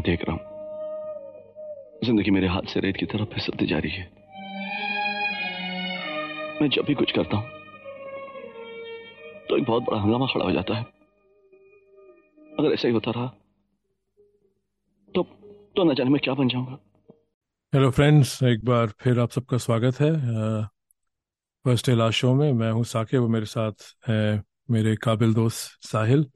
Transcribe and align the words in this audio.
मैं 0.00 0.04
देख 0.06 0.24
रहा 0.28 0.34
हूँ। 0.34 0.42
ज़िंदगी 2.04 2.30
मेरे 2.30 2.48
हाथ 2.48 2.68
से 2.72 2.80
रेत 2.80 2.96
की 2.96 3.06
तरफ़ 3.06 3.34
फिसलती 3.34 3.66
जा 3.66 3.78
रही 3.78 3.90
है। 3.92 4.04
मैं 6.60 6.68
जब 6.70 6.84
भी 6.86 6.94
कुछ 6.94 7.12
करता 7.12 7.36
हूँ 7.36 7.58
तो 9.48 9.56
एक 9.58 9.64
बहुत 9.64 9.82
बड़ा 9.82 10.00
हंगामा 10.00 10.26
खड़ा 10.26 10.44
हो 10.44 10.52
जाता 10.52 10.76
है। 10.76 10.82
अगर 12.52 12.72
ऐसा 12.72 12.88
ही 12.88 12.94
होता 12.94 13.10
रहा 13.10 13.26
तो 15.14 15.22
तो 15.76 15.84
न 15.84 15.94
जाने 15.94 16.10
मैं 16.10 16.20
क्या 16.24 16.34
बन 16.34 16.48
जाऊँगा। 16.48 16.78
हेलो 17.72 17.90
फ्रेंड्स 17.90 18.42
एक 18.44 18.64
बार 18.64 18.92
फिर 19.00 19.20
आप 19.20 19.30
सबका 19.30 19.56
स्वागत 19.58 20.00
है। 20.00 20.12
फ़र्स्ट 21.64 21.88
लास्ट 21.90 22.18
शो 22.18 22.34
में 22.34 22.52
मैं 22.52 22.70
हूँ 22.72 22.84
साके 22.86 23.18
वो 23.18 23.28
मेरे 23.28 23.46
साथ 23.46 23.94
है 24.08 24.20
मेरे 24.70 24.96
काबिल 24.96 25.34
दोस्त 25.34 25.88
साहिल। 25.88 26.30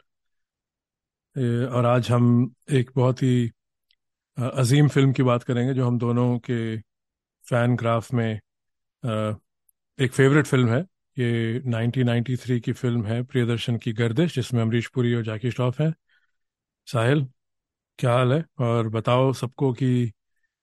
और 1.37 1.87
आज 1.87 2.11
हम 2.11 2.25
एक 2.73 2.91
बहुत 2.97 3.23
ही 3.23 3.51
अजीम 4.37 4.89
फ़िल्म 4.89 5.13
की 5.13 5.23
बात 5.23 5.43
करेंगे, 5.43 5.75
जो 5.75 5.87
हम 5.87 5.99
दोनों 5.99 6.39
के 6.39 6.77
फ़ैन 7.45 7.75
ग्राफ 7.77 8.13
में 8.15 8.41
एक 9.99 10.13
फेवरेट 10.13 10.47
फ़िल्म 10.47 10.69
है। 10.69 10.81
ये 11.17 11.61
1993 11.61 12.61
की 12.61 12.73
फ़िल्म 12.73 13.05
है, 13.07 13.23
प्रियदर्शन 13.23 13.77
की 13.79 13.93
गर्दिश, 13.93 14.35
जिसमें 14.35 14.63
अमरीश 14.63 14.89
पुरी 14.95 15.15
और 15.15 15.23
जैकी 15.25 15.51
श्रॉफ 15.51 15.81
हैं। 15.81 15.93
साहिल, 16.89 17.27
क्या 17.99 18.13
हाल 18.13 18.33
है? 18.33 18.45
और 18.61 18.89
बताओ 18.91 19.33
सबको 19.35 19.73
कि 19.73 20.13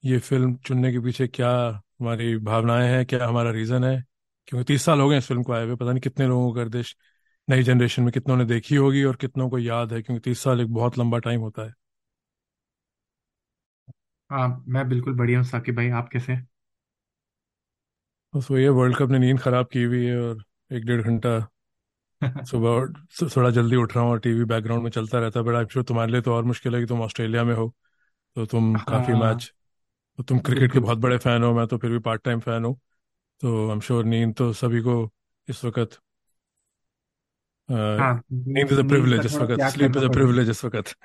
ये 0.03 0.19
फ़िल्म 0.19 0.55
चुनने 0.65 0.91
के 0.91 0.99
पीछे 0.99 1.27
क्या 1.27 1.51
हमारी 2.01 2.37
भावनाएँ 2.39 2.89
हैं, 2.89 3.05
क्या 3.05 3.27
हमारा 3.27 3.51
रीज़न 3.51 3.83
है? 3.83 4.03
क्योंकि 4.47 4.65
तीस 4.73 4.83
साल 4.85 4.99
हो 5.01 5.09
गए 5.09 5.17
इस 5.17 5.27
फ़िल्म 5.27 5.43
को 5.43 5.53
आए 5.53 5.65
हुए, 5.65 5.75
पता 5.75 5.91
नहीं 5.91 6.01
कितने 6.01 6.27
लोगों 6.27 6.47
को 6.47 6.53
गर्दिश 6.53 6.95
नई 7.47 7.63
जनरेशन 7.63 8.03
में 8.03 8.11
कितनों 8.13 8.37
ने 8.37 8.45
देखी 8.45 8.75
होगी 8.77 9.03
और 9.05 9.15
कितनों 9.17 9.49
को 9.49 9.59
याद 9.59 9.93
है 9.93 10.01
क्योंकि 10.01 10.21
तीस 10.23 10.43
साल 10.43 10.61
एक 10.61 10.73
बहुत 10.73 10.97
लंबा 10.97 11.17
टाइम 11.21 11.41
होता 11.41 11.65
है। 11.65 11.73
हाँ 14.29 14.47
मैं 14.67 14.87
बिल्कुल 14.89 15.15
बढ़िया 15.15 15.39
हूँ 15.39 15.45
साकिब 15.47 15.75
भाई 15.75 15.89
आप 15.93 16.09
कैसे 16.13 16.31
हैं? 16.33 16.47
बस 18.33 18.47
वही 18.51 18.63
है 18.63 18.69
वर्ल्ड 18.71 18.97
कप 18.97 19.09
ने 19.11 19.19
नींद 19.19 19.39
खराब 19.41 19.67
की 19.71 19.83
हुई 19.85 20.05
है 20.05 20.17
और 20.19 20.43
एक 20.71 20.85
डेढ़ 20.85 21.01
घंटा 21.03 21.37
सुबह 22.45 22.85
थोड़ा 23.29 23.49
जल्दी 23.51 23.75
उठ 23.77 23.95
रहा 23.95 24.03
हूँ 24.03 24.11
और 24.11 24.19
टीवी 24.19 24.43
बैकग्राउंड 24.45 24.83
में 24.83 24.89
चलता 24.91 25.19
रहता 25.19 25.39
है 25.39 25.45
बट 25.45 25.55
आई 25.55 25.65
श्योर 25.67 25.83
तुम्हारे 25.85 26.11
लिए 26.11 26.21
तो 26.21 26.33
और 26.33 26.43
मुश्किल 26.45 26.75
है 26.75 26.81
कि 26.81 26.87
तुम 26.87 27.01
ऑस्ट्रेलिया 27.01 27.43
में 27.43 27.53
हो 27.55 27.67
तो 28.35 28.45
तुम 28.47 28.77
काफ़ी 28.85 29.13
हाँ। 29.13 29.15
मैच 29.15 29.51
तो 30.19 30.23
तुम 30.23 30.39
क्रिकेट 30.41 30.73
के 30.73 30.79
बिल्कुल। 30.79 30.81
बहुत 30.81 30.97
बड़े 30.99 31.17
फ़ैन 31.19 31.43
हो 31.43 31.53
मैं 31.53 31.67
तो 31.67 31.77
फिर 31.77 31.91
भी 31.91 31.99
पार्ट 32.01 32.23
टाइम 32.23 32.39
फ़ैन 32.41 32.65
हूँ 32.65 32.75
तो 33.41 33.67
आई 33.67 33.73
एम 33.73 33.79
श्योर 33.81 34.05
नींद 34.05 34.35
तो 34.35 34.53
सभी 34.55 34.81
को 34.83 35.01
इस 35.47 35.65
वक्त 35.65 35.99
हाँ 36.01 36.10
नींद 37.69 38.71
इज़ 38.71 38.79
अ 38.79 38.87
प्रिविलेज 38.87 39.25
इस 39.25 39.35
वक्त 39.35 39.61
स्लीप 39.71 39.97
इज़ 39.97 40.05
अ 40.05 40.09
प्रिविलेज 40.09 40.49
इस 40.49 40.65
वक्त 40.65 40.95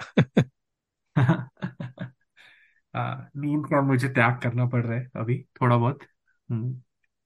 नींद 3.36 3.66
का 3.66 3.80
मुझे 3.82 4.08
त्याग 4.08 4.40
करना 4.42 4.66
पड़ 4.66 4.84
रहा 4.84 4.98
है 4.98 5.08
अभी 5.16 5.38
थोड़ा 5.60 5.76
बहुत. 5.76 5.98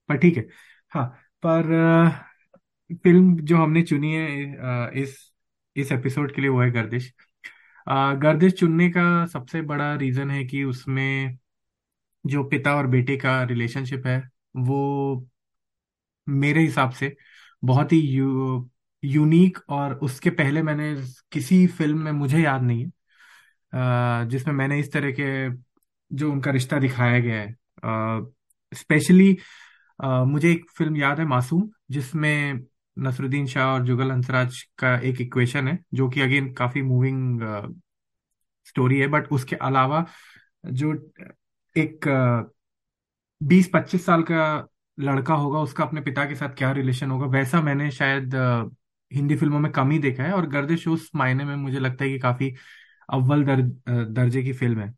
पर 0.08 0.16
ठीक 0.16 0.36
है. 0.36 0.46
हाँ 0.92 1.06
पर 1.46 1.62
फ़िल्म 3.04 3.36
जो 3.40 3.56
हमने 3.56 3.82
चुनी 3.82 4.12
है 4.14 5.00
इस 5.02 5.16
इस 5.76 5.92
एपिसोड 5.92 6.34
के 6.34 6.40
लिए 6.40 6.50
वो 6.50 6.60
है 6.62 6.70
गर्दिश. 6.70 7.12
गर्दिश 8.22 8.52
चुनने 8.52 8.88
का 8.90 9.26
सबसे 9.26 9.62
बड़ा 9.62 9.94
रीजन 9.94 10.30
है 10.30 10.44
कि 10.44 10.64
उसमें 10.64 11.38
जो 12.24 12.44
पिता 12.44 12.74
और 12.76 12.86
बेटे 12.86 13.16
का 13.16 13.42
रिलेशनशिप 13.42 14.06
है 14.06 14.18
वो 14.56 14.80
मेरे 16.28 16.60
हिसाब 16.60 16.90
से 16.90 17.16
बहुत 17.64 17.92
ही 17.92 18.00
यूनिक 19.02 19.58
और 19.68 19.94
उसके 20.02 20.30
पहले 20.30 20.62
मैंने 20.62 20.94
किसी 21.32 21.66
फ़िल्म 21.66 21.98
में 21.98 22.12
मुझे 22.12 22.38
याद 22.38 22.62
नहीं 22.62 22.84
है। 22.84 24.28
जिसमें 24.28 24.54
मैंने 24.54 24.78
इस 24.80 24.92
तरह 24.92 25.10
के 25.20 25.28
जो 26.10 26.30
उनका 26.32 26.50
रिश्ता 26.50 26.78
दिखाया 26.78 27.18
गया 27.18 27.40
है। 27.40 27.56
स्पेशली 28.72 29.36
मुझे 30.00 30.50
एक 30.52 30.70
फ़िल्म 30.70 30.96
याद 30.96 31.18
है, 31.18 31.24
मासूम, 31.26 31.68
जिसमें 31.90 32.60
नसरुद्दीन 32.96 33.46
शाह 33.46 33.66
और 33.66 33.84
जुगल 33.86 34.10
हंसराज 34.10 34.62
का 34.78 34.94
एक 35.00 35.20
इक्वेशन 35.20 35.68
है, 35.68 35.78
जो 35.94 36.08
कि 36.08 36.20
अगेन 36.20 36.52
काफ़ी 36.54 36.82
मूविंग 36.82 37.40
स्टोरी 38.66 38.98
है। 39.00 39.06
बट 39.08 39.28
उसके 39.32 39.56
अलावा 39.56 40.04
जो 40.66 40.92
एक 41.76 42.06
बीस 43.40 43.70
पच्चीस 43.74 44.04
साल 44.06 44.22
का 44.22 44.68
लड़का 44.98 45.34
होगा, 45.34 45.58
उसका 45.60 45.84
अपने 45.84 46.00
पिता 46.00 46.24
के 46.24 46.34
साथ 46.34 46.54
क्या 46.56 46.70
रिलेशन 46.72 47.10
होगा, 47.10 47.26
वैसा 47.28 47.60
मैंने 47.60 47.90
शायद 47.90 48.34
हिंदी 49.12 49.36
फ़िल्मों 49.36 49.60
में 49.60 49.70
कम 49.72 49.90
ही 49.90 49.98
देखा 50.00 50.22
है 50.24 50.32
और 50.34 50.46
गर्दिश 50.50 50.86
उस 50.88 51.10
मायने 51.16 51.44
में 51.44 51.54
मुझे 51.56 51.78
लगता 51.80 52.04
है 52.04 52.10
कि 52.10 52.18
काफ़ी 52.18 52.54
अव्वल 53.08 53.44
दर, 53.46 53.62
दर्जे 54.06 54.42
की 54.42 54.52
फ़िल्म 54.54 54.80
है। 54.80 54.94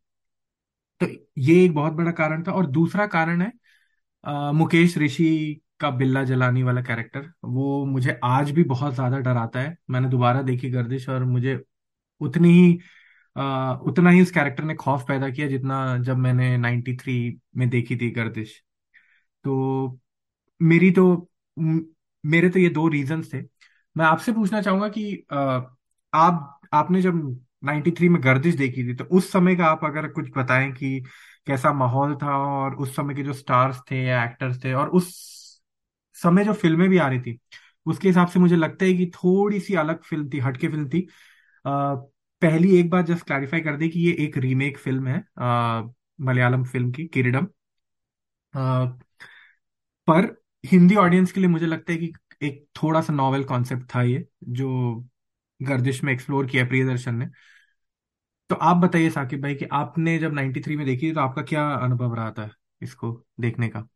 तो 1.01 1.07
ये 1.39 1.65
एक 1.65 1.75
बहुत 1.75 1.93
बड़ा 1.93 2.11
कारण 2.13 2.43
था 2.45 2.53
और 2.53 2.67
दूसरा 2.69 3.07
कारण 3.09 3.43
है 3.43 3.53
अ, 4.25 4.53
मुकेश 4.53 4.97
ऋषि 4.99 5.63
का 5.81 5.91
बिल्ला 5.93 6.23
जलानी 6.25 6.63
वाला 6.63 6.83
कैरेक्टर। 6.83 7.31
वो 7.47 7.85
मुझे 7.87 8.19
आज 8.25 8.51
भी 8.51 8.65
बहुत 8.67 8.95
ज़्यादा 8.95 9.19
डराता 9.21 9.61
है। 9.61 9.77
मैंने 9.91 10.09
दोबारा 10.09 10.43
देखी 10.43 10.71
गर्दिश 10.71 11.09
और 11.09 11.25
मुझे 11.27 11.59
उतनी 12.21 12.51
ही 12.53 12.79
आ, 13.37 13.73
उतना 13.77 14.11
ही 14.11 14.23
उस 14.23 14.31
कैरेक्टर 14.31 14.65
ने 14.65 14.75
खौफ 14.77 15.05
पैदा 15.09 15.31
किया 15.31 15.49
जितना 15.49 15.77
जब 16.01 16.19
मैंने 16.19 16.57
93 16.59 17.17
में 17.57 17.69
देखी 17.71 17.97
थी 17.97 18.11
गर्दिश। 18.13 18.59
तो 19.45 19.99
मेरी 20.61 20.91
तो 20.93 21.05
मेरे 22.25 22.49
तो 22.51 22.59
ये 22.59 22.69
दो 22.71 22.87
रीजंस 22.89 23.33
थे। 23.35 23.43
मैं 23.97 24.05
आपसे 24.07 24.33
पूछना 24.33 24.61
चाहूँगा 24.63 24.89
कि 24.89 25.05
आप 26.13 26.61
आपने 26.73 27.01
जब 27.03 27.15
93 27.65 28.09
में 28.09 28.23
गर्दिश 28.25 28.55
देखी 28.55 28.85
थी 28.85 28.95
तो 28.95 29.05
उस 29.13 29.31
समय 29.33 29.57
का 29.57 29.67
आप 29.67 29.85
अगर 29.85 30.09
कुछ 30.09 30.31
बताएँ 30.37 30.71
कि 30.73 31.01
कैसा 31.47 31.73
माहौल 31.73 32.15
था 32.17 32.37
और 32.39 32.75
उस 32.77 32.97
समय 32.97 33.15
के 33.15 33.23
जो 33.23 33.33
स्टार्स 33.33 33.81
थे 33.91 34.03
या 34.05 34.25
एक्टर्स 34.25 34.65
थे 34.65 34.73
और 34.75 34.89
उस 34.91 35.11
समय 36.17 36.45
जो 36.45 36.53
फ़िल्में 36.53 36.89
भी 36.89 36.99
आ 36.99 37.09
रही 37.09 37.21
थी 37.21 37.39
उसके 37.87 38.09
हिसाब 38.09 38.29
से 38.29 38.39
मुझे 38.41 38.57
लगता 38.57 38.85
है 38.85 38.95
कि 38.95 39.07
थोड़ी 39.17 39.61
सी 39.61 39.75
अलग 39.75 40.03
फ़िल्म 40.03 40.29
थी 40.31 40.39
हटके 40.39 40.69
फ़िल्म 40.69 40.89
थी। 40.89 41.01
अ, 41.65 41.71
पहली 42.43 42.77
एक 42.81 42.91
बार 42.91 43.03
जस्ट 43.03 43.27
क्लैरिफाई 43.27 43.61
कर 43.61 43.77
दे 43.77 43.89
कि 43.89 44.01
ये 44.01 44.13
एक 44.27 44.39
रीमेक 44.39 44.79
फ़िल्म 44.79 45.07
है 45.09 45.25
मलयालम 46.21 46.65
फ़िल्म 46.65 46.91
की 46.93 47.07
किरीडम 47.09 47.47
पर 50.09 50.27
हिंदी 50.65 50.95
ऑडियंस 50.97 51.33
के 51.33 51.41
लिए 51.41 51.49
मुझे 51.49 51.67
लगता 51.67 51.93
है 51.93 51.99
कि 51.99 52.13
एक 52.43 52.69
थोड़ा 52.83 53.01
सा 53.01 53.13
नॉवेल 53.13 53.45
कॉन्सेप्ट 53.45 53.83
था 53.95 54.03
ये 54.03 54.29
जो 54.49 54.69
गर्दिश 55.61 56.05
में 56.05 56.13
एक्सप्लोर 56.13 56.47
किया 56.47 56.65
प्रियदर्शन 56.65 57.15
ने। 57.15 57.27
तो 58.51 58.55
आप 58.55 58.77
बताइए 58.77 59.11
साकिब 59.11 59.43
भाई 59.43 59.55
कि 59.55 59.65
आपने 59.65 60.19
जब 60.19 60.33
93 60.33 60.77
में 60.77 60.87
देखी 60.87 61.13
तो 61.13 61.21
आपका 61.21 61.43
क्या 61.43 61.71
अनुभव 61.75 62.15
रहा 62.15 62.31
था 62.31 62.51
इसको 62.83 63.25
देखने 63.41 63.69
का? 63.69 63.89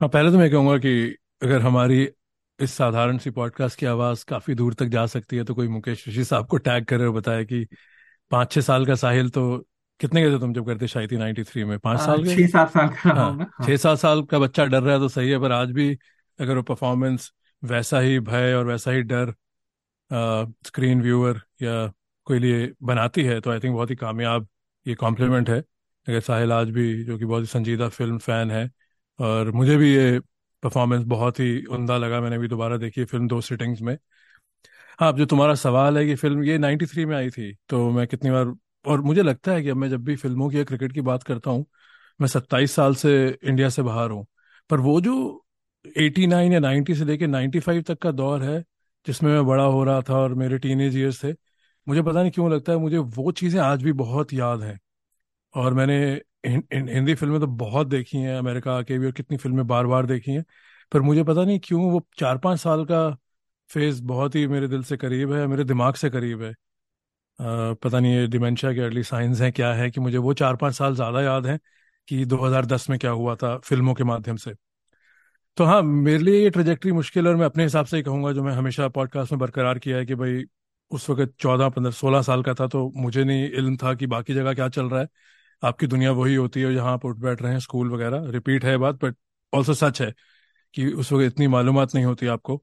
हाँ 0.00 0.08
पहले 0.08 0.30
तो 0.30 0.38
मैं 0.38 0.50
कहूँगा 0.50 0.76
कि 0.78 1.16
अगर 1.42 1.62
हमारी 1.62 2.08
इस 2.60 2.72
साधारण 2.74 3.18
सी 3.18 3.30
पॉडकास्ट 3.30 3.78
की 3.78 3.86
आवाज़ 3.86 4.24
काफ़ी 4.28 4.54
दूर 4.54 4.74
तक 4.74 4.86
जा 4.86 5.06
सकती 5.06 5.36
है 5.36 5.44
तो 5.44 5.54
कोई 5.54 5.68
मुकेश 5.68 6.08
ऋषि 6.08 6.24
साहब 6.24 6.46
को 6.46 6.56
टैग 6.58 6.84
करे 6.84 7.04
और 7.04 7.12
बताए 7.12 7.44
कि 7.44 7.66
पाँच 8.30 8.52
छः 8.52 8.60
साल 8.60 8.86
का 8.86 8.94
साहिल 8.94 9.30
तो 9.30 9.58
कितने 10.00 10.22
के 10.22 10.30
थे 10.30 10.40
तुम 10.40 10.52
जब 10.54 10.66
करते 10.66 10.88
शायद 10.88 11.12
थी 11.12 11.16
नाइन्टी 11.16 11.44
थ्री 11.44 11.64
में? 11.64 11.78
पाँच 11.78 12.00
साल 12.00 12.24
के 12.24 12.36
छह 12.36 12.46
सात 12.46 12.70
साल 12.70 12.88
का 12.88 13.10
हूँ 13.12 13.46
हाँ 13.52 13.66
छः 13.66 13.76
सात 13.76 13.98
साल 13.98 14.22
का 14.24 14.38
बच्चा 14.38 14.64
डर 14.64 14.82
रहा 14.82 14.94
है 14.94 15.00
तो 15.00 15.08
सही 15.08 15.30
है 15.30 15.38
पर 15.40 15.52
आज 15.52 15.70
भी 15.72 15.98
अगर 16.38 16.56
वो 16.56 16.62
परफॉर्मेंस 16.64 17.32
वैसा 17.62 18.00
ही 18.00 18.18
भय 18.22 18.54
और 18.54 18.66
वैसा 18.66 18.90
ही 18.90 19.02
डर 19.04 19.34
स्क्रीन 20.66 21.02
व्यूअर 21.02 21.40
या 21.62 21.86
कोई 22.26 22.38
लिए 22.38 22.72
बनाती 22.82 23.22
है 23.24 23.40
तो 23.40 23.50
आई 23.50 23.60
थिंक 23.60 23.74
बहुत 23.74 23.90
ही 23.90 23.96
कामयाब 23.96 24.48
ये 24.86 24.94
कॉम्प्लीमेंट 24.96 25.50
है। 25.50 25.58
अगर 26.06 26.20
साहिल 26.20 26.52
आज 26.52 26.70
भी, 26.70 27.04
जो 27.04 27.18
कि 27.18 27.24
बहुत 27.24 27.42
ही 27.42 27.46
संजीदा 27.48 27.88
फ़िल्म 27.90 28.18
फ़ैन 28.18 28.50
है, 28.50 28.70
और 29.18 29.50
मुझे 29.52 29.76
भी 29.76 29.94
ये 29.94 30.18
परफॉर्मेंस 30.62 31.04
बहुत 31.06 31.40
ही 31.40 31.64
उमदा 31.66 31.96
लगा, 31.98 32.20
मैंने 32.20 32.38
भी 32.38 32.48
दोबारा 32.48 32.76
देखी 32.78 33.04
फ़िल्म 33.04 33.28
दो 33.28 33.40
सिटिंग्स 33.42 33.80
में। 33.82 33.96
हाँ 34.98 35.12
जो 35.12 35.24
तुम्हारा 35.26 35.54
सवाल 35.56 35.98
है 35.98 36.04
कि 36.06 36.14
फ़िल्म 36.16 36.44
ये 36.44 36.56
93 36.58 37.04
में 37.04 37.16
आई 37.16 37.30
थी 37.30 37.52
तो 37.68 37.90
मैं 37.90 38.06
कितनी 38.06 38.30
बार, 38.30 38.52
और 38.84 39.00
मुझे 39.02 39.22
लगता 39.22 39.52
है 39.52 39.62
कि 39.62 39.68
अब 39.68 39.76
मैं 39.76 39.88
जब 39.90 40.04
भी 40.04 40.16
फ़िल्मों 40.16 40.48
की 40.50 40.58
या 40.58 40.64
क्रिकेट 40.64 40.92
की 40.92 41.00
बात 41.02 41.22
करता 41.22 41.50
हूँ, 41.50 41.64
मैं 42.20 42.28
सत्ताईस 42.28 42.74
साल 42.74 42.94
से 42.96 43.12
इंडिया 43.44 43.68
से 43.70 43.82
बाहर 43.82 44.10
हूँ, 44.10 44.26
पर 44.70 44.80
वो 44.80 45.00
जो 45.00 45.44
89 45.96 46.52
या 46.52 46.58
90 46.60 46.94
से 46.94 47.04
लेके 47.04 47.26
95 47.26 47.82
तक 47.82 47.98
का 47.98 48.10
दौर 48.12 48.42
है 48.42 48.60
जिसमें 49.06 49.32
मैं 49.32 49.44
बड़ा 49.46 49.64
हो 49.64 49.82
रहा 49.84 50.00
था 50.02 50.14
और 50.14 50.34
मेरे 50.34 50.58
टीनेज 50.58 50.96
ईयर्स 50.96 51.22
थे। 51.24 51.32
मुझे 51.86 52.02
पता 52.02 52.20
नहीं 52.22 52.30
क्यों 52.30 52.50
लगता 52.52 52.72
है 52.72 52.78
मुझे 52.78 52.98
वो 52.98 53.30
चीज़ें 53.32 53.60
आज 53.62 53.82
भी 53.82 53.92
बहुत 53.94 54.32
याद 54.32 54.62
हैं। 54.62 54.78
और 55.54 55.74
मैंने 55.74 55.96
हिंदी 56.46 57.14
फ़िल्में 57.14 57.40
तो 57.40 57.46
बहुत 57.48 57.86
देखी 57.86 58.18
हैं 58.18 58.36
अमेरिका 58.38 58.76
आके 58.78 58.98
भी 58.98 59.06
और 59.06 59.12
कितनी 59.12 59.36
फ़िल्में 59.36 59.66
बार 59.68 59.86
बार 59.86 60.06
देखी 60.06 60.32
हैं। 60.32 60.44
पर 60.92 61.00
मुझे 61.02 61.24
पता 61.24 61.44
नहीं 61.44 61.60
क्यों 61.64 61.90
वो 61.92 62.06
चार 62.18 62.38
पाँच 62.38 62.60
साल 62.60 62.84
का 62.86 63.08
फ़ेज़ 63.70 64.02
बहुत 64.04 64.34
ही 64.34 64.46
मेरे 64.48 64.68
दिल 64.68 64.82
से 64.84 64.96
करीब 64.96 65.32
है 65.32 65.46
मेरे 65.46 65.64
दिमाग 65.64 65.94
से 65.96 66.10
करीब 66.10 66.42
है। 66.42 66.50
अ, 66.52 67.74
पता 67.74 68.00
नहीं 68.00 68.14
ये 68.14 68.26
डिमेंशिया 68.28 68.72
के 68.74 68.80
अर्ली 68.80 69.02
साइंस 69.04 69.40
हैं 69.40 69.52
क्या 69.52 69.72
है 69.74 69.90
कि 69.90 70.00
मुझे 70.00 70.18
वो 70.18 70.34
चार 70.34 70.56
पाँच 70.56 70.74
साल 70.74 70.94
ज़्यादा 70.94 71.22
याद 71.22 71.46
हैं 71.46 71.58
कि 72.08 72.24
2010 72.26 72.88
में 72.90 72.98
क्या 72.98 73.10
हुआ 73.12 73.34
था 73.36 73.56
फ़िल्मों 73.60 73.94
के 73.94 74.04
माध्यम 74.04 74.36
से। 74.38 74.54
तो 75.56 75.64
हाँ 75.64 75.82
मेरे 75.82 76.18
लिए 76.18 76.42
ये 76.42 76.50
ट्रेजेक्टरी 76.50 76.92
मुश्किल 76.92 77.28
और 77.28 77.36
मैं 77.36 77.46
अपने 77.46 77.62
हिसाब 77.62 77.86
से 77.86 77.96
ही 77.96 78.02
कहूँगा 78.02 78.32
जो 78.32 78.42
मैं 78.42 78.52
हमेशा 78.52 78.88
पॉडकास्ट 78.88 79.32
में 79.32 79.38
बरकरार 79.38 79.78
किया 79.78 79.96
है 79.96 80.06
कि 80.06 80.14
भाई, 80.14 80.44
उस 80.90 81.10
वक्त 81.10 81.34
चौदह, 81.38 81.68
पंद्रह, 81.68 81.92
सोलह 81.92 82.22
साल 82.22 82.42
का 82.42 82.54
था 82.54 82.66
तो 82.66 82.92
मुझे 82.96 83.24
नहीं 83.24 83.50
इल्म 83.50 83.76
था 83.76 83.94
कि 83.94 84.06
बाकी 84.06 84.34
जगह 84.34 84.54
क्या 84.54 84.68
चल 84.68 84.86
रहा 84.86 85.00
है। 85.00 85.08
आपकी 85.64 85.86
दुनिया 85.86 86.12
वही 86.12 86.34
होती 86.34 86.60
है 86.60 86.74
जहाँ 86.74 86.92
आप 86.92 87.04
उठ 87.04 87.16
बैठ 87.16 87.42
रहे 87.42 87.52
हैं 87.52 87.58
स्कूल 87.58 87.90
वगैरह। 87.90 88.30
रिपीट 88.30 88.64
है 88.64 88.76
बात 88.76 89.04
बट 89.04 89.16
ऑल्सो 89.54 89.74
सच 89.74 90.02
है 90.02 90.14
कि 90.74 90.86
उस 90.88 91.12
वक्त 91.12 91.24
इतनी 91.24 91.46
मालूम 91.48 91.80
नहीं 91.80 92.04
होती 92.04 92.26
आपको। 92.26 92.62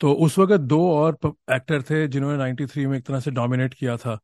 तो 0.00 0.12
उस 0.12 0.38
वक्त 0.38 0.54
दो 0.54 0.92
और 0.92 1.18
एक्टर 1.50 1.82
थे 1.82 2.08
जिन्होंने 2.08 2.38
93 2.38 2.86
में 2.86 2.98
एक 2.98 3.06
तरह 3.06 3.20
से 3.20 3.30
डोमिनेट 3.30 3.74
किया 3.74 3.96
था। 3.96 4.18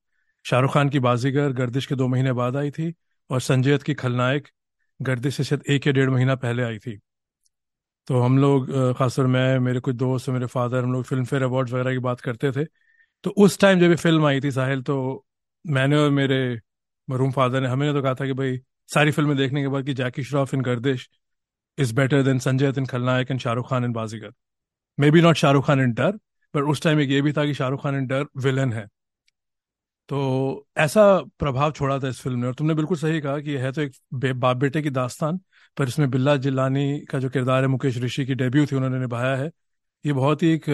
शाहरुख 0.44 0.74
खान 0.74 0.88
की 0.88 0.98
बाजीगर, 0.98 1.52
गर्दिश 1.52 1.86
के 1.86 1.94
दो 1.94 2.08
महीने 2.08 2.32
बाद 2.32 2.56
आई 2.56 2.70
थी 2.70 2.94
और 3.30 3.40
संजय 3.40 3.74
दत्त 3.74 3.84
की 3.86 3.94
खलनायक, 3.94 4.48
गर्दिश 5.02 5.36
से 5.36 5.44
शायद 5.44 5.62
एक 5.68 5.86
या 5.86 5.92
डेढ़ 5.92 6.10
महीना 6.10 6.34
पहले 6.34 6.62
आई 6.62 6.78
थी। 6.78 7.00
तो 8.08 8.20
हम 8.20 8.38
लोग 8.38 8.66
खासकर 8.96 9.26
मैं, 9.26 9.58
मेरे 9.58 9.80
कुछ 9.80 9.94
दोस्त, 9.96 10.28
मेरे 10.28 10.46
फादर, 10.46 10.82
हम 10.84 10.92
लोग 10.92 11.04
फ़िल्म 11.04 11.24
फेयर 11.24 11.42
अवार्ड 11.42 11.70
वगैरह 11.70 11.92
की 11.92 11.98
बात 11.98 12.20
करते 12.20 12.50
थे। 12.52 12.64
तो 13.24 13.30
उस 13.38 13.58
टाइम 13.60 13.80
जब 13.80 13.90
ये 13.90 13.96
फ़िल्म 13.96 14.26
आई 14.26 14.40
थी 14.40 14.50
साहिल 14.52 14.82
तो 14.82 15.24
मैंने 15.64 15.96
और 15.96 16.10
मेरे 16.10 16.38
मरूम 17.08 17.30
फादर 17.32 17.60
ने 17.60 17.68
हमें 17.68 17.92
तो 17.94 18.02
कहा 18.02 18.14
था 18.14 18.26
कि 18.26 18.32
भाई, 18.32 18.58
सारी 18.88 19.10
फ़िल्में 19.10 19.36
देखने 19.36 19.62
के 19.62 19.68
बाद 19.68 19.84
कि 19.86 19.94
Jackie 19.94 20.22
Shroff 20.24 20.54
in 20.54 20.60
Gardish 20.62 21.08
is 21.78 21.94
better 21.94 22.22
than 22.22 22.38
Sanjay 22.38 22.72
in 22.78 22.86
Khalnayak 22.86 23.30
and 23.30 23.40
Shahrukh 23.40 23.68
Khan 23.70 23.84
in 23.84 23.92
Baazigar. 23.92 24.32
Maybe 25.10 25.20
not 25.22 25.36
Shahrukh 25.36 25.66
Khan 25.66 25.80
in 25.80 25.92
Darr 25.94 26.18
पर 26.54 26.62
उस 26.64 26.82
टाइम 26.82 27.00
एक 27.00 27.10
ये 27.10 27.22
भी 27.22 27.32
था 27.32 27.44
कि 27.46 27.54
शाहरुख 27.54 27.82
खान 27.82 27.96
इन 27.96 28.06
डर 28.06 28.26
विलन 28.38 28.72
है। 28.72 28.86
तो 30.10 30.66
ऐसा 30.78 31.02
प्रभाव 31.38 31.70
छोड़ा 31.72 31.98
था 31.98 32.08
इस 32.08 32.20
फ़िल्म 32.20 32.38
ने, 32.40 32.46
और 32.46 32.54
तुमने 32.54 32.74
बिल्कुल 32.74 32.96
सही 32.98 33.20
कहा 33.20 33.38
कि 33.40 33.50
यह 33.52 33.64
है 33.64 33.72
तो 33.72 33.82
एक 33.82 33.94
बाप 34.34 34.56
बेटे 34.56 34.82
की 34.82 34.90
दास्तान। 34.90 35.40
पर 35.76 35.88
इसमें 35.88 36.10
बिल्ला 36.10 36.36
जिलानी 36.38 37.00
का 37.10 37.18
जो 37.18 37.28
किरदार 37.30 37.62
है, 37.62 37.68
मुकेश 37.68 37.98
ऋषि 37.98 38.26
की 38.26 38.34
डेब्यू 38.34 38.66
थी, 38.66 38.76
उन्होंने 38.76 38.98
निभाया 39.00 39.36
है। 39.36 39.50
ये 40.04 40.12
बहुत 40.14 40.42
ही 40.42 40.52
एक 40.54 40.68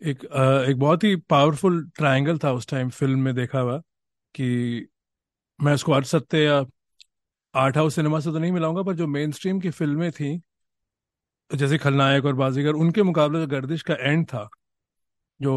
एक 0.00 0.24
एक 0.68 0.78
बहुत 0.78 1.04
ही 1.04 1.14
पावरफुल 1.30 1.82
ट्रायंगल 1.96 2.38
था 2.38 2.52
उस 2.52 2.66
टाइम 2.68 2.88
फ़िल्म 2.90 3.20
में 3.20 3.34
देखा 3.34 3.60
हुआ 3.60 3.78
कि 4.34 4.88
मैं 5.58 5.74
उसको 5.74 5.92
अर्थ 5.92 6.06
सत्य 6.06 6.38
या 6.38 6.64
आर्ट 7.54 7.76
हाउस 7.76 7.94
सिनेमा 7.96 8.20
से 8.20 8.32
तो 8.32 8.38
नहीं 8.38 8.52
मिलाऊँगा, 8.52 8.82
पर 8.82 8.94
जो 8.94 9.06
मेन 9.06 9.32
स्ट्रीम 9.32 9.60
की 9.60 9.70
फ़िल्में 9.70 10.10
थी, 10.12 10.40
जैसे 11.50 11.78
खलनायक 11.78 12.24
और 12.24 12.34
बाजीगर, 12.34 12.72
उनके 12.74 13.02
मुकाबले 13.02 13.40
जो 13.40 13.46
गर्दिश 13.46 13.82
का 13.82 13.94
एंड 14.00 14.26
था, 14.26 14.48
जो, 15.40 15.54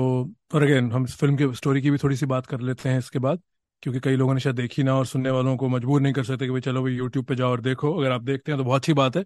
और 0.55 0.63
अगेन 0.63 0.91
हम 0.91 1.05
फ़िल्म 1.05 1.35
की 1.37 1.53
स्टोरी 1.55 1.81
की 1.81 1.91
भी 1.91 1.97
थोड़ी 1.97 2.15
सी 2.15 2.25
बात 2.27 2.45
कर 2.47 2.61
लेते 2.61 2.89
हैं 2.89 2.99
इसके 2.99 3.19
बाद। 3.19 3.41
क्योंकि 3.83 3.99
कई 3.99 4.15
लोगों 4.15 4.33
ने 4.33 4.39
शायद 4.39 4.55
देखी 4.55 4.83
ना 4.83 4.95
और 4.95 5.05
सुनने 5.05 5.29
वालों 5.31 5.55
को 5.57 5.67
मजबूर 5.69 6.01
नहीं 6.01 6.13
कर 6.13 6.23
सकते 6.23 6.45
कि 6.45 6.51
भाई 6.51 6.61
चलो 6.61 6.81
भाई 6.83 6.93
यूट्यूब 6.93 7.25
पे 7.25 7.35
जाओ 7.35 7.51
और 7.51 7.61
देखो 7.61 7.93
अगर 7.99 8.11
आप 8.11 8.21
देखते 8.21 8.51
हैं 8.51 8.59
तो 8.59 8.63
बहुत 8.65 8.81
अच्छी 8.81 8.93
बात 8.93 9.17
है। 9.17 9.25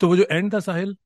तो 0.00 0.08
वो 0.08 0.16
जो 0.16 0.26
एंड 0.30 0.52
था 0.54 0.60
साहिल 0.60 0.96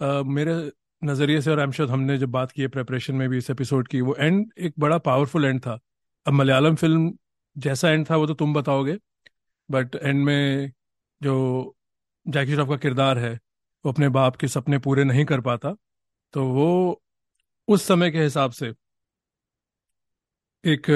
आ, 0.00 0.22
मेरे 0.22 0.54
नज़रिए 1.02 1.40
से 1.42 1.50
और 1.50 1.60
एम 1.60 1.72
हमने 1.90 2.18
जब 2.18 2.30
बात 2.30 2.52
की 2.52 2.62
है 2.62 2.68
प्रेपरेशन 2.68 3.14
में 3.14 3.28
भी 3.28 3.38
इस 3.38 3.50
एपिसोड 3.50 3.88
की 3.88 4.00
वो 4.00 4.14
एंड 4.16 4.52
एक 4.58 4.74
बड़ा 4.78 4.98
पावरफुल 4.98 5.44
एंड 5.44 5.60
था। 5.60 5.78
अब 6.26 6.32
मलयालम 6.32 6.74
फ़िल्म 6.74 7.12
जैसा 7.56 7.90
एंड 7.90 8.06
था 8.10 8.16
वो 8.16 8.26
तो 8.26 8.34
तुम 8.34 8.54
बताओगे 8.54 8.96
बट 9.68 9.96
एंड 9.96 10.24
में 10.24 10.72
जो 11.20 11.76
जैकी 12.26 12.54
श्रॉफ 12.54 12.68
का 12.68 12.76
किरदार 12.76 13.18
है 13.18 13.32
वो 13.84 13.92
अपने 13.92 14.08
बाप 14.08 14.36
के 14.36 14.48
सपने 14.48 14.78
पूरे 14.78 15.04
नहीं 15.04 15.24
कर 15.24 15.40
पाता। 15.40 15.74
तो 16.34 16.44
वो 16.46 17.02
उस 17.68 17.84
समय 17.86 18.10
के 18.10 18.22
हिसाब 18.22 18.50
से 18.52 18.72
एक 20.64 20.90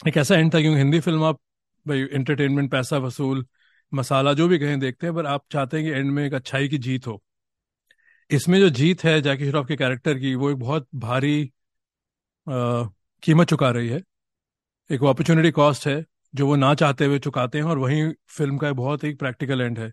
एक 0.00 0.16
ऐसा 0.16 0.34
एंड 0.36 0.54
था 0.54 0.60
क्योंकि 0.60 0.78
हिंदी 0.78 1.00
फ़िल्म 1.00 1.24
आप 1.24 1.38
भाई 1.86 2.00
एंटरटेनमेंट 2.12 2.70
पैसा 2.70 2.98
वसूल 2.98 3.44
मसाला 3.92 4.32
जो 4.32 4.48
भी 4.48 4.58
कहें 4.58 4.78
देखते 4.80 5.06
हैं 5.06 5.14
पर 5.16 5.26
आप 5.26 5.44
चाहते 5.52 5.76
हैं 5.76 5.86
कि 5.86 5.92
एंड 5.92 6.10
में 6.12 6.24
एक 6.26 6.34
अच्छाई 6.34 6.68
की 6.68 6.78
जीत 6.78 7.06
हो। 7.06 7.22
इसमें 8.30 8.58
जो 8.60 8.68
जीत 8.70 9.04
है 9.04 9.20
जैकी 9.22 9.50
श्रॉफ 9.50 9.66
के 9.68 9.76
कैरेक्टर 9.76 10.18
की 10.18 10.34
वो 10.34 10.50
एक 10.50 10.56
बहुत 10.56 10.88
भारी 10.94 11.42
आ, 12.48 12.84
कीमत 13.22 13.48
चुका 13.48 13.70
रही 13.70 13.88
है। 13.88 14.02
एक 14.90 15.04
अपॉर्चुनिटी 15.04 15.50
कॉस्ट 15.50 15.86
है 15.86 16.04
जो 16.34 16.46
वो 16.46 16.56
ना 16.56 16.74
चाहते 16.74 17.06
हुए 17.06 17.18
चुकाते 17.18 17.58
हैं 17.58 17.64
और 17.64 17.78
वही 17.78 18.02
फ़िल्म 18.28 18.58
का 18.58 18.72
बहुत 18.72 19.04
ही 19.04 19.14
प्रैक्टिकल 19.14 19.60
एंड 19.60 19.78
है। 19.78 19.92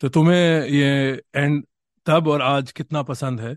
तो 0.00 0.08
तुम्हें 0.08 0.66
ये 0.66 1.22
एंड 1.36 1.64
तब 2.06 2.28
और 2.28 2.42
आज 2.42 2.72
कितना 2.72 3.02
पसंद 3.02 3.40
है? 3.40 3.56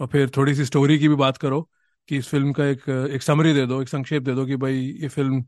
और 0.00 0.06
फिर 0.06 0.30
थोड़ी 0.36 0.54
सी 0.54 0.64
स्टोरी 0.64 0.98
की 0.98 1.08
भी 1.08 1.14
बात 1.14 1.36
करो। 1.36 1.68
कि 2.08 2.16
इस 2.18 2.28
फ़िल्म 2.28 2.52
का 2.52 2.64
एक 2.66 2.88
एक 2.88 3.22
समरी 3.22 3.52
दे 3.54 3.66
दो 3.66 3.80
एक 3.82 3.88
संक्षेप 3.88 4.22
दे 4.22 4.34
दो 4.34 4.46
कि 4.46 4.56
भाई 4.56 4.74
ये 5.02 5.08
फ़िल्म 5.08 5.40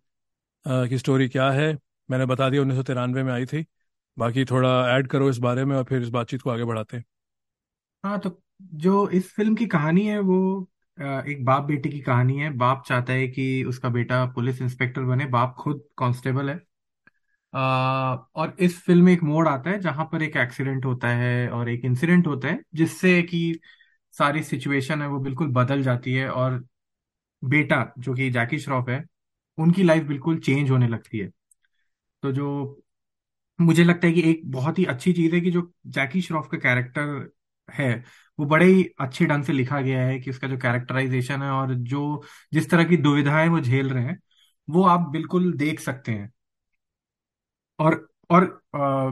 आ, 0.65 0.87
की 0.87 0.99
स्टोरी 0.99 1.29
क्या 1.29 1.51
है। 1.53 1.73
मैंने 2.09 2.27
बता 2.27 2.49
दिया 2.51 2.63
उन्नीस 2.63 2.79
सौ 2.79 2.83
तिरानवे 2.85 3.23
में 3.23 3.33
आई 3.33 3.47
थी। 3.47 3.65
बाकी 4.17 4.45
थोड़ा 4.47 4.71
ऐड 4.91 5.09
करो 5.09 5.31
इस 5.31 5.39
बारे 5.41 5.65
में 5.65 5.77
और 5.77 5.85
फिर 5.85 6.03
इस 6.03 6.09
बातचीत 6.11 6.43
को 6.43 6.51
आगे 6.51 6.65
बढ़ाते 6.65 6.97
हैं। 6.97 7.05
हाँ 8.05 8.19
तो 8.21 8.41
जो 8.75 9.09
इस 9.11 9.31
फ़िल्म 9.35 9.55
की 9.55 9.67
कहानी 9.67 10.07
है 10.07 10.19
वो 10.21 10.37
एक 10.99 11.45
बाप 11.45 11.63
बेटे 11.65 11.89
की 11.89 12.01
कहानी 12.01 12.37
है। 12.39 12.51
बाप 12.57 12.83
चाहता 12.89 13.13
है 13.13 13.27
कि 13.29 13.65
उसका 13.65 13.89
बेटा 13.89 14.25
पुलिस 14.27 14.61
इंस्पेक्टर 14.63 15.03
बने। 15.03 15.27
बाप 15.27 15.55
खुद 15.59 15.83
कांस्टेबल 15.99 16.51
है। 16.51 16.57
आ, 17.53 18.15
और 18.37 18.57
इस 18.61 18.81
फ़िल्म 18.83 19.05
में 19.05 19.13
एक 19.13 19.23
मोड़ 19.23 19.47
आता 19.49 19.71
है 19.71 19.81
जहाँ 19.81 20.05
पर 20.13 20.23
एक 20.23 20.37
एक्सीडेंट 20.37 20.85
होता 20.85 21.09
है 21.17 21.49
और 21.51 21.69
एक 21.69 21.85
इंसिडेंट 21.85 22.27
होता 22.27 22.49
है 22.49 22.61
जिससे 22.75 23.23
कि 23.25 23.43
सारी 24.19 24.43
सिचुएशन 24.43 25.03
है, 25.03 25.09
वो 25.09 25.19
बिल्कुल 25.21 25.49
बदल 25.53 25.83
जाती 25.83 26.15
है 26.15 26.29
और 26.31 26.65
बेटा, 27.43 27.95
जो 27.99 28.15
कि 28.15 28.31
जैकी 28.31 28.59
श्रॉफ 28.59 28.89
है, 28.89 29.05
उनकी 29.59 29.83
लाइफ 29.83 30.05
बिल्कुल 30.05 30.39
चेंज 30.41 30.71
होने 30.71 30.89
लगती 30.89 31.19
है। 31.19 31.31
तो 32.23 32.33
जो 32.33 32.49
मुझे 33.59 33.85
लगता 33.85 34.07
है 34.07 34.13
कि 34.13 34.23
एक 34.31 34.41
बहुत 34.51 34.79
ही 34.79 34.85
अच्छी 34.85 35.13
चीज़ 35.13 35.35
है 35.35 35.41
कि 35.41 35.51
जो 35.51 35.73
जैकी 35.89 36.21
श्रॉफ 36.23 36.49
का 36.53 36.59
कैरेक्टर 36.59 37.29
है, 37.69 37.95
वो 38.39 38.47
बड़े 38.47 38.67
ही 38.67 38.85
अच्छे 39.01 39.27
ढंग 39.27 39.45
से 39.45 39.53
लिखा 39.53 39.81
गया 39.81 40.03
है 40.07 40.19
कि 40.21 40.31
उसका 40.31 40.49
जो 40.49 40.57
कैरेक्टराइजेशन 40.59 41.43
है 41.43 41.51
और 41.51 41.75
जो 41.75 42.23
जिस 42.53 42.71
तरह 42.71 42.85
की 42.85 42.97
दुविधाएँ 42.99 43.49
वो 43.49 43.61
झेल 43.61 43.91
रहे 43.91 44.05
हैं, 44.05 44.19
वो 44.69 44.85
आप 44.87 45.09
बिल्कुल 45.11 45.53
देख 45.57 45.81
सकते 45.81 46.13
हैं। 46.13 46.33
और 47.79 48.09
और 48.31 48.45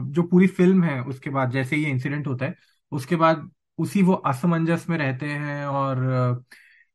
जो 0.05 0.23
पूरी 0.23 0.47
फ़िल्म 0.47 0.83
है, 0.83 1.01
उसके 1.03 1.29
बाद 1.29 1.51
जैसे 1.51 1.77
ये 1.77 1.89
इंसिडेंट 1.89 2.27
होता 2.27 2.45
है, 2.45 2.55
उसके 2.91 3.15
बाद 3.15 3.49
उसी 3.79 4.01
वो 4.03 4.13
असमंजस 4.13 4.85
में 4.89 4.97
रहते 4.97 5.25
हैं 5.25 5.65
और 5.65 6.43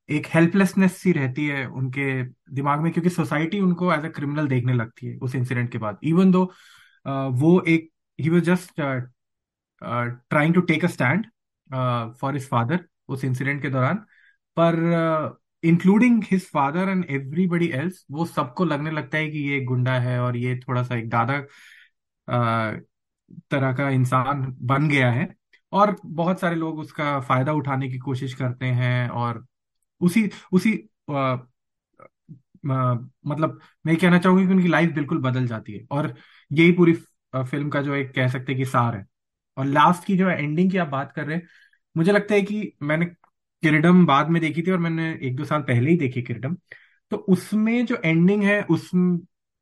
एक 0.08 0.26
हेल्पलेसनेस 0.34 0.96
सी 0.96 1.12
रहती 1.12 1.46
है 1.46 1.66
उनके 1.68 2.22
दिमाग 2.54 2.80
में 2.80 2.92
क्योंकि 2.92 3.10
सोसाइटी 3.10 3.60
उनको 3.60 3.92
एज 3.94 4.04
अ 4.04 4.08
क्रिमिनल 4.08 4.48
देखने 4.48 4.72
लगती 4.74 5.06
है 5.06 5.16
उस 5.18 5.34
इंसिडेंट 5.34 5.70
के 5.72 5.78
बाद। 5.78 5.98
इवन 6.04 6.30
दो 6.30 6.44
वो 7.40 7.60
एक 7.68 7.90
he 8.18 8.30
was 8.30 8.44
just 8.44 8.80
trying 9.82 10.54
to 10.54 10.60
take 10.60 10.84
a 10.84 10.88
stand 10.88 11.26
for 12.20 12.34
his 12.34 12.48
father 12.48 12.84
उस 13.08 13.24
इंसिडेंट 13.24 13.62
के 13.62 13.70
दौरान। 13.70 13.96
पर 14.56 15.38
including 15.64 16.22
his 16.30 16.48
father 16.50 16.88
and 16.88 17.04
everybody 17.10 17.68
else 17.74 18.04
वो 18.10 18.24
सबको 18.26 18.64
लगने 18.64 18.90
लगता 18.90 19.18
है 19.18 19.30
कि 19.30 19.38
ये 19.50 19.60
गुंडा 19.64 19.98
है 20.00 20.20
और 20.20 20.36
ये 20.36 20.58
थोड़ा 20.58 20.82
सा 20.82 20.96
एक 20.96 21.08
दादा 21.10 21.40
uh, 22.28 22.80
तरह 23.50 23.72
का 23.72 23.88
इंसान 23.90 24.46
बन 24.62 24.88
गया 24.88 25.10
है। 25.12 25.28
और 25.72 25.96
बहुत 26.04 26.40
सारे 26.40 26.56
लोग 26.56 26.78
उसका 26.78 27.20
फ़ायदा 27.20 27.52
उठाने 27.52 27.88
की 27.88 27.98
कोशिश 27.98 28.34
करते 28.34 28.66
हैं 28.66 29.08
और 29.10 29.46
उसी 30.00 30.30
उसी 30.52 30.88
आ, 31.10 31.36
आ, 32.70 32.94
मतलब 33.26 33.60
मैं 33.86 33.96
कहना 33.96 34.18
चाहूँगी 34.18 34.46
कि 34.46 34.52
उनकी 34.52 34.68
लाइफ 34.68 34.90
बिल्कुल 34.92 35.18
बदल 35.18 35.46
जाती 35.46 35.72
है 35.72 35.86
और 35.90 36.14
यही 36.52 36.72
पूरी 36.72 36.92
फ़िल्म 37.36 37.70
का 37.70 37.82
जो 37.82 37.94
एक 37.94 38.14
कह 38.14 38.28
सकते 38.28 38.52
हैं 38.52 38.58
कि 38.58 38.64
सार 38.64 38.96
है। 38.96 39.06
और 39.56 39.66
लास्ट 39.66 40.04
की 40.04 40.16
जो 40.16 40.28
एंडिंग 40.30 40.70
की 40.70 40.78
आप 40.78 40.88
बात 40.88 41.12
कर 41.12 41.26
रहे 41.26 41.36
हैं 41.36 41.48
मुझे 41.96 42.12
लगता 42.12 42.34
है 42.34 42.42
कि 42.42 42.72
मैंने 42.82 43.06
किरडम 43.06 44.06
बाद 44.06 44.28
में 44.28 44.42
देखी 44.42 44.62
थी 44.62 44.70
और 44.70 44.78
मैंने 44.78 45.10
एक 45.22 45.36
दो 45.36 45.44
साल 45.44 45.62
पहले 45.62 45.90
ही 45.90 45.96
देखी 45.96 46.22
किरडम 46.22 46.56
तो 47.10 47.16
उसमें 47.16 47.86
जो 47.86 47.96
एंडिंग 48.04 48.42
है 48.42 48.62
उस 48.62 48.90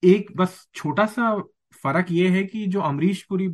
एक 0.02 0.32
बस 0.36 0.68
छोटा 0.75 1.06
सा 1.06 1.38
फ़र्क 1.84 2.06
ये 2.10 2.28
है 2.28 2.44
कि 2.44 2.66
जो 2.66 2.80
अमरीश 2.80 3.22
पुरी 3.22 3.48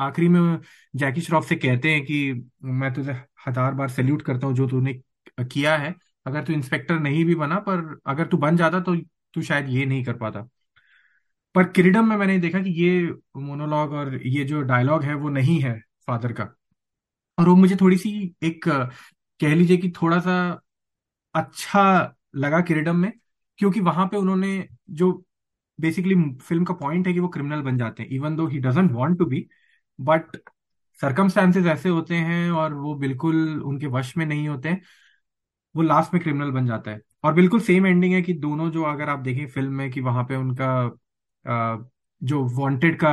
आखिरी 0.00 0.28
में 0.28 0.58
जैकी 0.94 1.20
श्रॉफ 1.20 1.48
से 1.48 1.56
कहते 1.56 1.90
हैं 1.92 2.04
कि 2.04 2.50
मैं 2.64 2.92
तुझे 2.94 3.12
हज़ार 3.46 3.74
बार 3.74 3.88
सैल्यूट 3.90 4.22
करता 4.22 4.46
हूँ 4.46 4.54
जो 4.56 4.66
तूने 4.68 4.94
किया 5.42 5.76
है। 5.76 5.94
अगर 6.26 6.44
तू 6.44 6.52
इंस्पेक्टर 6.52 6.98
नहीं 7.00 7.24
भी 7.24 7.34
बना, 7.34 7.58
पर 7.58 7.98
अगर 8.06 8.26
तू 8.26 8.36
बन 8.38 8.56
जाता 8.56 8.80
तो 8.80 8.96
तू 9.34 9.42
शायद 9.42 9.68
ये 9.68 9.84
नहीं 9.86 10.04
कर 10.04 10.16
पाता। 10.16 10.48
पर 11.54 11.64
किरीडम 11.66 12.08
में 12.08 12.16
मैंने 12.16 12.38
देखा 12.38 12.60
कि 12.62 12.70
ये 12.82 13.00
मोनोलॉग 13.38 13.92
और 13.92 14.14
ये 14.16 14.44
जो 14.44 14.60
डायलॉग 14.62 15.02
है 15.04 15.14
वो 15.14 15.28
नहीं 15.30 15.58
है 15.60 15.78
फादर 16.06 16.32
का। 16.32 16.44
और 17.38 17.48
वो 17.48 17.54
मुझे 17.56 17.76
थोड़ी 17.76 17.96
सी 17.96 18.10
एक, 18.42 18.68
कह 19.40 19.54
लीजिए 19.54 19.76
कि 19.76 19.90
थोड़ा 19.92 20.18
सा 20.20 20.36
अच्छा 21.34 22.16
लगा 22.36 22.60
किरीडम 22.60 22.96
में, 22.96 23.12
क्योंकि 23.58 23.80
वहाँ 23.80 24.06
पे 24.06 24.16
उन्होंने 24.16 24.68
जो 24.92 25.12
बेसिकली 25.78 26.14
फ़िल्म 26.38 26.64
का 26.64 26.74
पॉइंट 26.74 27.06
है 27.06 27.12
कि 27.12 27.20
वो 27.20 27.28
क्रिमिनल 27.28 27.62
बन 27.62 27.78
जाते 27.78 28.02
हैं 28.02 28.10
even 28.10 28.36
though 28.36 28.46
he 28.46 28.58
doesn't 28.60 28.90
want 28.92 29.18
to 29.18 29.26
be 29.26 29.46
but 30.00 30.36
circumstances 31.00 31.66
ऐसे 31.68 31.88
होते 31.88 32.14
हैं 32.16 32.50
और 32.52 32.74
वो 32.74 32.94
बिल्कुल 32.96 33.36
उनके 33.64 33.86
वश 33.88 34.16
में 34.16 34.24
नहीं 34.26 34.48
होते 34.48 34.76
वो 35.74 35.82
लास्ट 35.82 36.12
में 36.14 36.22
क्रिमिनल 36.22 36.50
बन 36.50 36.66
जाता 36.66 36.90
है। 36.90 37.00
और 37.24 37.32
बिल्कुल 37.34 37.60
सेम 37.62 37.86
एंडिंग 37.86 38.14
है 38.14 38.20
कि 38.22 38.32
दोनों 38.36 38.70
जो 38.70 38.82
अगर 38.84 39.08
आप 39.08 39.18
देखें 39.20 39.46
फ़िल्म 39.48 39.72
में 39.74 39.90
कि 39.90 40.00
वहाँ 40.02 40.24
पे 40.24 40.36
उनका 40.36 40.68
जो 42.22 42.44
वांटेड 42.56 42.98
का 43.00 43.10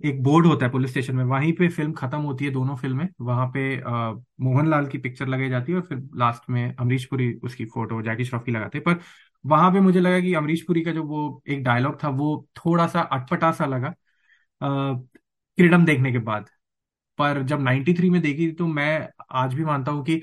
एक 0.00 0.22
बोर्ड 0.22 0.46
होता 0.46 0.66
है 0.66 0.72
पुलिस 0.72 0.90
स्टेशन 0.90 1.16
में 1.16 1.24
वहीं 1.24 1.52
पे 1.52 1.68
फ़िल्म 1.68 1.92
खत्म 1.92 2.18
होती 2.20 2.44
है 2.44 2.50
दोनों 2.50 2.76
फ़िल्में 2.76 3.08
वहाँ 3.20 3.46
पे 3.48 3.64
अ, 3.76 3.90
मोहनलाल 4.40 4.86
की 4.86 4.98
पिक्चर 4.98 5.26
लगाई 5.28 5.48
जाती 5.48 5.72
है 5.72 5.78
और 5.78 5.84
फिर 5.84 5.98
लास्ट 6.16 6.48
में 6.50 6.74
अमरीश 6.76 7.04
पुरी 7.06 7.32
उसकी 7.44 7.64
फ़ोटो 7.66 8.00
जैकी 8.02 8.24
श्रॉफ 8.24 8.44
की 8.44 8.52
लगाते 8.52 8.78
हैं। 8.78 8.84
पर 8.84 9.00
वहाँ 9.44 9.70
पे 9.72 9.80
मुझे 9.80 10.00
लगा 10.00 10.20
कि 10.20 10.34
अमरीश 10.34 10.62
पुरी 10.62 10.82
का 10.82 10.92
जो 10.92 11.04
वो 11.04 11.42
एक 11.48 11.62
डायलॉग 11.64 12.02
था 12.04 12.08
वो 12.14 12.36
थोड़ा 12.56 12.86
सा 12.88 13.00
अटपटा 13.02 13.52
सा 13.52 13.66
लगा। 13.66 13.94
किरडम 15.60 15.84
देखने 15.86 16.12
के 16.12 16.18
बाद। 16.20 16.48
पर 17.18 17.42
जब 17.44 17.60
93 17.60 18.10
में 18.10 18.20
देखी 18.22 18.52
तो 18.52 18.66
मैं 18.68 19.08
आज 19.32 19.54
भी 19.54 19.64
मानता 19.64 19.92
हूँ 19.92 20.04
कि 20.04 20.22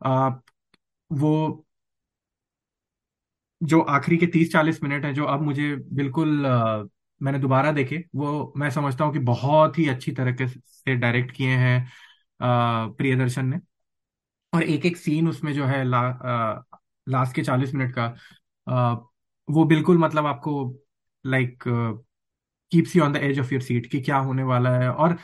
आ, 0.00 0.30
वो 1.10 1.66
जो 3.60 3.80
आखिरी 3.90 4.16
के 4.16 4.26
तीस 4.26 4.52
चालीस 4.52 4.82
मिनट 4.82 5.04
है 5.04 5.12
जो 5.14 5.24
अब 5.24 5.42
मुझे 5.42 5.74
बिल्कुल 5.92 6.46
आ, 6.46 6.82
मैंने 7.20 7.38
दोबारा 7.38 7.72
देखे 7.72 8.04
वो 8.14 8.52
मैं 8.56 8.70
समझता 8.70 9.04
हूँ 9.04 9.12
कि 9.12 9.18
बहुत 9.20 9.78
ही 9.78 9.88
अच्छी 9.88 10.12
तरीके 10.12 10.46
से 10.48 10.94
डायरेक्ट 10.96 11.30
किए 11.30 11.56
हैं 11.56 11.88
प्रियदर्शन 12.40 13.46
ने। 13.46 13.58
और 14.52 14.62
एक 14.62 14.86
एक 14.86 14.96
सीन 14.96 15.28
उसमें 15.28 15.52
जो 15.54 15.64
है 15.66 15.84
ला, 15.84 15.98
आ, 16.00 16.62
लास्ट 17.08 17.34
के 17.36 17.42
चालीस 17.42 17.74
मिनट 17.74 17.94
का 17.94 18.04
आ, 18.66 18.94
वो 19.48 19.64
बिल्कुल 19.64 19.98
मतलब 19.98 20.26
आपको 20.26 20.54
like 21.24 21.64
keeps 22.72 22.96
you 22.96 23.02
on 23.04 23.12
the 23.12 23.16
edge 23.16 23.38
of 23.40 23.52
your 23.54 23.62
seat 23.62 23.86
कि 23.90 24.00
क्या 24.00 24.16
होने 24.18 24.42
वाला 24.44 24.70
है। 24.78 24.90
और 24.90 25.16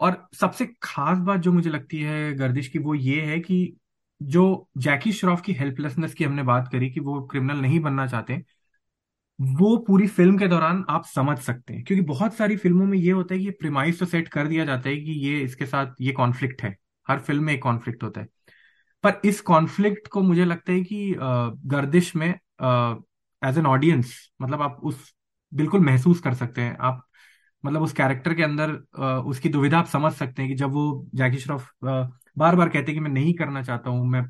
और 0.00 0.28
सबसे 0.34 0.66
खास 0.82 1.18
बात 1.18 1.40
जो 1.40 1.52
मुझे 1.52 1.70
लगती 1.70 2.00
है 2.00 2.32
गर्दिश 2.36 2.68
की 2.68 2.78
वो 2.78 2.94
ये 2.94 3.20
है 3.22 3.38
कि 3.40 3.76
जो 4.20 4.44
जैकी 4.78 5.12
श्रॉफ 5.12 5.40
की 5.42 5.52
हेल्पलेसनेस 5.52 6.14
की 6.14 6.24
हमने 6.24 6.42
बात 6.44 6.68
करी 6.72 6.90
कि 6.90 7.00
वो 7.00 7.20
क्रिमिनल 7.22 7.60
नहीं 7.60 7.80
बनना 7.80 8.06
चाहते, 8.06 8.42
वो 9.38 9.76
पूरी 9.86 10.06
फ़िल्म 10.08 10.38
के 10.38 10.46
दौरान 10.48 10.84
आप 10.90 11.04
समझ 11.06 11.38
सकते 11.38 11.74
हैं। 11.74 11.84
क्योंकि 11.84 12.04
बहुत 12.06 12.34
सारी 12.34 12.56
फ़िल्मों 12.56 12.86
में 12.86 12.96
ये 12.98 13.12
होता 13.12 13.34
है 13.34 13.40
कि 13.40 13.46
ये 13.46 13.50
प्रिमाइस 13.60 13.98
तो 14.00 14.06
सेट 14.06 14.28
कर 14.28 14.46
दिया 14.48 14.64
जाता 14.64 14.88
है 14.88 14.96
कि 14.96 15.12
ये 15.26 15.40
इसके 15.40 15.66
साथ 15.66 15.94
ये 16.00 16.12
कॉन्फ्लिक्ट 16.12 16.62
है। 16.62 16.76
हर 17.06 17.18
फ़िल्म 17.20 17.44
में 17.44 17.52
एक 17.54 17.62
कॉन्फ्लिक्ट 17.62 18.02
होता 18.02 18.20
है। 18.20 18.28
पर 19.04 19.20
इस 19.24 19.40
कॉन्फ्लिक्ट 19.42 20.08
को 20.08 20.22
मुझे 20.22 20.44
लगता 20.44 20.72
है 20.72 20.80
कि 20.82 21.14
गर्दिश 21.66 22.14
में 22.16 22.28
एज 22.28 23.58
एन 23.58 23.66
ऑडियंस 23.66 24.14
मतलब 24.42 24.62
आप 24.62 24.80
उस 24.82 25.12
बिल्कुल 25.52 25.80
महसूस 25.80 26.20
कर 26.20 26.34
सकते 26.34 26.62
हैं। 26.62 26.76
आप 26.78 27.06
मतलब 27.64 27.82
उस 27.82 27.92
कैरेक्टर 27.92 28.34
के 28.34 28.42
अंदर 28.42 28.70
उसकी 29.26 29.48
दुविधा 29.48 29.78
आप 29.78 29.86
समझ 29.88 30.12
सकते 30.14 30.42
हैं 30.42 30.50
कि 30.50 30.56
जब 30.56 30.72
वो 30.72 30.84
जैकी 31.14 31.38
श्रॉफ 31.38 31.70
बार 31.84 32.56
बार 32.56 32.68
कहते 32.68 32.92
हैं 32.92 32.94
कि 32.94 33.00
मैं 33.00 33.10
नहीं 33.10 33.34
करना 33.34 33.62
चाहता 33.62 33.90
हूँ, 33.90 34.06
मैं 34.06 34.20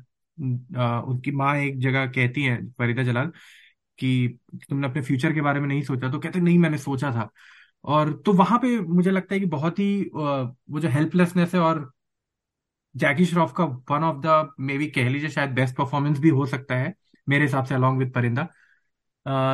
उनकी 1.01 1.31
माँ 1.33 1.55
एक 1.57 1.79
जगह 1.79 2.05
कहती 2.07 2.43
है 2.43 2.57
फरीदा 2.73 3.03
जलाल 3.03 3.31
कि 3.99 4.39
तुमने 4.69 4.87
अपने 4.87 5.01
फ्यूचर 5.01 5.33
के 5.33 5.41
बारे 5.41 5.59
में 5.59 5.67
नहीं 5.67 5.81
सोचा 5.83 6.09
तो 6.11 6.19
कहते 6.19 6.39
नहीं, 6.41 6.57
मैंने 6.59 6.77
सोचा 6.79 7.11
था। 7.11 7.29
और 7.85 8.13
तो 8.25 8.33
वहाँ 8.33 8.59
पे 8.59 8.79
मुझे 8.81 9.11
लगता 9.11 9.33
है 9.35 9.39
कि 9.39 9.45
बहुत 9.47 9.79
ही 9.79 10.03
वो 10.13 10.79
जो 10.79 10.89
हेल्पलेसनेस 10.89 11.53
है 11.55 11.61
और 11.61 11.91
जैकी 12.95 13.25
श्रॉफ 13.25 13.53
का 13.57 13.63
one 13.91 14.03
of 14.03 14.17
the 14.25 14.53
may 14.59 14.77
be 14.77 14.87
कह 14.91 15.09
लीजिए 15.09 15.29
शायद 15.29 15.49
बेस्ट 15.51 15.75
परफॉर्मेंस 15.75 16.19
भी 16.19 16.29
हो 16.29 16.45
सकता 16.45 16.75
है, 16.75 16.93
मेरे 17.27 17.43
हिसाब 17.43 17.65
से 17.65 17.75
अलॉन्ग 17.75 17.99
विद 17.99 18.11
परिंदा। 18.13 18.43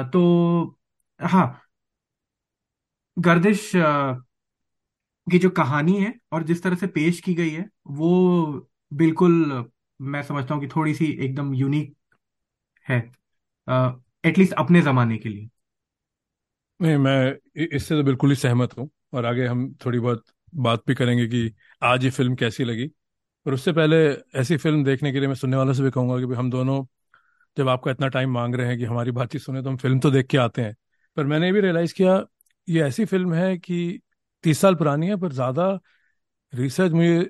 तो 0.05 0.76
हाँ 1.19 1.62
गर्दिश 3.17 3.71
की 5.27 5.39
जो 5.39 5.50
कहानी 5.51 5.95
है 5.95 6.13
और 6.33 6.43
जिस 6.43 6.63
तरह 6.63 6.75
से 6.75 6.88
पेश 6.89 7.19
की 7.21 7.33
गई 7.36 7.50
है, 7.50 7.65
वो 7.88 8.69
बिल्कुल 8.91 9.33
मैं 10.00 10.24
समझता 10.24 10.53
हूँ 10.53 10.62
कि 10.62 10.67
थोड़ी 10.69 10.93
सी 10.95 11.05
एकदम 11.25 11.53
यूनिक 11.55 11.95
है 12.86 13.00
एटलीस्ट 14.24 14.53
अपने 14.55 14.81
जमाने 14.83 15.17
के 15.17 15.29
लिए। 15.29 15.50
नहीं, 16.79 16.97
मैं 16.97 17.65
इससे 17.67 17.95
तो 17.95 18.03
बिल्कुल 18.03 18.29
ही 18.29 18.36
सहमत 18.36 18.77
हूँ 18.77 18.89
और 19.13 19.25
आगे 19.25 19.45
हम 19.47 19.74
थोड़ी 19.86 20.00
बहुत 20.00 20.24
बात 20.57 20.83
भी 20.88 20.95
करेंगे 20.95 21.25
कि 21.27 21.51
आज 21.81 22.03
ये 22.03 22.09
फ़िल्म 22.12 22.36
कैसी 22.36 22.63
लगी। 22.63 22.88
और 23.45 23.53
उससे 23.53 23.71
पहले 23.74 23.97
ऐसी 24.39 24.57
फ़िल्म 24.57 24.83
देखने 24.83 25.12
के 25.12 25.19
लिए 25.19 25.27
मैं 25.27 25.36
सुनने 25.36 25.57
वालों 25.57 25.74
से 25.74 25.83
भी 25.83 25.91
कहूँगा 25.91 26.17
कि 26.19 26.36
हम 26.36 26.50
दोनों 26.51 26.86
जब 27.57 27.69
आपका 27.69 27.91
इतना 27.91 28.07
टाइम 28.09 28.31
मांग 28.31 28.55
रहे 28.55 28.67
हैं 28.67 28.77
कि 28.77 28.86
हमारी 28.86 29.12
बातचीत 29.13 29.41
सुने 29.41 29.63
तो 29.63 29.69
हम 29.69 29.77
फ़िल्म 29.77 30.00
तो 30.00 30.12
देख 30.12 30.27
के 30.27 30.38
आते 30.39 30.62
हैं। 30.62 30.75
पर 31.17 31.25
मैंने 31.25 31.45
ये 31.47 31.51
भी 31.53 31.62
रियलाइज़ 31.62 31.93
किया, 31.93 32.24
ये 32.67 32.83
ऐसी 32.83 33.05
फ़िल्म 33.05 33.33
है 33.33 33.57
कि 33.57 34.00
तीस 34.43 34.59
साल 34.59 34.75
पुरानी 34.75 35.07
है, 35.07 35.15
पर 35.15 35.31
ज़्यादा 35.33 35.69
रिसर्च 36.53 36.91
मुझे 36.91 37.29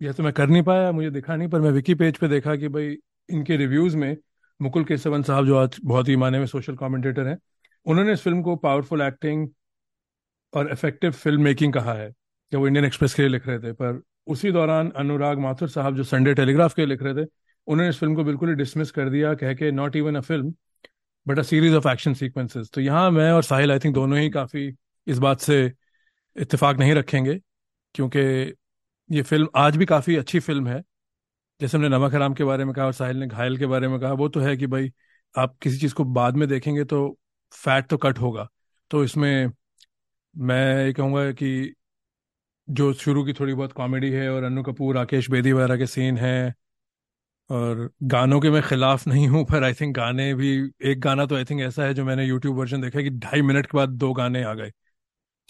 यह 0.00 0.12
तो 0.12 0.22
मैं 0.22 0.32
कर 0.32 0.48
नहीं 0.48 0.62
पाया, 0.62 0.92
मुझे 0.92 1.10
दिखा 1.10 1.36
नहीं, 1.36 1.48
पर 1.48 1.60
मैं 1.60 1.70
विकी 1.70 1.94
पेज 1.94 2.16
पे 2.18 2.28
देखा 2.28 2.56
कि 2.56 2.68
भाई 2.68 2.96
इनके 3.28 3.56
रिव्यूज़ 3.56 3.96
में 3.96 4.16
मुकुल 4.60 4.84
केसवन 4.84 5.22
साहब 5.22 5.46
जो 5.46 5.56
आज 5.56 5.76
बहुत 5.84 6.08
ही 6.08 6.16
माने 6.16 6.38
में 6.38 6.46
सोशल 6.46 6.76
कमेंटेटर 6.76 7.26
हैं, 7.26 7.38
उन्होंने 7.86 8.12
इस 8.12 8.22
फ़िल्म 8.22 8.42
को 8.42 8.56
पावरफुल 8.56 9.02
एक्टिंग 9.02 9.48
और 10.52 10.70
इफ़ेक्टिव 10.72 11.12
फ़िल्म 11.12 11.42
मेकिंग 11.42 11.72
कहा 11.72 11.92
है 11.92 12.10
जब 12.52 12.58
वो 12.58 12.66
इंडियन 12.66 12.84
एक्सप्रेस 12.86 13.14
के 13.14 13.22
लिए 13.22 13.30
लिख 13.30 13.46
रहे 13.46 13.58
थे। 13.58 13.72
पर 13.72 14.02
उसी 14.26 14.50
दौरान 14.52 14.90
अनुराग 14.96 15.38
माथुर 15.38 15.68
साहब 15.68 15.96
जो 15.96 16.04
संडे 16.04 16.34
टेलीग्राफ 16.34 16.74
के 16.74 16.82
लिए 16.82 16.88
लिख 16.88 17.02
रहे 17.02 17.24
थे, 17.24 17.28
उन्होंने 17.66 17.88
इस 17.90 17.98
फ़िल्म 17.98 18.14
को 18.14 18.24
बिल्कुल 18.24 18.48
ही 18.48 18.54
डिसमिस 18.54 18.90
कर 18.90 19.10
दिया, 19.10 19.34
कह 19.34 19.54
के 19.54 19.70
not 19.70 19.96
even 19.96 20.16
a 20.16 20.20
film 20.20 20.54
but 21.26 21.38
a 21.38 21.42
series 21.42 21.74
of 21.74 21.88
action 21.88 22.14
sequences 22.14 22.70
तो 22.74 22.80
यहाँ 22.80 23.10
मैं 23.10 23.30
और 23.32 23.42
साहिल 23.44 23.72
आई 23.72 23.78
थिंक 23.78 23.94
दोनों 23.94 24.18
ही 24.18 24.30
काफ़ी 24.30 24.72
इस 25.06 25.18
बात 25.18 25.40
से 25.40 25.64
इत्तेफाक 26.36 26.78
नहीं 26.78 26.94
रखेंगे, 26.94 27.38
क्योंकि 27.94 28.20
ये 29.10 29.22
फ़िल्म 29.22 29.48
आज 29.56 29.76
भी 29.76 29.86
काफ़ी 29.86 30.16
अच्छी 30.16 30.40
फ़िल्म 30.40 30.68
है। 30.68 30.82
जैसे 31.60 31.76
हमने 31.76 31.88
नमक 31.88 32.14
हराम 32.14 32.34
के 32.34 32.44
बारे 32.44 32.64
में 32.64 32.74
कहा 32.74 32.84
और 32.86 32.92
साहिल 32.92 33.16
ने 33.16 33.26
घायल 33.26 33.56
के 33.58 33.66
बारे 33.66 33.88
में 33.88 33.98
कहा, 34.00 34.12
वो 34.12 34.28
तो 34.28 34.40
है 34.40 34.56
कि 34.56 34.66
भाई, 34.66 34.92
आप 35.34 35.56
किसी 35.62 35.78
चीज़ 35.78 35.94
को 35.94 36.04
बाद 36.06 36.36
में 36.36 36.48
देखेंगे 36.48 36.84
तो 36.84 37.18
फैट 37.52 37.86
तो 37.88 37.96
कट 37.98 38.18
होगा। 38.18 38.48
तो 38.90 39.04
इसमें 39.04 39.50
मैं 40.34 40.86
ये 40.86 40.92
कहूँगा 40.92 41.30
कि 41.32 41.74
जो 42.68 42.92
शुरू 42.94 43.24
की 43.24 43.32
थोड़ी 43.32 43.54
बहुत 43.54 43.72
कॉमेडी 43.72 44.10
है 44.12 44.28
और 44.30 44.42
अनु 44.44 44.62
कपूर, 44.62 44.94
राकेश 44.96 45.30
बेदी 45.30 45.52
वगैरह 45.52 45.76
के 45.78 45.86
सीन 45.86 46.16
हैं 46.18 46.54
और 47.50 47.90
गानों 48.04 48.40
के 48.40 48.50
मैं 48.50 48.62
खिलाफ 48.62 49.06
नहीं 49.06 49.26
हूँ, 49.28 49.44
पर 49.46 49.64
आई 49.64 49.74
थिंक 49.74 49.94
गाने 49.96 50.32
भी, 50.34 50.50
एक 50.82 51.00
गाना 51.00 51.26
तो 51.26 51.36
आई 51.36 51.44
थिंक 51.44 51.60
ऐसा 51.62 51.84
है 51.84 51.94
जो 51.94 52.04
मैंने 52.04 52.24
यूट्यूब 52.26 52.56
वर्जन 52.58 52.80
देखा 52.80 53.02
कि 53.02 53.10
ढाई 53.10 53.42
मिनट 53.42 53.66
के 53.66 53.76
बाद 53.78 53.88
दो 53.90 54.12
गाने 54.12 54.42
आ 54.44 54.54
गए। 54.54 54.70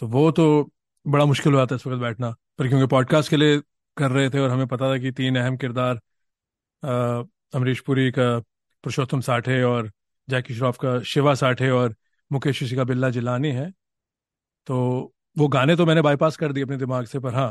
तो 0.01 0.07
वो 0.09 0.31
तो 0.33 0.71
बड़ा 1.07 1.25
मुश्किल 1.25 1.53
हो 1.53 1.59
जाता 1.59 1.75
है 1.75 1.77
इस 1.77 1.87
वक्त 1.87 2.01
बैठना। 2.01 2.31
पर 2.59 2.69
क्योंकि 2.69 2.87
पॉडकास्ट 2.87 3.31
के 3.31 3.37
लिए 3.37 3.61
कर 3.97 4.11
रहे 4.11 4.31
थे 4.31 4.39
और 4.39 4.51
हमें 4.51 4.67
पता 4.67 4.91
था 4.91 4.99
कि 4.99 5.13
तीन 5.13 5.37
अहम 5.39 5.57
किरदार 5.57 6.01
अमरीश 7.55 7.81
पुरी 7.81 8.11
का 8.11 8.39
पुरुषोत्तम 8.39 9.21
साठे 9.21 9.63
और 9.63 9.91
जैकी 10.29 10.55
श्रॉफ 10.55 10.79
का 10.79 10.99
शिवा 11.05 11.35
साठे 11.35 11.71
और 11.71 11.95
मुकेश 12.31 12.63
ऋषि 12.63 12.77
का 12.77 12.85
बिल्ला 12.85 13.11
जिलानी 13.11 13.51
है। 13.51 13.71
तो 14.69 14.77
वो 15.37 15.49
गाने 15.49 15.77
तो 15.77 15.87
मैंने 15.87 16.03
बाईपास 16.03 16.37
कर 16.37 16.53
दिए 16.53 16.65
अपने 16.65 16.77
दिमाग 16.77 17.05
से, 17.07 17.19
पर 17.19 17.35
हाँ 17.35 17.51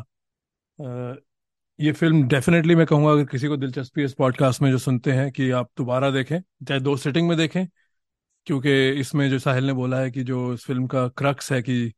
ये 1.82 1.92
फ़िल्म 1.92 2.28
डेफिनेटली 2.28 2.76
मैं 2.76 2.86
कहूँगा 2.86 3.12
अगर 3.12 3.26
किसी 3.26 3.48
को 3.48 3.56
दिलचस्पी 3.58 4.04
इस 4.04 4.14
पॉडकास्ट 4.14 4.62
में 4.62 4.70
जो 4.72 4.78
सुनते 4.78 5.12
हैं 5.12 5.32
कि 5.32 5.50
आप 5.52 5.70
दोबारा 5.78 6.10
देखें, 6.12 6.40
चाहे 6.68 6.80
दो 6.80 6.96
सिटिंग 6.98 7.28
में 7.30 7.38
देखें, 7.38 7.66
क्योंकि 8.48 8.90
इसमें 9.02 9.30
जो 9.30 9.40
साहिल 9.40 9.66
ने 9.68 9.74
बोला 9.74 10.00
है 10.00 10.12
कि 10.12 10.24
जो 10.24 10.54
इस 10.54 10.66
फ़िल्म 10.66 10.88
का 10.88 11.08
क्रक्स 11.10 11.52
है 11.52 11.62
कि 11.62 11.94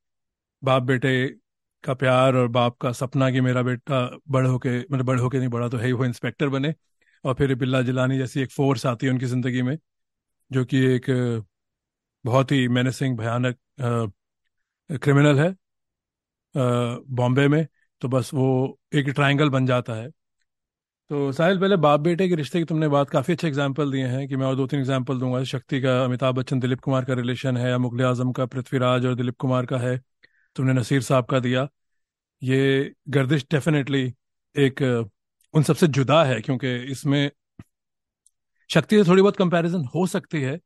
बाप 0.62 0.84
बेटे 0.84 1.28
का 1.84 1.94
प्यार 1.94 2.36
और 2.36 2.48
बाप 2.50 2.78
का 2.78 2.92
सपना 2.92 3.30
कि 3.32 3.42
मेरा 3.42 3.62
बेटा 3.62 4.02
बड़ 4.30 4.46
होके 4.48 4.80
मतलब 4.82 5.06
बड़ 5.06 5.20
होके 5.20 5.40
नहीं, 5.40 5.50
बड़ा 5.50 5.70
तो 5.70 5.78
है 5.78 5.86
ही, 5.86 5.92
वो 5.94 6.06
इंस्पेक्टर 6.06 6.50
बने 6.50 6.74
और 7.24 7.34
फिर 7.34 7.56
बिल्ला 7.56 7.82
जिलानी 7.82 8.18
जैसी 8.18 8.42
एक 8.42 8.52
फोर्स 8.52 8.86
आती 8.86 9.06
है 9.06 9.12
उनकी 9.12 9.26
ज़िंदगी 9.26 9.62
में, 9.62 9.78
जो 10.52 10.66
कि 10.66 10.86
एक 10.96 11.06
बहुत 12.26 12.52
ही 12.52 12.68
मेनेसिंग 12.70 13.18
भयानक 13.18 13.58
क्रिमिनल 14.90 15.40
है 15.40 15.56
बॉम्बे 16.56 17.48
में। 17.48 17.66
तो 18.04 18.08
बस 18.10 18.34
वो 18.34 18.46
एक 18.96 19.08
ट्रायंगल 19.10 19.50
बन 19.50 19.66
जाता 19.66 19.94
है। 19.94 20.10
तो 21.12 21.32
साहिल, 21.32 21.60
पहले 21.60 21.76
बाप 21.78 22.00
बेटे 22.00 22.28
के 22.30 22.36
रिश्ते 22.36 22.60
की 22.60 22.66
तुमने 22.66 22.88
बात 22.88 23.10
काफ़ी 23.10 23.34
अच्छे 23.34 23.48
एग्ज़ाम्पल 23.48 23.92
दिए 23.92 24.08
हैं 24.08 24.28
कि 24.28 24.36
मैं 24.36 24.46
और 24.46 24.56
दो 24.56 24.66
तीन 24.68 24.80
एग्ज़ाम्पल 24.80 25.20
दूँगा। 25.20 25.44
शक्ति 25.44 25.80
का, 25.82 26.04
अमिताभ 26.06 26.36
बच्चन, 26.36 26.60
दिलीप 26.60 26.80
कुमार 26.80 27.06
का 27.06 27.14
रिलेशन 27.14 27.58
है 27.58 27.70
या 27.70 27.78
मुगले 27.78 28.04
आज़म 28.04 28.32
का, 28.32 28.46
पृथ्वीराज 28.46 29.06
और 29.06 29.16
दिलीप 29.16 29.38
कुमार 29.38 29.66
का 29.66 29.78
है। 29.78 29.98
तुमने 30.56 30.74
नसीर 30.74 31.02
साहब 31.02 31.26
का 31.26 31.40
दिया। 31.40 31.68
ये 32.42 32.94
गर्दिश 33.10 33.46
डेफिनेटली 33.52 34.04
एक, 34.56 34.82
उन 35.54 35.64
सबसे 35.64 35.88
जुदा 35.90 36.24
है, 36.24 36.40
क्योंकि 36.42 36.76
इसमें 36.92 37.32
शक्ति 38.70 38.98
से 38.98 39.10
थोड़ी 39.10 39.22
बहुत 39.22 39.38
कंपैरिजन 39.38 39.86
हो 39.96 40.06
सकती 40.08 40.42
है, 40.42 40.60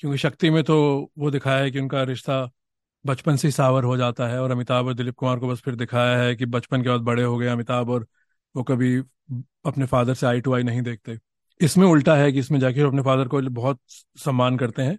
क्योंकि 0.00 0.18
शक्ति 0.18 0.50
में 0.50 0.62
तो 0.64 0.78
वो 1.18 1.30
दिखाया 1.30 1.62
है 1.62 1.70
कि 1.70 1.80
उनका 1.80 2.02
रिश्ता 2.04 2.44
बचपन 3.04 3.36
से 3.36 3.50
सावर 3.50 3.84
हो 3.84 3.96
जाता 3.96 4.26
है 4.28 4.40
और 4.42 4.50
अमिताभ 4.50 4.86
और 4.86 4.94
दिलीप 4.94 5.14
कुमार 5.16 5.38
को 5.38 5.48
बस 5.48 5.60
फिर 5.60 5.74
दिखाया 5.76 6.18
है 6.18 6.34
कि 6.36 6.46
बचपन 6.46 6.82
के 6.82 6.88
बाद 6.88 7.00
बड़े 7.02 7.22
हो 7.22 7.36
गए 7.38 7.46
अमिताभ 7.48 7.90
और 7.90 8.06
वो 8.54 8.62
कभी 8.62 8.96
अपने 9.66 9.86
फादर 9.86 10.14
से 10.14 10.26
आई 10.26 10.40
टू 10.40 10.54
आई 10.54 10.62
नहीं 10.62 10.82
देखते। 10.82 11.18
इसमें 11.60 11.86
उल्टा 11.86 12.14
है 12.16 12.30
कि 12.32 12.38
इसमें 12.38 12.58
जाके 12.60 12.80
अपने 12.82 13.02
फादर 13.02 13.28
को 13.28 13.40
बहुत 13.52 13.80
सम्मान 14.18 14.56
करते 14.58 14.82
हैं। 14.82 14.98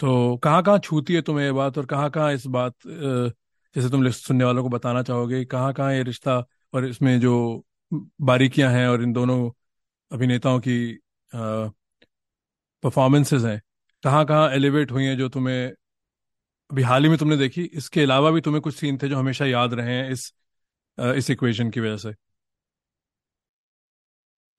तो 0.00 0.36
कहाँ 0.44 0.62
कहाँ 0.62 0.78
छूती 0.80 1.14
है 1.14 1.22
तुम्हें 1.22 1.44
ये 1.46 1.52
बात 1.52 1.78
और 1.78 1.86
कहाँ 1.86 2.10
कहाँ 2.10 2.32
इस 2.34 2.46
बात 2.48 2.74
जैसे 2.86 3.88
तुम 3.90 4.08
सुनने 4.10 4.44
वालों 4.44 4.62
को 4.62 4.68
बताना 4.68 5.02
चाहोगे, 5.02 5.44
कहाँ 5.44 5.72
कहाँ 5.74 5.92
ये 5.94 6.02
रिश्ता 6.02 6.36
और 6.74 6.86
इसमें 6.86 7.18
जो 7.20 7.64
बारीकियाँ 8.22 8.70
हैं 8.72 8.86
और 8.88 9.02
इन 9.02 9.12
दोनों 9.12 9.50
अभिनेताओं 10.10 10.60
की 10.60 10.76
परफॉर्मेंसेज 12.82 13.44
हैं, 13.44 13.60
कहाँ 14.02 14.24
कहाँ 14.26 14.50
एलिवेट 14.52 14.92
हुई 14.92 15.04
हैं 15.04 15.16
जो 15.18 15.28
तुम्हें 15.28 15.72
अभी 16.70 16.82
हाल 16.82 17.02
ही 17.02 17.08
में 17.08 17.16
तुमने 17.18 17.36
देखी 17.36 17.62
इसके 17.74 18.02
अलावा 18.02 18.30
भी 18.30 18.40
तुम्हें 18.40 18.60
कुछ 18.62 18.74
सीन 18.74 18.98
थे 18.98 19.08
जो 19.08 19.16
हमेशा 19.18 19.46
याद 19.46 19.74
रहे 19.74 19.94
हैं 19.94 20.10
इस 20.12 20.32
इस 20.98 21.30
इक्वेशन 21.30 21.70
की 21.70 21.80
वजह 21.80 21.96
से? 22.00 22.14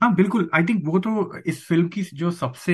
हाँ 0.02 0.14
बिल्कुल। 0.16 0.50
आई 0.56 0.64
थिंक 0.64 0.84
वो 0.86 1.00
तो 1.00 1.42
इस 1.44 1.66
फ़िल्म 1.68 1.88
की 1.90 2.02
जो 2.14 2.32
सबसे 2.32 2.74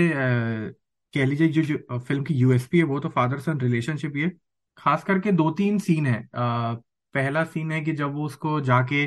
कह 1.14 1.26
लीजिए 1.26 1.48
जो 1.50 1.62
जो 1.64 1.98
फ़िल्म 2.00 2.24
की 2.24 2.34
यूएसपी 2.34 2.78
है 2.78 2.84
वो 2.84 3.00
तो 3.00 3.10
फादर 3.10 3.40
सन 3.40 3.60
रिलेशनशिप 3.60 4.14
ही 4.16 4.22
है। 4.22 4.32
खास 4.78 5.04
करके 5.04 5.32
दो 5.32 5.50
तीन 5.52 5.80
सीन 5.80 6.06
है। 6.08 6.18
अ, 6.24 6.74
पहला 7.16 7.44
सीन 7.46 7.72
है 7.72 7.82
कि 7.82 7.92
जब 7.94 8.14
वो 8.14 8.26
उसको 8.26 8.60
जाके 8.62 9.06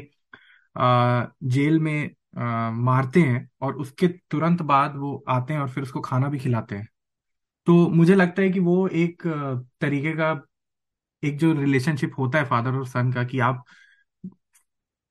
अ, 0.76 1.32
जेल 1.44 1.78
में 1.80 2.08
अ, 2.36 2.70
मारते 2.72 3.20
हैं 3.22 3.48
और 3.62 3.76
उसके 3.76 4.08
तुरंत 4.30 4.62
बाद 4.64 4.96
वो 4.96 5.14
आते 5.28 5.54
हैं 5.54 5.60
और 5.60 5.68
फिर 5.70 5.82
उसको 5.82 6.00
खाना 6.00 6.28
भी 6.28 6.38
खिलाते 6.38 6.76
हैं। 6.76 6.88
तो 7.66 7.88
मुझे 7.90 8.14
लगता 8.14 8.42
है 8.42 8.50
कि 8.50 8.60
वो 8.60 8.86
एक 8.96 9.22
तरीके 9.80 10.12
का 10.14 10.30
एक 11.22 11.38
जो 11.38 11.52
रिलेशनशिप 11.54 12.12
होता 12.18 12.38
है 12.38 12.44
फादर 12.46 12.74
और 12.74 12.86
सन 12.88 13.12
का 13.12 13.24
कि 13.24 13.38
आप, 13.40 13.64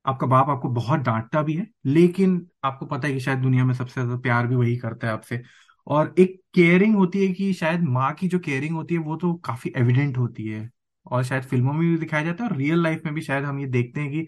आपका 0.05 0.27
बाप 0.27 0.49
आपको 0.49 0.69
बहुत 0.71 0.99
डांटता 1.01 1.41
भी 1.43 1.53
है, 1.53 1.67
लेकिन 1.85 2.45
आपको 2.63 2.85
पता 2.85 3.07
है 3.07 3.13
कि 3.13 3.19
शायद 3.19 3.39
दुनिया 3.39 3.65
में 3.65 3.73
सबसे 3.73 3.93
ज़्यादा 3.93 4.17
प्यार 4.21 4.47
भी 4.47 4.55
वही 4.55 4.75
करता 4.77 5.07
है 5.07 5.13
आपसे। 5.13 5.41
और 5.87 6.13
एक 6.19 6.39
केयरिंग 6.55 6.95
होती 6.95 7.25
है 7.27 7.33
कि 7.33 7.53
शायद 7.53 7.81
माँ 7.89 8.13
की 8.15 8.27
जो 8.27 8.39
केयरिंग 8.39 8.75
होती 8.75 8.95
है 8.95 8.99
वो 9.01 9.15
तो 9.17 9.33
काफ़ी 9.45 9.71
एविडेंट 9.77 10.17
होती 10.17 10.47
है 10.47 10.69
और 11.05 11.23
शायद 11.23 11.43
फ़िल्मों 11.43 11.73
में 11.73 11.81
भी 11.81 11.97
दिखाया 11.97 12.23
जाता 12.25 12.43
है 12.43 12.49
और 12.49 12.55
रियल 12.57 12.83
लाइफ 12.83 13.01
में 13.05 13.13
भी 13.13 13.21
शायद 13.21 13.43
हम 13.45 13.59
ये 13.59 13.65
देखते 13.69 14.01
हैं 14.01 14.11
कि 14.11 14.27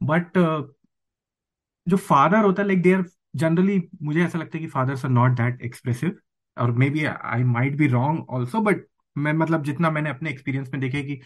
बट 0.00 0.38
जो 1.86 1.96
फादर 1.98 2.44
होता 2.44 2.62
है 2.62 2.66
लाइक 2.68 2.82
दे 2.82 2.96
जनरली 3.36 3.80
मुझे 4.02 4.24
ऐसा 4.24 4.38
लगता 4.38 4.58
है 4.58 4.62
कि 4.64 4.68
fathers 4.70 5.04
are 5.04 5.10
not 5.10 5.32
that 5.32 5.60
expressive 5.62 6.16
और 6.56 6.72
maybe 6.90 7.04
I 7.04 7.44
might 7.44 7.76
be 7.76 7.86
wrong 7.88 8.30
also 8.30 8.60
but 8.60 8.86
मैं 9.16 9.32
मतलब 9.34 9.62
जितना 9.64 9.90
मैंने 9.90 10.10
अपने 10.10 10.30
एक्सपीरियंस 10.30 10.70
में 10.70 10.80
देखे 10.80 11.02
कि 11.04 11.20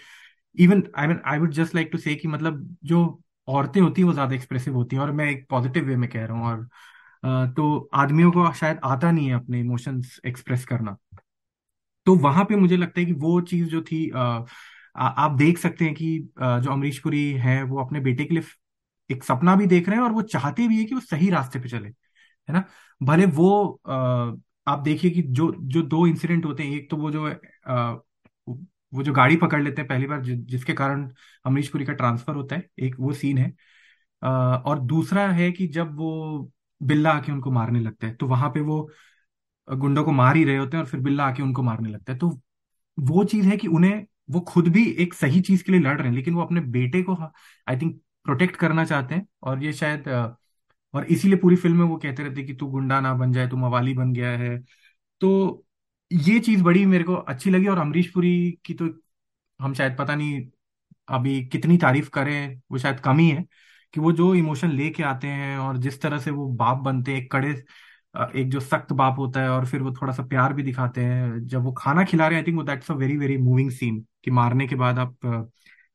even 0.59 0.83
I 0.99 1.07
mean 1.07 1.21
I 1.27 1.39
would 1.39 1.53
just 1.53 1.75
like 1.75 1.89
to 1.93 1.99
say 1.99 2.15
कि 2.15 2.29
मतलब 2.29 2.77
जो 2.85 3.01
औरतें 3.49 3.81
होती 3.81 4.03
हैं 4.03 4.07
वो 4.09 4.13
ज़्यादा 4.15 4.35
एक्सप्रेसिव 4.35 4.75
होती 4.75 4.97
हैं 4.97 5.03
और 5.03 5.13
मैं 5.13 5.31
एक 5.31 5.47
पॉजिटिव 5.51 5.85
वे 5.85 5.97
में 5.97 6.09
कह 6.11 6.25
रहा 6.27 6.39
हूँ 6.39 6.47
और 6.47 6.69
तो 7.55 7.89
आदमियों 7.95 8.31
को 8.33 8.53
शायद 8.55 8.81
आता 8.85 9.11
नहीं 9.11 9.29
है 9.29 9.35
अपने 9.35 9.61
इमोशंस 9.61 10.21
एक्सप्रेस 10.27 10.65
करना। 10.67 10.97
तो 12.07 12.15
वहाँ 12.17 12.45
पे 12.45 12.57
मुझे 12.57 12.77
लगता 12.77 13.01
है 13.01 13.07
कि 13.07 13.13
वो 13.15 13.41
चीज़ 13.43 13.69
जो 13.69 13.83
थी 13.83 14.09
अ, 14.11 14.19
आ, 14.97 15.07
आप 15.07 15.33
देख 15.33 15.59
सकते 15.59 15.85
हैं 15.85 15.95
कि 15.95 16.19
अ, 16.41 16.59
जो 16.61 16.71
अमरीश 16.73 16.99
पुरी 16.99 17.31
है 17.39 17.63
वो 17.65 17.81
अपने 17.85 18.01
बेटे 18.01 18.25
के 18.25 18.35
लिए 18.35 18.43
एक 19.11 19.25
सपना 19.25 19.57
भी 19.57 19.67
देख 19.67 19.89
रहे 19.89 19.97
हैं 19.99 20.05
और 20.05 20.13
वो 20.13 20.23
चाहते 20.25 20.69
भी 20.69 20.79
है 20.79 20.85
कि 20.85 20.95
वो 20.95 21.01
सही 21.03 21.31
रास्ते 21.31 21.59
पे 21.61 21.69
चले 21.69 21.89
है 21.89 22.55
ना? 22.55 22.65
भले 23.01 23.27
वो 23.29 23.51
आप 24.67 24.79
देखिए 24.81 25.11
कि 25.11 25.23
जो 25.31 25.51
जो 25.65 25.83
दो 25.85 26.07
इंसिडेंट 26.07 26.45
होते 26.45 26.63
हैं 26.63 26.73
एक 26.73 26.91
तो 26.91 26.97
वो 26.97 27.11
जो 27.11 27.25
अ, 27.67 28.03
वो 28.93 29.03
जो 29.03 29.13
गाड़ी 29.13 29.37
पकड़ 29.37 29.63
लेते 29.63 29.81
हैं 29.83 29.89
पहली 29.89 30.07
बार 30.07 30.23
जि, 30.23 30.35
जिसके 30.37 30.73
कारण 30.75 31.09
अमरीश 31.45 31.69
पुरी 31.69 31.85
का 31.85 31.93
ट्रांसफ़र 31.93 32.35
होता 32.35 32.57
है 32.57 32.69
एक 32.81 32.95
वो 33.01 33.13
सीन 33.15 33.39
है। 33.39 33.51
अ, 34.23 34.29
और 34.29 34.81
दूसरा 34.87 35.29
है 35.33 35.51
कि 35.53 35.67
जब 35.71 35.97
वो 35.97 36.51
बिल्ला 36.81 37.13
आके 37.13 37.33
उनको 37.33 37.51
मारने 37.53 37.81
लगता 37.81 38.07
है 38.07 38.15
तो 38.15 38.27
वहाँ 38.29 38.51
पे 38.51 38.61
वो 38.63 38.81
गुंडों 39.69 40.05
को 40.05 40.13
मार 40.13 40.37
ही 40.37 40.45
रहे 40.45 40.57
होते 40.57 40.77
हैं 40.77 40.85
और 40.85 40.91
फिर 40.91 41.01
बिल्ला 41.01 41.25
आके 41.25 41.43
उनको 41.43 41.63
मारने 41.63 41.91
लगता 41.91 42.13
है। 42.13 42.19
तो 42.19 42.29
वो 42.99 43.25
चीज़ 43.25 43.47
है 43.49 43.57
कि 43.57 43.69
उन्हें 43.69 44.07
वो 44.31 44.41
खुद 44.43 44.69
भी 44.69 44.85
एक 45.01 45.15
सही 45.15 45.41
चीज़ 45.43 45.65
के 45.65 45.73
लिए 45.73 45.81
लड़ 45.81 45.99
रहे 45.99 46.09
हैं 46.09 46.15
लेकिन 46.15 46.35
वो 46.35 46.43
अपने 46.43 46.61
बेटे 46.71 47.03
को 47.03 47.15
आई 47.67 47.77
थिंक 47.77 48.01
प्रोटेक्ट 48.25 48.57
करना 48.57 48.85
चाहते 48.85 49.15
हैं 49.15 49.27
और 49.45 49.65
ये 49.65 49.73
शायद 49.75 50.09
और 50.95 51.05
इसीलिए 51.07 51.37
पूरी 51.39 51.57
फ़िल्म 51.57 51.77
में 51.79 51.85
वो 51.85 51.97
कहते 51.97 52.23
रहते 52.23 52.43
कि 52.45 52.55
तू 52.55 52.67
गुंडा 52.69 53.01
ना 53.01 53.15
बन 53.15 53.33
जाए, 53.33 53.49
तू 53.49 53.57
मवाली 53.57 53.95
बन 53.95 54.13
गया 54.13 54.31
है। 54.39 54.59
तो 55.21 55.65
ये 56.11 56.39
चीज़ 56.41 56.63
बड़ी 56.65 56.85
मेरे 56.87 57.05
को 57.05 57.15
अच्छी 57.15 57.51
लगी 57.51 57.67
और 57.69 57.79
अमरीश 57.79 58.11
पुरी 58.13 58.59
की 58.65 58.75
तो 58.75 58.89
हम 59.61 59.75
शायद 59.75 59.97
पता 59.99 60.15
नहीं 60.15 60.43
अभी 61.09 61.45
कितनी 61.49 61.77
तारीफ़ 61.79 62.09
करें, 62.11 62.61
वो 62.73 62.79
शायद 62.79 63.01
कम 63.01 63.19
ही 63.19 63.29
है 63.31 63.45
कि 63.95 64.01
वो 64.01 64.13
जो 64.13 64.35
इमोशन 64.35 64.71
लेके 64.71 65.03
आते 65.05 65.29
हैं 65.29 65.59
और 65.59 65.79
जिस 65.79 66.01
तरह 66.03 66.19
से 66.19 66.31
वो 66.31 66.49
बाप 66.55 66.79
बनते 66.81 67.13
हैं, 67.13 67.21
एक 67.21 67.33
कड़े 67.33 67.51
एक 68.35 68.51
जो 68.51 68.61
सख्त 68.61 68.93
बाप 68.93 69.19
होता 69.19 69.41
है 69.43 69.49
और 69.51 69.67
फिर 69.67 69.83
वो 69.83 69.93
थोड़ा 69.93 70.13
सा 70.13 70.23
प्यार 70.27 70.53
भी 70.55 70.63
दिखाते 70.63 71.01
हैं। 71.01 71.47
जब 71.49 71.63
वो 71.65 71.73
खाना 71.75 72.05
खिला 72.05 72.27
रहे 72.29 72.39
हैं 72.39 72.43
आई 72.45 72.47
थिंक 72.47 72.59
वो 72.59 72.65
that's 72.65 72.91
a 72.91 72.95
very 72.95 73.17
very 73.17 73.37
moving 73.39 73.71
scene 73.71 74.01
कि 74.25 74.31
मारने 74.31 74.67
के 74.69 74.77
बाद 74.77 74.99
आप 74.99 75.17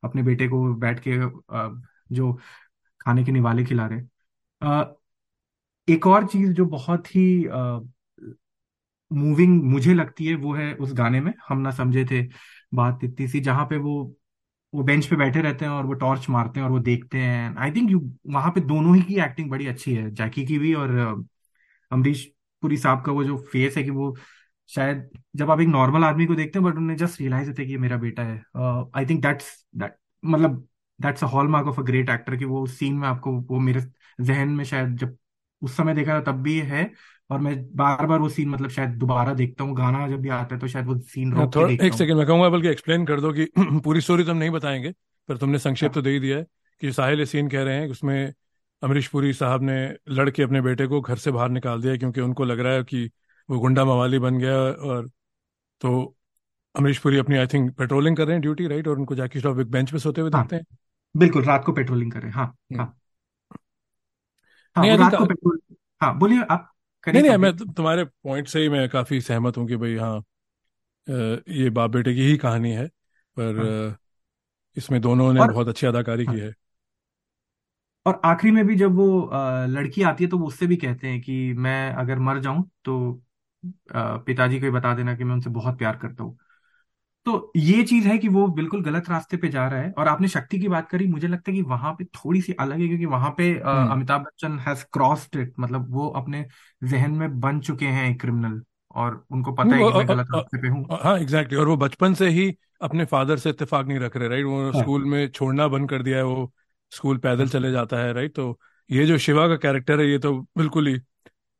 अपने 0.03 0.23
बेटे 0.23 0.47
को 0.47 0.63
बैठ 0.75 0.99
के 1.07 1.17
जो 2.11 2.31
खाने 3.01 3.23
के 3.23 3.31
निवाले 3.31 3.63
खिला 3.65 3.87
रहे। 3.87 3.99
हैं 3.99 4.09
एक 5.87 6.07
और 6.07 6.27
चीज़ 6.27 6.51
जो 6.53 6.65
बहुत 6.67 7.15
ही 7.15 7.25
मूविंग 9.11 9.63
मुझे 9.65 9.93
लगती 9.93 10.25
है 10.25 10.35
वो 10.37 10.53
है 10.55 10.73
उस 10.75 10.93
गाने 10.93 11.19
में, 11.21 11.33
हम 11.49 11.57
ना 11.59 11.71
समझे 11.71 12.05
थे 12.11 12.21
बात 12.73 13.03
इतनी 13.03 13.27
सी, 13.27 13.39
जहाँ 13.41 13.65
पे 13.65 13.77
वो 13.79 13.95
वो 14.73 14.83
बेंच 14.83 15.05
पे 15.07 15.15
बैठे 15.15 15.41
रहते 15.41 15.65
हैं 15.65 15.71
और 15.71 15.85
वो 15.85 15.93
टॉर्च 15.95 16.29
मारते 16.29 16.59
हैं 16.59 16.65
और 16.67 16.71
वो 16.71 16.79
देखते 16.81 17.17
हैं। 17.19 17.55
आई 17.57 17.71
थिंक 17.71 17.91
यू 17.91 17.99
वहाँ 18.27 18.51
पे 18.51 18.61
दोनों 18.63 18.95
ही 18.95 19.01
की 19.03 19.15
एक्टिंग 19.21 19.49
बड़ी 19.51 19.67
अच्छी 19.67 19.93
है 19.95 20.09
जैकी 20.13 20.45
की 20.45 20.57
भी 20.59 20.73
और 20.75 20.91
अमरीश 21.91 22.25
पुरी 22.63 22.77
साहब 22.77 23.03
का 23.05 23.11
वो 23.11 23.23
जो 23.23 23.37
फेस 23.53 23.77
है 23.77 23.83
कि 23.83 23.89
वो 23.91 24.15
शायद, 24.69 25.09
जब 25.35 25.51
आप 25.51 25.61
एक 25.61 25.67
नॉर्मल 25.67 26.03
आदमी 26.03 26.25
को 26.25 26.35
देखते 26.35 26.59
हैं 26.59 26.67
बट 26.67 26.77
उन्हें 26.77 26.97
जस्ट 26.97 27.19
रियलाइज़ 27.21 27.47
होता 27.49 27.61
है 27.61 27.65
कि 27.67 27.73
ये 27.73 27.79
मेरा 27.79 27.97
बेटा 27.99 28.23
है। 28.23 28.43
आई 28.97 29.05
थिंक 29.05 29.21
दैट्स 29.23 29.51
दैट 29.75 29.97
मतलब 30.23 30.67
that's 30.99 31.23
a 31.23 31.27
hallmark 31.27 31.67
of 31.67 31.79
a 31.81 31.83
great 31.85 32.09
actor 32.09 32.37
कि 32.37 32.45
वो 32.45 32.63
उस 32.63 32.77
सीन 32.79 32.95
में 32.95 33.07
आपको, 33.07 33.31
वो 33.33 33.59
मेरे 33.61 33.81
जहन 34.21 34.49
में 34.49 34.63
शायद 34.65 34.97
जब 34.97 35.17
उस 35.61 35.77
समय 35.77 35.93
देखा 35.93 36.21
था 36.21 36.21
तब 36.21 36.41
भी 36.41 36.59
है। 36.59 36.91
और 37.29 37.39
मैं 37.39 37.75
बार 37.75 38.05
बार 38.05 38.19
वो 38.19 38.29
सीन 38.29 38.49
मतलब 38.49 38.69
शायद 38.69 38.89
दोबारा 38.89 39.33
देखता 39.33 39.63
हूँ 39.63 39.75
गाना 39.75 40.07
जब 40.07 40.21
भी 40.21 40.29
आता 40.29 40.55
है 40.55 40.61
तो 40.61 40.67
शायद 40.67 40.85
वो 40.85 40.99
सीन 40.99 41.33
हाँ, 41.33 41.41
रोक 41.43 41.53
के 41.53 41.59
थोड़ा 41.59 41.85
एक 41.85 41.93
सेकंड 41.93 42.17
मैं 42.17 42.27
कहूँगा 42.27 42.49
बल्कि 42.49 42.67
एक्सप्लेन 42.67 43.05
कर 43.05 43.21
दो 43.21 43.33
कि 43.33 43.45
पूरी 43.59 44.01
स्टोरी 44.01 44.23
तो 44.23 44.31
हम 44.31 44.37
नहीं 44.37 44.49
बताएँगे 44.49 44.93
पर 45.29 45.37
तुमने 45.37 45.59
संक्षेप 45.59 45.91
तो 45.93 45.99
हाँ। 45.99 46.03
दे 46.03 46.09
ही 46.09 46.19
दिया 46.19 46.37
है 46.37 46.45
कि 46.81 46.91
साहिल 46.91 47.25
सीन 47.25 47.49
कह 47.49 47.63
रहे 47.63 47.75
हैं 47.75 47.89
उसमें 47.89 48.33
अमरीश 48.81 49.07
पुरी 49.07 49.33
साहब 49.33 49.63
ने 49.63 49.95
लड़के 50.09 50.43
अपने 50.43 50.61
बेटे 50.61 50.87
को 50.87 51.01
घर 51.01 51.15
से 51.15 51.31
बाहर 51.31 51.49
निकाल 51.49 51.81
दिया 51.81 51.97
क्योंकि 51.97 52.21
उनको 52.21 52.45
लग 52.45 52.59
रहा 52.59 52.73
है 52.73 52.83
कि 52.83 53.11
वो 53.49 53.59
गुंडा 53.59 53.85
मवाली 53.85 54.19
बन 54.19 54.37
गया 54.37 54.57
और 54.57 55.09
तो 55.81 56.15
अमरीश 56.75 56.97
पुरी 56.97 57.17
अपनी 57.17 57.37
आई 57.37 57.47
थिंक 57.47 57.75
पेट्रोलिंग 57.75 58.17
कर 58.17 58.23
रहे 58.23 58.33
हैं 58.33 58.41
ड्यूटी 58.41 58.67
राइट 58.67 58.87
और 58.87 58.97
उनको 58.99 59.15
जैकी 59.15 59.39
श्रॉफ 59.39 59.57
बेंच 59.57 59.91
पे 59.91 59.99
सोते 59.99 60.21
हुए 60.21 60.31
हाँ। 60.33 60.41
देखते 60.43 60.55
हैं। 60.55 60.65
बिल्कुल 61.17 61.43
रात 61.43 61.63
को 61.65 61.71
पेट्रोलिंग 61.71 62.11
करें 62.11 62.31
हाँ 62.31 62.45
हम्म। 62.45 62.81
हाँ। 62.81 62.97
हाँ 64.75 64.85
नहीं 64.85 64.97
रात 64.97 65.15
को 65.17 65.25
पेट्रोल 65.25 65.59
हाँ 66.01 66.17
बोलिए 66.19 66.43
आप 66.51 66.71
नहीं 67.03 67.23
नहीं 67.23 67.37
मैं 67.37 67.51
तुम्हारे 67.57 68.03
पॉइंट 68.05 68.47
से 68.47 68.59
ही 68.59 68.69
मैं 68.69 68.87
काफ़ी 68.89 69.19
सहमत 69.21 69.57
हूँ 69.57 69.67
कि 69.67 69.75
भाई 69.77 69.95
हाँ 69.97 70.23
ये 71.07 71.69
बाप 71.71 71.89
बेटे 71.91 72.13
की 72.15 72.21
ही 72.23 72.37
कहानी 72.37 72.71
है 72.73 72.87
पर 73.37 73.55
हाँ। 73.57 73.75
इसमें 74.77 74.99
दोनों 75.01 75.31
ने 75.33 75.41
और 75.41 75.45
बहुत 75.45 75.67
अच्छी 75.67 75.87
अदाकारी 75.87 76.27
की 76.27 76.37
हाँ। 76.37 76.39
है। 76.39 76.53
और 78.05 78.19
आखिरी 78.25 78.51
में 78.51 78.65
भी 78.67 78.75
जब 78.75 78.95
वो 78.95 79.05
लड़की 79.67 80.01
आती 80.03 80.23
है 80.23 80.29
तो 80.29 80.37
वो 80.37 80.47
उससे 80.47 80.67
भी 80.67 80.75
कहते 80.77 81.07
हैं 81.07 81.21
कि 81.21 81.53
मैं 81.59 81.77
अगर 81.95 82.19
मर 82.21 82.39
जाऊँ 82.39 82.69
तो 82.85 82.97
पिताजी 83.93 84.59
को 84.59 84.71
बता 84.71 84.93
देना 84.95 85.15
कि 85.15 85.23
मैं 85.23 85.33
उनसे 85.33 85.49
बहुत 85.51 85.77
प्यार 85.77 85.97
करता 85.97 86.23
हूँ। 86.23 86.37
तो 87.25 87.51
ये 87.55 87.83
चीज़ 87.83 88.07
है 88.07 88.17
कि 88.17 88.27
वो 88.27 88.45
बिल्कुल 88.47 88.83
गलत 88.83 89.09
रास्ते 89.09 89.37
पे 89.37 89.47
जा 89.47 89.67
रहा 89.67 89.79
है। 89.81 89.91
और 89.91 90.07
आपने 90.07 90.27
शक्ति 90.27 90.59
की 90.59 90.67
बात 90.67 90.89
करी 90.89 91.07
मुझे 91.07 91.27
लगता 91.27 91.51
है 91.51 91.55
कि 91.57 91.61
वहाँ 91.61 91.93
पे 91.93 92.05
थोड़ी 92.05 92.41
सी 92.41 92.53
अलग 92.53 92.79
है 92.79 92.87
क्योंकि 92.87 93.05
वहाँ 93.05 93.33
पे 93.37 93.49
हम्म। 93.65 93.91
Amitabh 93.91 94.21
Bachchan 94.21 94.59
has 94.59 94.83
crossed 94.93 95.35
it 95.35 95.53
मतलब 95.59 95.87
वो 95.89 96.07
अपने 96.09 96.45
जहन 96.83 97.11
में 97.11 97.39
बन 97.39 97.59
चुके 97.59 97.85
हैं 97.85 98.09
एक 98.11 98.19
क्रिमिनल 98.21 98.61
और 98.95 99.25
उनको 99.31 99.51
पता 99.51 99.75
है 99.75 99.83
कि 99.83 99.97
मैं 99.97 100.07
गलत 100.07 100.27
रास्ते 100.35 100.61
पे 100.61 100.67
हूँ। 100.67 100.85
हाँ 101.03 101.17
एग्जैक्टली 101.19 101.57
और 101.57 101.67
वो 101.67 101.77
बचपन 101.77 102.13
से 102.13 102.29
ही 102.29 102.53
अपने 102.81 103.05
फादर 103.05 103.37
से 103.37 103.49
इतफाक 103.49 103.85
नहीं 103.85 103.99
रख 103.99 104.17
रहे 104.17 104.29
राइट 104.29 104.45
वो 104.45 104.61
हाँ। 104.63 104.81
स्कूल 104.81 105.05
में 105.05 105.27
छोड़ना 105.29 105.67
बंद 105.67 105.89
कर 105.89 106.03
दिया 106.03 106.17
है 106.17 106.23
वो 106.23 106.51
स्कूल 106.91 107.17
पैदल 107.17 107.43
हाँ। 107.43 107.47
चले 107.47 107.71
जाता 107.71 107.97
है 107.97 108.13
राइट 108.13 108.35
तो 108.35 108.59
ये 108.89 109.05
जो 109.05 109.17
शिवा 109.17 109.47
का 109.47 109.55
कैरेक्टर 109.55 109.99
है 109.99 110.07
ये 110.07 110.19
तो 110.19 110.33
बिल्कुल 110.57 110.87
ही 110.87 110.99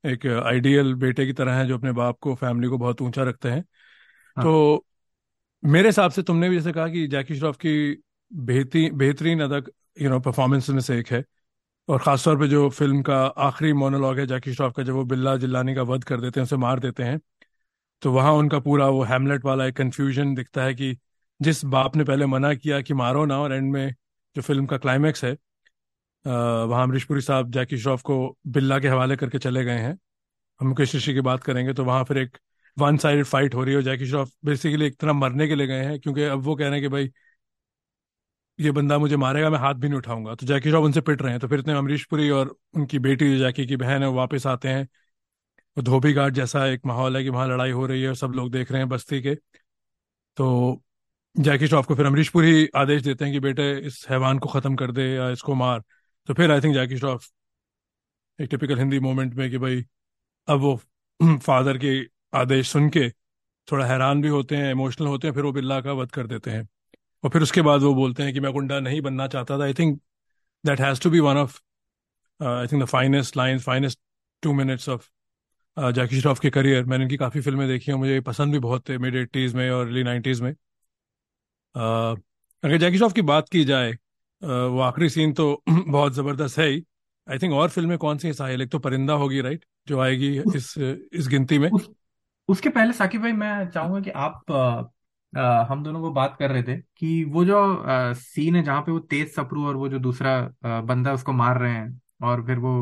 एक 0.04 0.26
आइडियल 0.46 0.94
बेटे 0.96 1.26
की 1.26 1.34
तरह 1.34 1.54
है 1.54 1.66
जो 1.68 1.78
अपने 1.78 1.92
बाप 1.92 2.18
को 2.20 2.36
फैमिली 2.36 2.68
को 2.68 2.78
बहुत 2.78 3.02
ऊँचा 3.02 3.24
रखते 3.24 3.50
हैं। 3.50 3.64
हाँ। 4.38 4.44
तो 4.46 4.86
मेरे 5.66 5.90
हिसाब 5.90 6.12
से 6.12 6.22
तुमने 6.24 6.50
भी 6.50 6.56
जैसे 6.56 6.72
कहा 6.72 6.88
कि 6.88 7.06
जैकी 7.08 7.36
श्रॉफ 7.36 7.56
की 7.58 7.72
बेहतरीन 8.32 8.96
बेहतरीन 8.98 9.40
अदा 9.44 9.62
यू 10.02 10.10
नो 10.10 10.20
परफॉर्मेंस 10.20 10.70
में 10.70 10.80
से 10.82 10.98
एक 11.00 11.08
है। 11.12 11.24
और 11.90 12.00
खासतौर 12.00 12.38
पे 12.40 12.48
जो 12.48 12.70
फ़िल्म 12.70 13.02
का 13.02 13.18
आखिरी 13.26 13.74
मोनोलॉग 13.74 14.20
है 14.20 14.26
जैकी 14.28 14.54
श्रॉफ 14.54 14.74
का, 14.76 14.84
जब 14.84 14.94
वो 14.94 15.04
बिल्ला 15.06 15.36
जिल्लानी 15.38 15.76
का 15.76 15.82
वध 15.84 16.04
कर 16.04 16.22
देते 16.22 16.40
हैं, 16.40 16.44
उसे 16.46 16.58
मार 16.58 16.80
देते 16.80 17.04
हैं 17.04 17.20
तो 18.02 18.12
वहाँ 18.12 18.34
उनका 18.34 18.60
पूरा 18.60 18.88
वो 18.90 19.04
हैमलेट 19.04 19.46
वाला 19.46 19.66
एक 19.66 19.76
कंफ्यूजन 19.78 20.34
दिखता 20.36 20.64
है 20.64 20.74
कि 20.76 20.96
जिस 21.40 21.64
बाप 21.68 21.96
ने 21.96 22.04
पहले 22.04 22.26
मना 22.26 22.54
किया 22.54 22.82
कि 22.82 22.94
मारो 22.94 23.26
ना, 23.26 23.40
और 23.40 23.54
एंड 23.54 23.72
में 23.74 23.94
जो 24.36 24.42
फ़िल्म 24.42 24.66
का 24.66 24.78
क्लाइमैक्स 24.78 25.24
है 25.24 25.32
वहाँ 26.26 26.84
अमरीश 26.84 27.04
पुरी 27.04 27.22
साहब 27.22 27.52
जैकी 27.52 27.78
श्रॉफ 27.78 28.02
को 28.02 28.18
बिल्ला 28.48 28.80
के 28.80 28.88
हवाले 28.88 29.16
करके 29.16 29.40
चले 29.40 29.64
गए 29.66 29.80
हैं। 29.80 29.98
हम 30.60 30.68
मुकेश 30.68 30.96
ऋषि 30.96 31.14
की 31.14 31.22
बात 31.24 31.44
करेंगे 31.44 31.74
तो 31.74 31.86
वहाँ 31.86 32.04
फिर 32.04 32.18
एक 32.18 32.38
वन 32.78 32.98
साइडेड 32.98 33.26
फाइट 33.26 33.56
हो 33.56 33.64
रही 33.64 33.76
है 33.76 33.82
जैकी 33.84 34.06
श्रॉफ 34.06 34.32
बेसिकली 34.46 34.86
एक 34.86 34.96
तरह 35.00 35.14
मरने 35.14 35.48
के 35.48 35.56
लिए 35.56 35.68
गए 35.68 35.84
हैं, 35.84 36.00
क्योंकि 36.00 36.24
अब 36.24 36.42
वो 36.42 36.56
कह 36.56 36.64
रहे 36.64 36.74
हैं 36.74 36.82
कि 36.82 36.88
भाई, 36.88 37.10
ये 38.60 38.72
बंदा 38.72 38.98
मुझे 39.00 39.18
मारेगा, 39.18 39.50
मैं 39.50 39.58
हाथ 39.60 39.74
भी 39.74 39.88
नहीं 39.88 39.98
उठाऊँगा। 39.98 40.34
तो 40.36 40.46
जैकी 40.46 40.70
श्रॉफ 40.70 40.84
उनसे 40.84 41.02
पिट 41.02 41.22
रहे 41.22 41.32
हैं 41.32 41.40
तो 41.40 41.48
फिर 41.48 41.60
इतने 41.60 41.74
अमरीश 41.74 42.06
पुरी 42.06 42.30
और 42.30 42.56
उनकी 42.76 43.00
बेटी 43.00 43.30
जो 43.30 43.38
जैकी 43.40 43.66
की 43.68 43.76
बहन 43.78 44.02
है, 44.04 44.08
वो 44.10 44.16
वापस 44.16 44.46
आते 44.48 44.70
हैं। 44.70 44.84
वो 45.78 45.84
धोबी 45.84 46.14
घाट 46.14 46.34
जैसा 46.34 46.66
एक 46.68 46.82
माहौल 46.86 47.18
है 47.18 47.24
कि 47.24 47.30
वहाँ 47.30 47.48
लड़ाई 47.48 47.72
हो 47.72 47.86
रही 47.86 48.02
है 48.02 48.10
और 48.10 48.16
सब 48.16 48.32
लोग 48.32 48.52
देख 48.52 48.72
रहे 48.72 48.82
हैं 48.82 48.90
बस्ती 48.90 49.22
के। 49.22 49.36
तो 50.38 50.82
जैकी 51.36 51.68
श्रॉफ 51.68 51.86
को 51.88 51.96
फिर 51.96 52.06
अमरीश 52.06 52.30
पुरी 52.30 52.68
आदेश 52.76 53.02
देते 53.04 53.26
हैं 53.26 53.34
कि 53.34 53.40
बेटे, 53.40 53.72
इस 53.80 54.06
हैवान 54.10 54.40
को 54.40 54.50
खत्म 54.50 54.76
कर 54.76 54.92
दे 54.92 55.04
या 55.16 55.30
इसको 55.32 55.56
मार। 55.56 55.84
तो 56.30 56.34
फिर 56.34 56.52
आई 56.52 56.62
थिंक 56.62 56.74
जैकी 56.76 56.98
श्रॉफ 56.98 57.30
एक 58.40 58.50
टिपिकल 58.50 58.78
हिंदी 58.78 59.00
मोमेंट 59.00 59.34
में 59.36 59.50
कि 59.52 59.58
भाई, 59.58 59.84
अब 60.48 60.60
वो 60.60 60.76
फादर 61.40 61.78
के 61.78 61.94
आदेश 62.36 62.70
सुन 62.70 62.90
के 62.90 63.10
थोड़ा 63.68 63.86
हैरान 63.86 64.22
भी 64.22 64.28
होते 64.28 64.56
हैं 64.58 64.72
इमोशनल 64.72 65.08
होते 65.08 65.28
हैं 65.28 65.34
फिर 65.36 65.44
वो 65.44 65.52
बिल्ला 65.52 65.80
का 65.82 65.94
वध 65.94 66.12
कर 66.12 66.28
देते 66.28 66.52
हैं। 66.52 66.68
और 67.24 67.30
फिर 67.30 67.42
उसके 67.42 67.62
बाद 67.62 67.82
वो 67.82 67.94
बोलते 67.96 68.24
हैं 68.24 68.34
कि 68.34 68.40
मैं 68.40 68.52
गुंडा 68.54 68.80
नहीं 68.80 69.02
बनना 69.02 69.28
चाहता 69.28 69.58
था। 69.60 69.64
I 69.64 69.74
think 69.74 70.00
that 70.66 70.82
has 70.82 71.02
to 71.02 71.10
be 71.10 71.20
one 71.20 71.38
of 71.38 71.60
I 72.40 72.68
think 72.68 72.84
the 72.84 72.86
finest 72.86 73.38
line 73.38 73.60
finest 73.60 74.00
two 74.44 74.54
minutes 74.54 74.90
of 74.90 75.10
Jackie 75.78 76.20
Shroff 76.22 76.40
के 76.40 76.50
करियर 76.50 76.86
मैंने 76.86 77.04
इनकी 77.04 77.18
काफ़ी 77.18 77.42
फ़िल्में 77.42 77.68
देखी 77.68 77.92
हैं 77.92 77.98
मुझे 78.00 78.20
पसंद 78.22 78.54
भी 78.54 78.60
बहुत 78.60 78.90
थे 78.90 78.98
मिड 78.98 79.16
एट्टीज़ 79.16 79.56
में 79.58 79.70
और 79.72 79.86
अर्ली 79.86 80.04
नाइन्टीज़ 80.04 80.44
में। 80.44 80.54
Uh, 81.76 82.20
अगर 82.64 82.78
जैकी 82.78 82.98
श्रॉफ 82.98 83.14
की 83.14 83.22
बात 83.22 83.50
की 83.50 83.64
जाए 83.66 83.92
uh, 83.92 83.98
वो 84.44 84.80
आखिरी 84.80 85.10
सीन 85.10 85.34
तो 85.34 85.64
बहुत 85.70 86.14
ज़बरदस्त 86.14 86.58
है 86.60 86.68
ही। 86.68 86.84
आई 87.28 87.38
थिंक 87.38 87.54
और 87.54 87.70
फ़िल्में 87.70 87.98
कौन 87.98 88.18
सी 88.18 88.34
साहिल? 88.34 88.62
एक 88.62 88.70
तो 88.70 88.80
परिंदा 88.80 89.14
होगी 89.14 89.42
राइट 89.42 89.66
जो 89.88 90.00
आएगी 90.00 90.30
इस 90.56 90.74
इस 91.14 91.28
गिनती 91.28 91.60
में। 91.60 91.70
उसके 92.50 92.70
पहले 92.70 92.94
साकिब 92.94 93.22
भाई 93.22 93.32
मैं 93.32 93.70
चाहूँगा 93.72 94.00
कि 94.02 94.10
आप 94.12 94.52
आ, 95.34 95.64
हम 95.66 95.84
दोनों 95.84 96.02
को 96.02 96.12
बात 96.12 96.36
कर 96.40 96.52
रहे 96.52 96.64
थे 96.64 96.78
कि 96.98 97.24
वो 97.26 97.44
जो 97.46 97.58
आ, 97.78 98.14
सीन 98.14 98.56
है 98.56 98.64
जहाँ 98.64 98.82
पे 98.82 98.92
वो 98.92 99.00
तेज 99.00 99.34
सप्रू 99.36 99.66
और 99.68 99.76
वो 99.76 99.90
जो 99.90 100.00
दूसरा 100.00 100.32
आ, 100.66 100.82
बंदा 100.82 101.14
उसको 101.14 101.32
मार 101.34 101.58
रहे 101.60 101.72
हैं 101.74 102.02
और 102.24 102.46
फिर 102.46 102.60
वो 102.60 102.74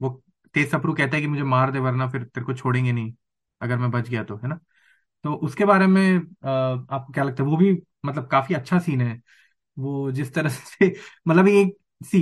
वो 0.00 0.10
तेज 0.54 0.70
सप्रू 0.70 0.94
कहता 0.94 1.16
है 1.16 1.22
कि 1.22 1.28
मुझे 1.28 1.42
मार 1.44 1.70
दे 1.72 1.78
वरना 1.78 2.08
फिर 2.10 2.22
तेरे 2.24 2.46
को 2.46 2.54
छोड़ेंगे 2.54 2.92
नहीं 2.92 3.12
अगर 3.60 3.78
मैं 3.78 3.90
बच 3.90 4.08
गया 4.08 4.24
तो 4.24 4.36
है 4.36 4.48
ना? 4.48 4.58
तो 5.24 5.34
उसके 5.36 5.64
बारे 5.64 5.86
में 5.86 6.18
आ, 6.44 6.50
आपको 6.50 7.12
क्या 7.12 7.24
लगता 7.24 7.42
है? 7.42 7.48
वो 7.50 7.56
भी 7.56 7.72
मतलब 8.06 8.26
काफ़ी 8.28 8.54
अच्छा 8.54 8.78
सीन 8.78 9.00
है। 9.00 9.20
वो 9.76 10.12
जिस 10.12 10.34
तरह 10.34 10.48
से 10.50 10.94
मतलब 11.28 11.48
एक 11.48 11.76
सी 12.00 12.18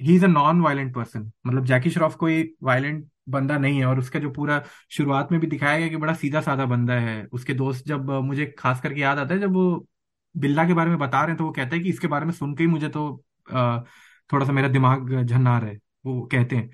he 0.00 0.14
is 0.16 0.24
a 0.24 0.28
non 0.28 0.60
violent 0.60 0.94
person 0.94 1.30
मतलब 1.46 1.64
जैकी 1.64 1.90
श्रॉफ 1.90 2.16
कोई 2.16 2.42
वायलेंट 2.62 3.08
बंदा 3.26 3.58
नहीं 3.58 3.78
है 3.78 3.86
और 3.86 3.98
उसका 3.98 4.18
जो 4.18 4.30
पूरा 4.30 4.62
शुरुआत 4.90 5.32
में 5.32 5.40
भी 5.40 5.46
दिखाया 5.46 5.78
गया 5.78 5.88
कि 5.88 5.96
बड़ा 5.96 6.14
सीधा 6.14 6.40
साधा 6.40 6.66
बंदा 6.66 6.94
है। 6.94 7.24
उसके 7.26 7.54
दोस्त 7.54 7.86
जब 7.88 8.10
मुझे 8.10 8.46
खास 8.58 8.80
करके 8.80 9.00
याद 9.00 9.18
आता 9.18 9.34
है 9.34 9.40
जब 9.40 9.52
वो 9.54 9.86
बिल्ला 10.34 10.64
के 10.66 10.74
बारे 10.74 10.90
में 10.90 10.98
बता 10.98 11.20
रहे 11.20 11.28
हैं 11.28 11.36
तो 11.36 11.44
वो 11.44 11.50
कहते 11.52 11.76
हैं 11.76 11.82
कि 11.84 11.90
इसके 11.90 12.06
बारे 12.06 12.26
में 12.26 12.32
सुन 12.32 12.54
के 12.56 12.62
ही 12.64 12.68
मुझे 12.70 12.88
तो 12.88 13.08
अ, 13.52 13.84
थोड़ा 14.32 14.46
सा 14.46 14.52
मेरा 14.52 14.68
दिमाग 14.68 15.22
झन्ना 15.24 15.58
रहा 15.58 15.70
है 15.70 15.78
वो 16.06 16.20
कहते 16.32 16.56
हैं। 16.56 16.70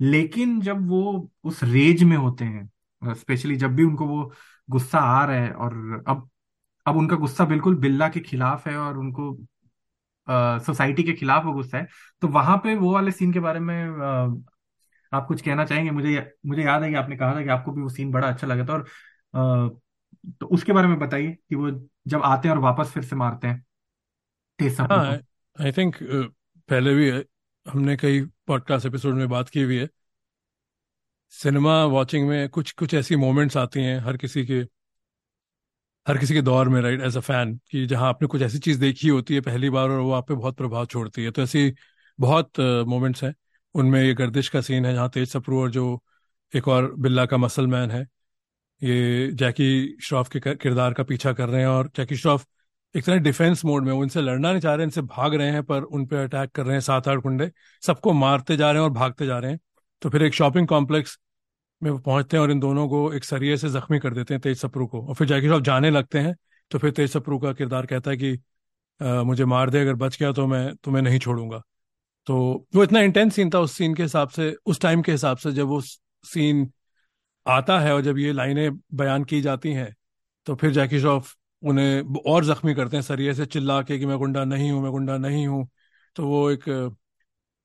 लेकिन 0.00 0.60
जब 0.60 0.88
वो 0.88 1.30
उस 1.44 1.62
रेज 1.64 2.02
में 2.02 2.16
होते 2.16 2.44
हैं 2.44 3.14
स्पेशली 3.14 3.56
जब 3.56 3.74
भी 3.76 3.84
उनको 3.84 4.06
वो 4.06 4.32
गुस्सा 4.68 4.98
आ 5.00 5.24
रहा 5.26 5.36
है 5.36 5.52
और 5.52 6.04
अब 6.08 6.28
अब 6.86 6.96
उनका 6.96 7.16
गुस्सा 7.16 7.44
बिल्कुल 7.44 7.76
बिल्ला 7.78 8.08
के 8.08 8.20
खिलाफ 8.20 8.66
है 8.68 8.76
और 8.78 8.98
उनको 8.98 9.32
सोसाइटी 10.60 11.02
के 11.02 11.12
खिलाफ 11.12 11.44
वो 11.44 11.52
गुस्सा 11.52 11.78
है 11.78 11.86
तो 12.22 12.28
वहाँ 12.28 12.56
पे 12.58 12.74
वो 12.76 12.92
वाले 12.92 13.10
सीन 13.12 13.32
के 13.32 13.40
बारे 13.40 13.60
में 13.60 13.74
आप 15.14 15.26
कुछ 15.28 15.42
कहना 15.42 15.64
चाहेंगे? 15.64 15.90
मुझे 15.90 16.32
मुझे 16.46 16.62
याद 16.62 16.82
है 16.82 16.88
कि 16.90 16.94
आपने 16.96 17.16
कहा 17.16 17.34
था 17.34 17.42
कि 17.42 17.48
आपको 17.50 17.72
भी 17.72 17.82
वो 17.82 17.88
सीन 17.90 18.10
बड़ा 18.12 18.28
अच्छा 18.28 18.46
लगा 18.46 18.64
था 18.66 18.72
और 18.72 18.82
अ, 19.34 19.80
तो 20.40 20.46
उसके 20.48 20.72
बारे 20.72 20.88
में 20.88 20.98
बताइए 20.98 21.32
कि 21.32 21.54
वो 21.56 21.70
जब 22.08 22.22
आते 22.24 22.48
हैं 22.48 22.54
और 22.54 22.60
वापस 22.62 22.90
फिर 22.94 23.04
से 23.04 23.16
मारते 23.16 23.48
हैं 23.48 23.64
तेज 24.58 24.76
हाँ 24.80 25.20
आई 25.56 25.72
थिंक 25.72 25.96
पहले 26.68 26.94
भी 26.94 27.10
हमने 27.66 27.96
कई 27.96 28.20
पॉडकास्ट 28.46 28.86
एपिसोड 28.86 29.14
में 29.14 29.28
बात 29.28 29.48
की 29.48 29.62
हुई 29.62 29.76
है। 29.78 29.88
सिनेमा 31.32 31.74
वॉचिंग 31.86 32.26
में 32.28 32.48
कुछ 32.48 32.72
कुछ 32.74 32.94
ऐसी 32.94 33.16
मोमेंट्स 33.18 33.56
आती 33.56 33.82
हैं 33.82 33.98
हर 34.00 34.16
किसी 34.16 34.44
के 34.46 34.62
हर 36.06 36.18
किसी 36.18 36.34
के 36.34 36.42
दौर 36.42 36.68
में 36.68 36.80
राइट 36.82 37.00
एज 37.00 37.16
अ 37.16 37.20
फ़ैन 37.20 37.54
कि 37.70 37.84
जहाँ 37.86 38.08
आपने 38.08 38.28
कुछ 38.28 38.42
ऐसी 38.42 38.58
चीज़ 38.58 38.80
देखी 38.80 39.08
होती 39.08 39.34
है 39.34 39.40
पहली 39.40 39.70
बार 39.70 39.88
और 39.90 40.00
वो 40.00 40.10
आप 40.12 40.28
पे 40.28 40.34
बहुत 40.34 40.56
प्रभाव 40.56 40.86
छोड़ती 40.86 41.24
है। 41.24 41.30
तो 41.30 41.42
ऐसी 41.42 41.72
बहुत 42.18 42.60
मोमेंट्स 42.86 43.24
हैं। 43.24 43.34
उनमें 43.74 44.02
ये 44.02 44.14
गर्दिश 44.14 44.48
का 44.48 44.60
सीन 44.60 44.86
है 44.86 44.94
जहाँ 44.94 45.08
तेज 45.10 45.28
सप्रू 45.28 45.60
और 45.60 45.70
जो 45.70 46.02
एक 46.56 46.68
और 46.68 46.94
बिल्ला 46.98 47.26
का 47.26 47.36
मसल 47.36 47.66
मैन 47.66 47.90
है 47.90 48.02
ये 48.82 49.30
जैकी 49.32 49.96
श्रॉफ 50.02 50.28
के 50.28 50.40
किरदार 50.56 50.92
का 50.92 51.02
पीछा 51.02 51.32
कर 51.32 51.48
रहे 51.48 51.60
हैं 51.60 51.68
और 51.68 51.90
जैकी 51.96 52.16
श्रॉफ 52.16 52.46
एक 52.96 53.04
तरह 53.04 53.16
डिफेंस 53.16 53.64
मोड 53.64 53.84
में 53.84 53.92
वो 53.92 54.02
इनसे 54.02 54.20
लड़ना 54.22 54.50
नहीं 54.50 54.60
चाह 54.60 54.74
रहे 54.74 54.84
इनसे 54.84 55.02
भाग 55.02 55.34
रहे 55.34 55.50
हैं 55.50 55.62
पर 55.64 55.82
उन 55.82 56.06
पर 56.06 56.16
अटैक 56.16 56.50
कर 56.50 56.64
रहे 56.64 56.72
हैं 56.72 56.80
सात 56.80 57.08
आठ 57.08 57.18
गुंडे 57.18 57.50
सबको 57.86 58.12
मारते 58.12 58.56
जा 58.56 58.70
रहे 58.70 58.82
हैं 58.82 58.88
और 58.88 58.94
भागते 58.94 59.26
जा 59.26 59.38
रहे 59.38 59.50
हैं। 59.50 59.60
तो 60.02 60.10
फिर 60.10 60.22
एक 60.22 60.34
शॉपिंग 60.34 60.66
कॉम्प्लेक्स 60.68 61.18
में 61.82 61.90
वो 61.90 61.98
पहुँचते 61.98 62.36
हैं 62.36 62.42
और 62.44 62.50
इन 62.50 62.60
दोनों 62.60 62.88
को 62.88 63.12
एक 63.12 63.24
सरिये 63.24 63.56
से 63.56 63.68
जख्मी 63.70 63.98
कर 63.98 64.14
देते 64.14 64.34
हैं 64.34 64.40
तेज 64.40 64.58
सप्रू 64.58 64.86
को। 64.86 65.06
और 65.08 65.14
फिर 65.14 65.28
जैकी 65.28 65.46
श्रॉफ 65.46 65.62
जाने 65.62 65.90
लगते 65.90 66.18
हैं 66.18 66.36
तो 66.70 66.78
फिर 66.78 66.90
तेज 66.90 67.10
सप्रू 67.12 67.38
का 67.38 67.52
किरदार 67.52 67.86
कहता 67.86 68.10
है 68.10 68.16
कि 68.16 68.32
"अ, 69.00 69.22
मुझे 69.24 69.44
मार 69.44 69.70
दे 69.70 69.80
अगर 69.80 69.94
बच 69.94 70.18
गया 70.20 70.32
तो 70.32 70.46
मैं 70.46 70.74
तुम्हें 70.76 71.02
नहीं 71.02 71.18
छोड़ूँगा। 71.18 71.62
तो 72.26 72.36
वो 72.74 72.84
इतना 72.84 73.00
इंटेंस 73.00 73.34
सीन 73.34 73.50
था 73.50 73.60
उस 73.60 73.72
सीन 73.72 73.94
के 73.94 74.02
हिसाब 74.02 74.28
से, 74.28 74.50
उस 74.66 74.80
टाइम 74.80 75.02
के 75.02 75.12
हिसाब 75.12 75.36
से 75.38 75.52
जब 75.52 75.66
वो 75.68 75.80
सीन 76.24 76.70
आता 77.46 77.78
है 77.80 77.92
और 77.94 78.00
जब 78.02 78.18
ये 78.18 78.32
लाइनें 78.32 78.70
बयान 78.94 79.24
की 79.24 79.40
जाती 79.42 79.72
हैं 79.72 79.94
तो 80.46 80.54
फिर 80.56 80.72
जैकी 80.72 81.00
श्रॉफ 81.00 81.34
उन्हें 81.62 82.20
और 82.26 82.44
जख्मी 82.44 82.74
करते 82.74 82.96
हैं 82.96 83.02
सरिये 83.02 83.34
से, 83.34 83.46
चिल्ला 83.46 83.80
के 83.82 83.98
कि 83.98 84.06
मैं 84.06 84.18
गुंडा 84.18 84.44
नहीं 84.44 84.70
हूँ, 84.70 84.82
मैं 84.82 84.92
गुंडा 84.92 85.16
नहीं 85.18 85.46
हूँ। 85.46 85.68
तो 86.16 86.26
वो 86.28 86.50
एक 86.50 86.68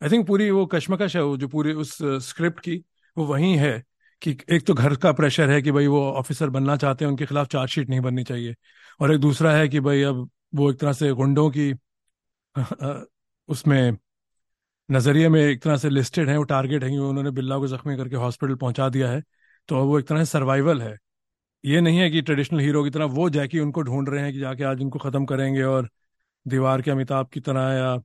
आई 0.02 0.10
थिंक 0.12 0.26
पूरी 0.28 0.50
वो 0.52 0.65
कश्मकश 0.67 1.15
है 1.15 1.24
वो 1.24 1.38
जो 1.38 1.48
पूरी 1.48 1.74
उस 1.76 1.98
स्क्रिप्ट 2.28 2.60
की, 2.60 2.76
वो 3.17 3.26
वही 3.26 3.56
है 3.58 3.84
कि 4.22 4.38
एक 4.52 4.65
तो 4.67 4.74
घर 4.74 4.95
का 4.98 5.12
प्रेशर 5.13 5.50
है 5.50 5.62
कि 5.62 5.72
भाई 5.72 5.88
वो 5.88 6.02
ऑफिसर 6.13 6.50
बनना 6.50 6.76
चाहते 6.78 7.06
हैं, 7.06 7.12
उनके 7.12 7.26
खिलाफ 7.26 7.48
चार्जशीट 7.50 7.89
नहीं 7.89 8.02
बननी 8.02 8.24
चाहिए। 8.24 8.56
और 9.00 9.13
एक 9.13 9.19
दूसरा 9.22 9.54
है 9.56 9.67
कि 9.69 9.80
भाई 9.82 10.02
अब 10.04 10.30
वो 10.56 10.72
एक 10.72 10.80
तरह 10.80 10.93
से 10.93 11.12
गुंडों 11.13 11.50
की 11.58 11.74
उसमें 13.50 13.98
नज़रिए 14.89 15.30
में 15.30 15.39
एक 15.41 15.62
तरह 15.63 15.78
से 15.78 15.89
लिस्टेड 15.89 16.30
है, 16.30 16.38
वो 16.38 16.43
टारगेट 16.43 16.84
है 16.84 16.97
उन्होंने 16.99 17.32
बिल्ला 17.32 17.58
को 17.60 17.67
जख्मी 17.67 17.95
करके 17.97 18.15
हॉस्पिटल 18.15 18.56
पहुँचा 18.56 18.88
दिया 18.89 19.10
है 19.12 19.23
तो 19.69 19.84
वो 19.86 19.99
एक 19.99 20.08
तरह 20.08 20.23
से 20.23 20.32
सर्वाइवल 20.32 20.82
है। 20.82 20.97
ये 21.63 21.82
नहीं 21.82 21.99
है 21.99 22.10
कि 22.12 22.21
ट्रेडिशनल 22.21 22.60
हीरो 22.60 22.84
की 22.84 22.89
तरह 22.89 23.06
वो 23.17 23.30
जैकी 23.30 23.60
उनको 23.60 23.82
ढूंढ 23.84 24.10
रहे 24.10 24.23
हैं 24.23 24.34
कि 24.34 24.39
जाके 24.39 24.63
आज 24.63 24.82
उनको 24.82 24.99
खत्म 24.99 25.25
करेंगे 25.25 25.63
और 25.63 25.89
दीवार 26.45 26.82
के 26.82 26.91
अमिताभ 26.91 27.28
की 27.34 27.39
तरह 27.39 27.62
या 27.73 27.97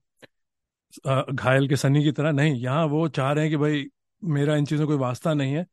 घायल 1.33 1.69
के 1.69 1.77
सनी 1.77 2.03
की 2.05 2.13
तरह। 2.13 2.33
नहीं, 2.33 2.55
यहाँ 2.55 2.85
वो 2.87 3.07
चाह 3.09 3.33
रहे 3.33 3.45
हैं 3.45 3.51
कि 3.51 3.57
भाई, 3.57 3.85
मेरा 4.23 4.57
इन 4.57 4.65
चीज़ों 4.67 4.87
कोई 4.87 4.97
वास्ता 4.97 5.35
नहीं 5.35 5.55
है। 5.55 5.67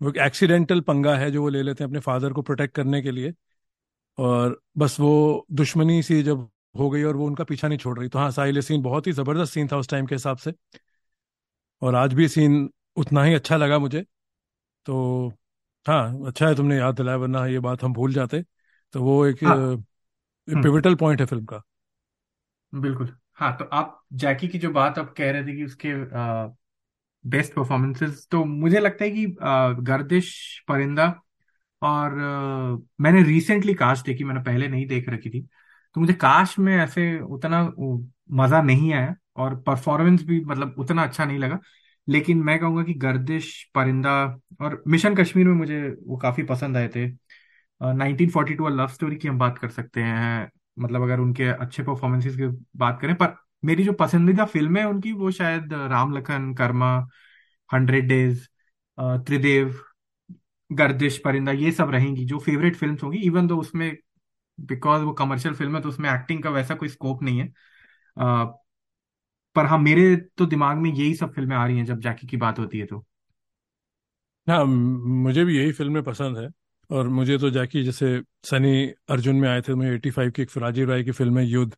वो 0.00 0.10
एक 0.10 0.16
एक्सीडेंटल 0.18 0.80
पंगा 0.80 1.16
है 1.16 1.30
जो 1.30 1.42
वो 1.42 1.48
ले 1.48 1.62
लेते 1.62 1.84
हैं 1.84 1.88
अपने 1.88 2.00
फादर 2.00 2.32
को 2.32 2.42
प्रोटेक्ट 2.42 2.74
करने 2.74 3.02
के 3.02 3.10
लिए। 3.10 3.32
और 4.18 4.60
बस 4.78 4.98
वो 5.00 5.46
दुश्मनी 5.52 6.02
सी 6.02 6.22
जब 6.22 6.48
हो 6.74 6.88
गई 6.90 7.02
और 7.02 7.16
वो 7.16 7.26
उनका 7.26 7.44
पीछा 7.44 7.68
नहीं 7.68 7.78
छोड़ 7.78 7.98
रही। 7.98 8.08
तो 8.08 8.18
हाँ 8.18 8.30
साहिल 8.32 8.60
सीन 8.62 8.82
बहुत 8.82 9.06
ही 9.06 9.12
ज़बरदस्त 9.12 9.52
सीन 9.52 9.68
था 9.68 9.76
उस 9.76 9.88
टाइम 9.88 10.06
के 10.06 10.14
हिसाब 10.14 10.36
से। 10.38 10.52
और 11.82 11.94
आज 11.94 12.12
भी 12.14 12.28
सीन 12.28 12.68
उतना 12.96 13.22
ही 13.24 13.34
अच्छा 13.34 13.56
लगा 13.56 13.78
मुझे। 13.78 14.04
तो 14.86 15.28
हाँ 15.86 16.26
अच्छा 16.26 16.48
है 16.48 16.54
तुमने 16.54 16.78
याद 16.78 16.96
दिलाया 16.96 17.18
वरना 17.18 17.46
ये 17.46 17.58
बात 17.60 17.82
हम 17.84 17.92
भूल 17.94 18.12
जाते। 18.14 18.42
तो 18.94 19.02
वो 19.02 19.24
एक 19.26 19.40
हाँ। 19.40 19.56
हम्म। 20.48 20.62
पिविटल 20.62 20.94
पॉइंट 20.96 21.20
है 21.20 21.26
फ़िल्म 21.26 21.44
का। 21.46 21.62
बिल्कुल। 22.72 23.14
हाँ 23.34 23.56
तो 23.58 23.64
आप 23.72 24.02
जैकी 24.14 24.48
की 24.48 24.58
जो 24.58 24.70
बात 24.72 24.98
आप 24.98 25.12
कह 25.16 25.30
रहे 25.30 25.42
थे 25.44 25.56
कि 25.56 25.64
उसके 25.64 25.92
बेस्ट 27.24 27.52
परफॉर्मेंसेस 27.54 28.26
तो 28.30 28.44
मुझे 28.46 28.80
लगता 28.80 29.04
है 29.04 29.10
कि 29.10 29.24
अ, 29.26 29.72
गर्दिश 29.82 30.30
परिंदा 30.68 31.06
और 31.82 32.18
अ, 32.18 32.86
मैंने 33.00 33.22
रिसेंटली 33.24 33.74
कास्ट 33.76 34.06
देखी 34.06 34.24
मैंने 34.24 34.40
पहले 34.42 34.68
नहीं 34.68 34.86
देख 34.86 35.08
रखी 35.08 35.30
थी। 35.30 35.46
तो 35.98 36.00
मुझे 36.00 36.12
काश 36.14 36.58
में 36.58 36.76
ऐसे 36.76 37.04
उतना 37.22 37.62
मज़ा 38.40 38.60
नहीं 38.62 38.92
आया 38.94 39.14
और 39.36 39.54
परफॉर्मेंस 39.62 40.22
भी 40.24 40.40
मतलब 40.44 40.74
उतना 40.78 41.02
अच्छा 41.02 41.24
नहीं 41.24 41.38
लगा। 41.38 41.58
लेकिन 42.08 42.42
मैं 42.42 42.58
कहूँगा 42.60 42.82
कि 42.84 42.94
गर्दिश, 42.94 43.48
परिंदा 43.74 44.12
और 44.60 44.82
मिशन 44.88 45.14
कश्मीर 45.14 45.46
में 45.46 45.54
मुझे 45.54 45.80
वो 46.06 46.16
काफ़ी 46.16 46.42
पसंद 46.42 46.76
आए 46.76 46.88
थे। 46.88 47.06
Nineteen 47.80 48.30
forty 48.30 48.54
two 48.54 48.68
love 48.68 48.88
story 48.88 49.16
की 49.16 49.28
हम 49.28 49.38
बात 49.38 49.58
कर 49.58 49.68
सकते 49.70 50.02
हैं। 50.02 50.50
मतलब 50.78 51.02
अगर 51.02 51.20
उनके 51.20 51.44
अच्छे 51.44 51.82
परफॉर्मेंसेस 51.82 52.36
की 52.36 52.46
बात 52.78 53.00
करें, 53.02 53.14
पर 53.16 53.36
मेरी 53.64 53.84
जो 53.84 53.92
पसंदीदा 53.92 54.44
फ़िल्म 54.46 54.76
है 54.76 54.84
उनकी 54.88 55.12
वो 55.12 55.30
शायद 55.30 55.72
राम 55.72 56.16
लखन 56.16 56.52
कर्मा, 56.54 56.96
हंड्रेड 57.70 58.08
डेज़ 58.08 58.46
त्रिदेव, 58.98 59.74
गर्दिश, 60.70 61.18
परिंदा 61.18 61.52
ये 61.52 61.72
सब 61.72 61.90
रहेंगी, 61.90 62.24
जो 62.24 62.38
फेवरेट 62.38 62.76
फिल्म्स 62.76 63.02
होंगी, 63.02 63.18
इवन 63.18 63.46
दो 63.46 63.56
उसमें 63.56 63.96
बिकॉज़ 64.60 65.02
वो 65.02 65.12
कमर्शियल 65.12 65.54
फ़िल्म 65.54 65.76
है 65.76 65.82
तो 65.82 65.88
उसमें 65.88 66.10
एक्टिंग 66.10 66.42
का 66.42 66.50
वैसा 66.50 66.74
कोई 66.74 66.88
स्कोप 66.88 67.22
नहीं 67.22 67.38
है। 67.40 67.52
पर 69.56 69.66
हाँ 69.66 69.78
मेरे 69.78 70.16
तो 70.38 70.46
दिमाग 70.46 70.76
में 70.76 70.90
यही 70.90 71.14
सब 71.14 71.32
फ़िल्में 71.34 71.56
आ 71.56 71.66
रही 71.66 71.76
हैं 71.78 71.84
जब 71.84 72.00
जैकी 72.00 72.26
की 72.26 72.36
बात 72.36 72.58
होती 72.58 72.78
है 72.78 72.86
तो। 72.86 73.04
हाँ 74.46 74.64
मुझे 74.64 75.44
भी 75.44 75.56
यही 75.58 75.72
फ़िल्में 75.72 76.02
पसंद 76.02 76.38
है 76.38 76.48
और 76.90 77.08
मुझे 77.08 77.36
तो 77.38 77.50
जैकी 77.50 77.82
जैसे 77.84 78.20
सनी 78.44 78.86
अर्जुन 79.08 79.36
में 79.36 79.48
आए 79.48 79.60
थे 79.60 79.74
मुझे 79.74 79.90
एटी 79.94 80.10
फाइव 80.10 80.30
की 80.30 80.42
एक 80.42 80.56
राजीव 80.58 80.90
राय 80.90 81.02
की 81.04 81.10
फ़िल्म 81.10 81.38
है 81.38 81.44
युद्ध 81.46 81.72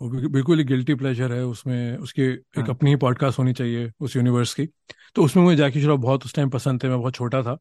वो 0.00 0.28
बिल्कुल 0.28 0.58
ही 0.58 0.64
गिल्टी 0.64 0.94
प्लेजर 0.94 1.32
है 1.32 1.44
उसमें 1.46 1.96
उसकी 1.98 2.22
एक 2.22 2.58
हाँ। 2.58 2.68
अपनी 2.70 2.90
ही 2.90 2.96
पॉडकास्ट 2.96 3.38
होनी 3.38 3.52
चाहिए 3.52 3.90
उस 4.00 4.16
यूनिवर्स 4.16 4.54
की। 4.54 4.66
तो 5.14 5.24
उसमें 5.24 5.42
मुझे 5.44 5.56
जैकी 5.56 5.82
श्रॉफ 5.82 6.00
बहुत 6.00 6.24
उस 6.24 6.34
टाइम 6.34 6.50
पसंद 6.50 6.82
थे 6.82 6.88
मैं 6.88 6.98
बहुत 7.00 7.14
छोटा 7.14 7.42
था। 7.42 7.58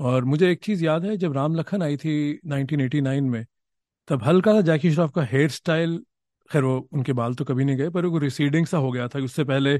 और 0.00 0.24
मुझे 0.24 0.50
एक 0.52 0.64
चीज़ 0.64 0.84
याद 0.84 1.04
है, 1.04 1.16
जब 1.16 1.32
राम 1.32 1.54
लखन 1.54 1.82
आई 1.82 1.96
थी 1.96 2.40
1989 2.46 3.28
में, 3.30 3.44
तब 4.08 4.22
हल्का 4.24 4.52
सा 4.52 4.60
जैकी 4.60 4.90
श्रॉफ 4.92 5.12
का 5.14 5.22
हेयर 5.22 5.48
स्टाइल, 5.50 5.98
खैर 6.50 6.64
वो 6.64 6.88
उनके 6.92 7.12
बाल 7.12 7.34
तो 7.34 7.44
कभी 7.44 7.64
नहीं 7.64 7.76
गए, 7.76 7.90
पर 7.90 8.06
वो 8.06 8.18
रिसीडिंग 8.18 8.66
सा 8.66 8.78
हो 8.78 8.90
गया 8.92 9.08
था 9.08 9.18
उससे 9.18 9.44
पहले 9.44 9.78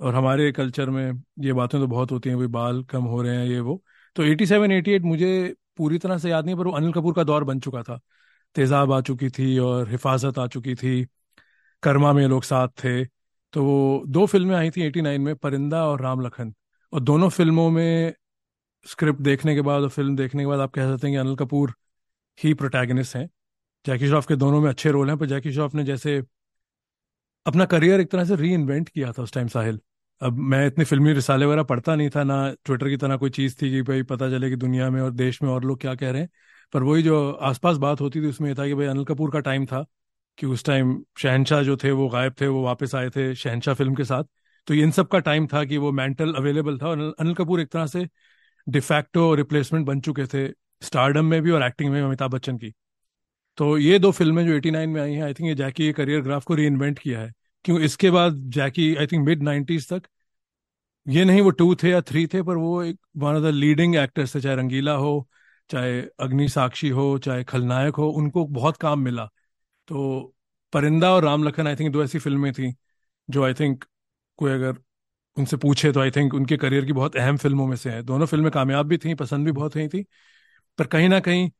और 0.00 0.14
हमारे 0.14 0.50
कल्चर 0.52 0.90
में 0.90 1.22
ये 1.40 1.52
बातें 1.52 1.80
तो 1.80 1.86
बहुत 1.86 2.12
होती 2.12 2.28
हैं, 2.28 2.38
भाई 2.38 2.46
बाल 2.48 2.82
कम 2.84 3.04
हो 3.04 3.22
रहे 3.22 3.36
हैं, 3.36 3.46
ये 3.46 3.60
वो। 3.60 3.82
तो 4.16 4.24
87 4.24 4.72
88 4.72 5.02
मुझे 5.02 5.54
पूरी 5.76 5.98
तरह 5.98 6.18
से 6.18 6.30
याद 6.30 6.46
नहीं 6.46 6.56
पर 6.56 6.66
वो 6.66 6.72
अनिल 6.72 6.92
कपूर 6.92 7.14
का 7.14 7.24
दौर 7.24 7.44
बन 7.44 7.60
चुका 7.60 7.82
था। 7.82 8.00
तेजाब 8.54 8.92
आ 8.92 9.00
चुकी 9.00 9.28
थी 9.30 9.58
और 9.58 9.90
हिफाजत 9.90 10.38
आ 10.38 10.46
चुकी 10.46 10.74
थी, 10.74 11.04
कर्मा 11.82 12.12
में 12.12 12.26
लोग 12.28 12.44
साथ 12.44 12.68
थे। 12.84 13.04
तो 13.52 13.64
वो 13.64 14.04
दो 14.06 14.26
फ़िल्में 14.26 14.54
आई 14.56 14.70
थी 14.70 14.82
89 14.82 15.20
में, 15.20 15.34
परिंदा 15.36 15.84
और 15.88 16.00
राम 16.00 16.20
लखन। 16.20 16.54
और 16.92 17.00
दोनों 17.00 17.28
फ़िल्मों 17.28 17.70
में 17.70 18.14
स्क्रिप्ट 18.86 19.20
देखने 19.20 19.54
के 19.54 19.60
बाद 19.60 19.82
और 19.82 19.88
फ़िल्म 19.88 20.16
देखने 20.16 20.42
के 20.42 20.46
बाद 20.46 20.60
आप 20.60 20.72
कह 20.72 20.94
सकते 20.94 21.06
हैं 21.06 21.14
कि 21.14 21.20
अनिल 21.20 21.36
कपूर 21.36 21.74
ही 22.44 22.54
प्रोटैगनिस्ट 22.54 23.16
हैं। 23.16 23.28
जैकी 23.86 24.06
श्रॉफ 24.06 24.26
के 24.26 24.36
दोनों 24.36 24.60
में 24.60 24.68
अच्छे 24.70 24.90
रोल 24.90 25.08
हैं, 25.08 25.18
पर 25.18 25.26
जैकी 25.26 25.52
श्रॉफ 25.52 25.74
ने 25.74 25.84
जैसे 25.84 26.22
अपना 27.46 27.64
करियर 27.64 28.00
एक 28.00 28.10
तरह 28.10 28.24
से 28.24 28.36
री 28.36 28.52
इन्वेंट 28.54 28.88
किया 28.88 29.12
था 29.12 29.22
उस 29.22 29.32
टाइम 29.32 29.48
साहिल। 29.48 29.80
अब 30.22 30.38
मैं 30.38 30.66
इतनी 30.66 30.84
फिल्मी 30.84 31.12
रिसाले 31.12 31.46
वगैरह 31.46 31.62
पढ़ता 31.62 31.94
नहीं 31.96 32.10
था, 32.10 32.24
ना 32.24 32.54
ट्विटर 32.64 32.88
की 32.88 32.96
तरह 32.96 33.16
कोई 33.16 33.30
चीज़ 33.30 33.56
थी 33.62 33.70
कि 33.70 33.82
भाई 33.82 34.02
पता 34.02 34.30
चले 34.30 34.50
कि 34.50 34.56
दुनिया 34.56 34.90
में 34.90 35.00
और 35.02 35.10
देश 35.10 35.42
में 35.42 35.50
और 35.50 35.64
लोग 35.64 35.80
क्या 35.80 35.94
कह 35.94 36.10
रहे 36.10 36.20
हैं। 36.22 36.28
पर 36.72 36.82
वही 36.82 37.02
जो 37.02 37.30
आसपास 37.32 37.76
बात 37.76 38.00
होती 38.00 38.22
थी 38.22 38.26
उसमें 38.26 38.48
ये 38.48 38.54
था 38.54 38.66
कि 38.66 38.74
भाई 38.74 38.86
अनिल 38.86 39.04
कपूर 39.04 39.30
का 39.30 39.40
टाइम 39.40 39.66
था 39.66 39.84
कि 40.38 40.46
उस 40.46 40.64
टाइम 40.64 41.04
शहनशाह 41.18 41.62
जो 41.62 41.76
थे 41.76 41.90
वो 41.90 42.08
गायब 42.08 42.34
थे, 42.40 42.46
वो 42.46 42.62
वापस 42.62 42.94
आए 42.94 43.10
थे 43.10 43.34
शहनशाह 43.34 43.74
फ़िल्म 43.74 43.94
के 43.94 44.04
साथ। 44.04 44.24
तो 44.66 44.74
इन 44.74 44.90
सब 44.90 45.08
का 45.08 45.18
टाइम 45.18 45.46
था 45.46 45.64
कि 45.64 45.78
वो 45.78 45.92
मेंटल 45.92 46.34
अवेलेबल 46.34 46.78
था 46.78 46.88
और 46.88 47.14
अनिल 47.20 47.34
कपूर 47.34 47.60
एक 47.60 47.68
तरह 47.68 47.86
से 47.86 48.08
डिफैक्टो 48.68 49.34
रिप्लेसमेंट 49.34 49.86
बन 49.86 50.00
चुके 50.00 50.26
थे 50.26 50.48
स्टारडम 50.82 51.24
में 51.24 51.42
भी 51.42 51.50
और 51.50 51.62
एक्टिंग 51.62 51.92
में 51.92 52.02
अमिताभ 52.02 52.30
बच्चन 52.30 52.58
की। 52.58 52.72
तो 53.56 53.78
ये 53.78 53.98
दो 53.98 54.10
फ़िल्में 54.10 54.46
जो 54.46 54.56
89 54.56 54.88
में 54.88 55.00
आई 55.02 55.12
हैं 55.12 55.22
आई 55.22 55.34
थिंक 55.34 55.48
ये 55.48 55.54
जैकी 55.54 55.86
के 55.86 55.92
करियर 55.92 56.20
ग्राफ 56.20 56.44
को 56.44 56.54
री 56.54 56.70
किया 56.92 57.20
है। 57.20 57.32
क्यों? 57.64 57.80
इसके 57.80 58.10
बाद 58.10 58.34
Jackie 58.36 58.96
I 58.96 59.06
think 59.06 59.26
mid 59.26 59.42
nineties 59.42 59.92
तक, 59.92 60.02
ये 61.08 61.24
नहीं, 61.24 61.40
वो 61.40 61.50
टू 61.50 61.74
थे 61.74 61.90
या 61.90 62.00
थ्री 62.00 62.26
थे, 62.26 62.42
पर 62.42 62.56
वो 62.56 62.82
एक 62.82 63.00
one 63.16 63.34
of 63.34 63.42
the 63.42 63.46
leading 63.46 63.96
actors 63.96 64.34
थे, 64.34 64.40
चाहे 64.40 64.56
रंगीला 64.56 64.92
हो, 64.92 65.28
चाहे 65.70 66.02
अग्नि 66.20 66.48
साक्षी 66.48 66.88
हो, 66.88 67.18
चाहे 67.18 67.44
खलनायक 67.44 67.94
हो, 67.94 68.08
उनको 68.10 68.46
बहुत 68.46 68.76
काम 68.76 69.00
मिला। 69.00 69.30
तो 69.88 70.34
परिंदा 70.72 71.12
और 71.12 71.24
राम 71.24 71.44
लखन 71.44 71.66
आई 71.66 71.76
थिंक 71.76 71.92
दो 71.92 72.04
ऐसी 72.04 72.18
फ़िल्में 72.18 72.52
थी, 72.52 72.74
जो 73.30 73.44
आई 73.44 73.54
थिंक 73.54 73.84
कोई 74.36 74.52
अगर 74.52 74.72
उनसे 75.36 75.56
पूछे 75.56 75.90
तो 75.92 76.00
आई 76.00 76.10
थिंक 76.10 76.34
उनके 76.34 76.56
करियर 76.56 76.84
की 76.84 76.92
बहुत 76.92 77.16
अहम 77.16 77.36
फ़िल्मों 77.36 77.66
में 77.66 77.76
से 77.76 77.90
है। 77.90 78.02
दोनों 78.02 78.26
फ़िल्में 78.26 78.50
कामयाब 78.52 78.86
भी 78.86 78.98
थी, 78.98 79.14
पसंद 79.14 79.44
भी 79.46 79.52
बहुत 79.52 79.76
हुई 79.76 79.88
थी, 79.88 80.02
पर 80.78 80.86
कहीं 80.86 81.08
ना 81.08 81.20
कहीं 81.20 81.50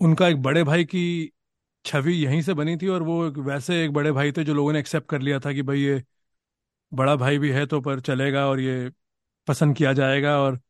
उनका 0.00 0.28
एक 0.28 0.42
बड़े 0.42 0.64
भाई 0.64 0.84
की 0.86 1.32
छवि 1.84 2.14
यहीं 2.14 2.42
से 2.42 2.54
बनी 2.54 2.76
थी 2.76 2.88
और 2.88 3.02
वो 3.02 3.20
वैसे 3.42 3.84
एक 3.84 3.92
बड़े 3.92 4.12
भाई 4.12 4.32
थे 4.32 4.44
जो 4.44 4.54
लोगों 4.54 4.72
ने 4.72 4.78
एक्सेप्ट 4.78 5.08
कर 5.10 5.20
लिया 5.20 5.38
था 5.40 5.52
कि 5.52 5.62
भाई 5.62 5.80
ये 5.80 6.02
बड़ा 6.92 7.14
भाई 7.16 7.38
भी 7.38 7.50
है 7.50 7.64
तो 7.66 7.80
पर 7.80 8.00
चलेगा 8.00 8.46
और 8.48 8.60
ये 8.60 8.90
पसंद 9.48 9.76
किया 9.76 9.92
जाएगा 9.92 10.38
और 10.40 10.60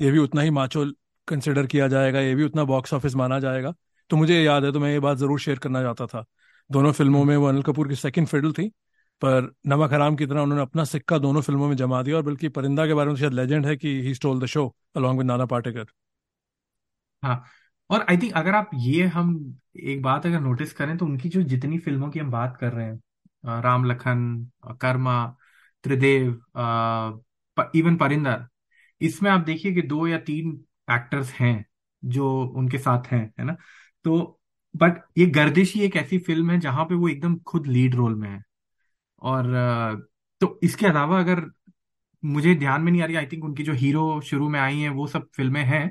ये 0.00 0.10
भी 0.10 0.18
उतना 0.18 0.42
ही 0.42 0.50
माचो 0.50 0.84
कंसिडर 1.28 1.66
किया 1.66 1.88
जाएगा, 1.88 2.20
ये 2.20 2.34
भी 2.34 2.44
उतना 2.44 2.64
बॉक्स 2.64 2.94
ऑफ़िस 2.94 3.14
माना 3.16 3.38
जाएगा। 3.40 3.74
तो 4.10 4.16
मुझे 4.16 4.42
याद 4.42 4.64
है 4.64 4.72
तो 4.72 4.80
मैं 4.80 4.90
ये 4.92 5.00
बात 5.00 5.18
ज़रूर 5.18 5.40
शेयर 5.40 5.58
करना 5.58 5.82
चाहता 5.82 6.06
था। 6.06 6.24
दोनों 6.70 6.92
फ़िल्मों 6.92 7.24
में 7.24 7.36
वो 7.36 7.46
अनिल 7.46 7.62
कपूर 7.62 7.88
की 7.88 7.94
सेकंड 7.96 8.26
फिडल 8.26 8.52
थी 8.52 8.70
पर 9.22 9.50
नमक 9.66 9.92
हराम 9.92 10.16
की 10.16 10.26
तरह 10.26 10.40
उन्होंने 10.40 10.62
अपना 10.62 10.84
सिक्का 10.86 11.18
दोनों 11.18 11.40
फ़िल्मों 11.42 11.68
में 11.68 11.76
जमा 11.76 12.02
दिया 12.02 12.16
और 12.16 12.22
बल्कि 12.22 12.48
परिंदा 12.50 12.86
के 12.86 12.94
बारे 12.94 13.10
में 13.10 13.16
शायद 13.16 13.32
लेजेंड 13.34 13.66
है 13.66 13.76
कि 13.76 14.00
he 14.02 14.14
stole 14.14 14.40
the 14.40 14.46
show 14.48 14.66
along 14.96 15.18
with 15.18 15.26
Nana 15.26 15.46
Patekar 15.46 15.86
हाँ 17.22 17.42
और 17.90 18.02
आई 18.10 18.16
थिंक 18.16 18.32
अगर 18.36 18.54
आप 18.54 18.70
ये 18.76 19.04
हम 19.08 19.30
एक 19.84 20.02
बात 20.02 20.26
अगर 20.26 20.40
नोटिस 20.40 20.72
करें 20.72 20.96
तो 20.98 21.04
उनकी 21.06 21.28
जो 21.28 21.42
जितनी 21.44 21.78
फ़िल्मों 21.78 22.10
की 22.10 22.18
हम 22.18 22.30
बात 22.30 22.56
कर 22.56 22.72
रहे 22.72 22.86
हैं 22.86 23.60
राम 23.62 23.84
लखन 23.84 24.50
कर्मा, 24.82 25.26
त्रिदेव 25.84 26.30
इवन 27.74 27.96
परिंदर 27.96 28.46
इसमें 29.00 29.30
आप 29.30 29.40
देखिए 29.42 29.72
कि 29.74 29.82
दो 29.82 30.06
या 30.08 30.18
तीन 30.20 30.52
एक्टर्स 30.90 31.32
हैं 31.32 31.54
जो 32.02 32.30
उनके 32.48 32.78
साथ 32.78 33.06
हैं, 33.06 33.22
है 33.40 33.44
ना? 33.44 33.56
तो 34.04 34.40
बट 34.74 35.02
ये 35.18 35.26
गर्दिश 35.30 35.74
ही 35.74 35.82
एक 35.82 35.96
ऐसी 35.96 36.18
फ़िल्म 36.20 36.50
है 36.50 36.58
जहाँ 36.60 36.84
पे 36.86 36.94
वो 36.94 37.08
एकदम 37.08 37.36
खुद 37.46 37.66
लीड 37.68 37.94
रोल 37.94 38.14
में 38.16 38.28
है। 38.30 38.42
और 39.22 39.46
तो 40.40 40.58
इसके 40.62 40.86
अलावा 40.86 41.18
अगर 41.20 41.40
मुझे 42.22 42.54
ध्यान 42.56 42.82
में 42.82 42.90
नहीं 42.92 43.02
आ 43.02 43.06
रही 43.06 43.16
आई 43.16 43.26
थिंक 43.26 43.44
उनकी 43.44 43.62
जो 43.64 43.72
हीरो 43.74 44.20
शुरू 44.22 44.48
में 44.48 44.58
आई 44.60 44.78
हैं, 44.80 44.90
वो 44.90 45.06
सब 45.08 45.28
फ़िल्में 45.36 45.62
हैं, 45.64 45.88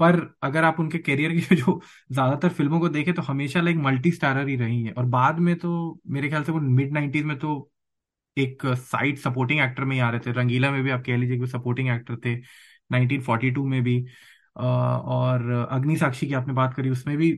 पर 0.00 0.20
अगर 0.42 0.64
आप 0.64 0.80
उनके 0.80 0.98
करियर 1.00 1.32
की 1.34 1.56
जो 1.56 1.80
ज़्यादातर 2.12 2.48
फ़िल्मों 2.50 2.80
को 2.80 2.88
देखें 2.90 3.14
तो 3.14 3.22
हमेशा 3.22 3.60
लाइक 3.60 3.76
मल्टी 3.78 4.12
स्टारर 4.12 4.48
ही 4.48 4.56
रही 4.56 4.82
है। 4.84 4.92
और 4.92 5.04
बाद 5.08 5.38
में 5.40 5.56
तो 5.58 6.00
मेरे 6.08 6.28
ख्याल 6.28 6.44
से 6.44 6.52
वो 6.52 6.60
मिड 6.60 6.92
नाइन्टीज 6.92 7.24
में 7.24 7.38
तो 7.38 7.70
एक 8.36 8.62
साइड 8.78 9.18
सपोर्टिंग 9.18 9.60
एक्टर 9.60 9.84
में 9.84 9.94
ही 9.96 10.00
आ 10.00 10.10
रहे 10.10 10.20
थे। 10.26 10.32
रंगीला 10.32 10.70
में 10.70 10.82
भी 10.84 10.90
आप 10.90 11.02
कह 11.06 11.16
लीजिए 11.16 11.38
कि 11.38 11.46
सपोर्टिंग 11.48 11.88
एक्टर 11.90 12.16
थे 12.24 12.34
1942 12.90 13.66
में 13.66 13.82
भी। 13.84 13.98
और 14.56 15.50
अग्नि 15.72 15.96
साक्षी 15.96 16.26
की 16.26 16.34
आपने 16.34 16.52
बात 16.54 16.74
करी, 16.74 16.90
उसमें 16.90 17.16
भी 17.16 17.30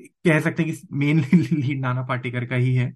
कह 0.00 0.40
सकते 0.40 0.62
हैं 0.62 0.72
कि 0.74 0.88
मेन 0.94 1.20
लीड 1.34 1.80
नाना 1.82 2.02
पाटेकर 2.04 2.46
का 2.46 2.56
ही 2.56 2.74
है। 2.76 2.94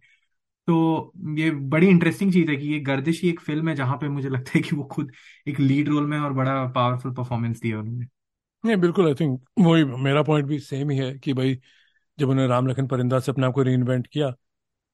तो 0.71 1.13
ये 1.39 1.51
बड़ी 1.51 1.89
इंटरेस्टिंग 1.89 2.33
चीज़ 2.33 2.51
है 2.51 2.57
कि 2.57 2.69
ये 2.69 2.81
गर्दिश 2.81 3.23
ही 3.23 3.29
एक 3.29 3.41
फ़िल्म 3.41 3.69
है 3.69 3.75
जहाँ 3.75 3.97
पे 3.97 4.09
मुझे 4.09 4.29
लगता 4.29 4.53
है 4.55 4.61
कि 4.61 4.77
वो 4.77 4.85
खुद 4.85 5.13
एक 5.49 5.61
लीड 5.61 5.89
रोल 5.89 6.07
में 6.07 6.19
और 6.19 6.33
बड़ा 6.33 6.65
पावरफुल 6.67 7.13
परफॉर्मेंस 7.15 7.61
दिया 7.61 7.79
उन्होंने। 7.81 8.07
नहीं, 8.65 8.77
बिल्कुल 8.77 9.07
आई 9.07 9.15
थिंक 9.15 9.41
वही 9.59 9.85
मेरा 9.85 10.23
पॉइंट 10.23 10.47
भी 10.49 10.59
सेम 10.59 10.91
ही 10.91 10.99
है 10.99 11.19
कि 11.19 11.33
भाई 11.33 11.55
जब 12.19 12.29
उन्होंने 12.29 12.47
राम 12.49 12.67
लखन 12.67 12.87
परिंदा 12.87 13.21
से 13.21 13.33
अपने 13.33 13.47
आप 13.47 13.53
को 13.55 13.63
री 13.63 13.75
इन्वेंट 13.75 14.07
किया, 14.07 14.31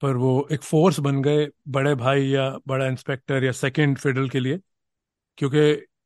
पर 0.02 0.16
वो 0.16 0.48
एक 0.52 0.62
फोर्स 0.62 1.00
बन 1.00 1.22
गए 1.22 1.48
बड़े 1.68 1.94
भाई 1.94 2.26
या 2.26 2.50
बड़ा 2.68 2.86
इंस्पेक्टर 2.86 3.44
या 3.44 3.52
सेकंड 3.52 3.98
फिडल 3.98 4.28
के 4.28 4.40
लिए, 4.40 4.60
क्योंकि 5.38 5.58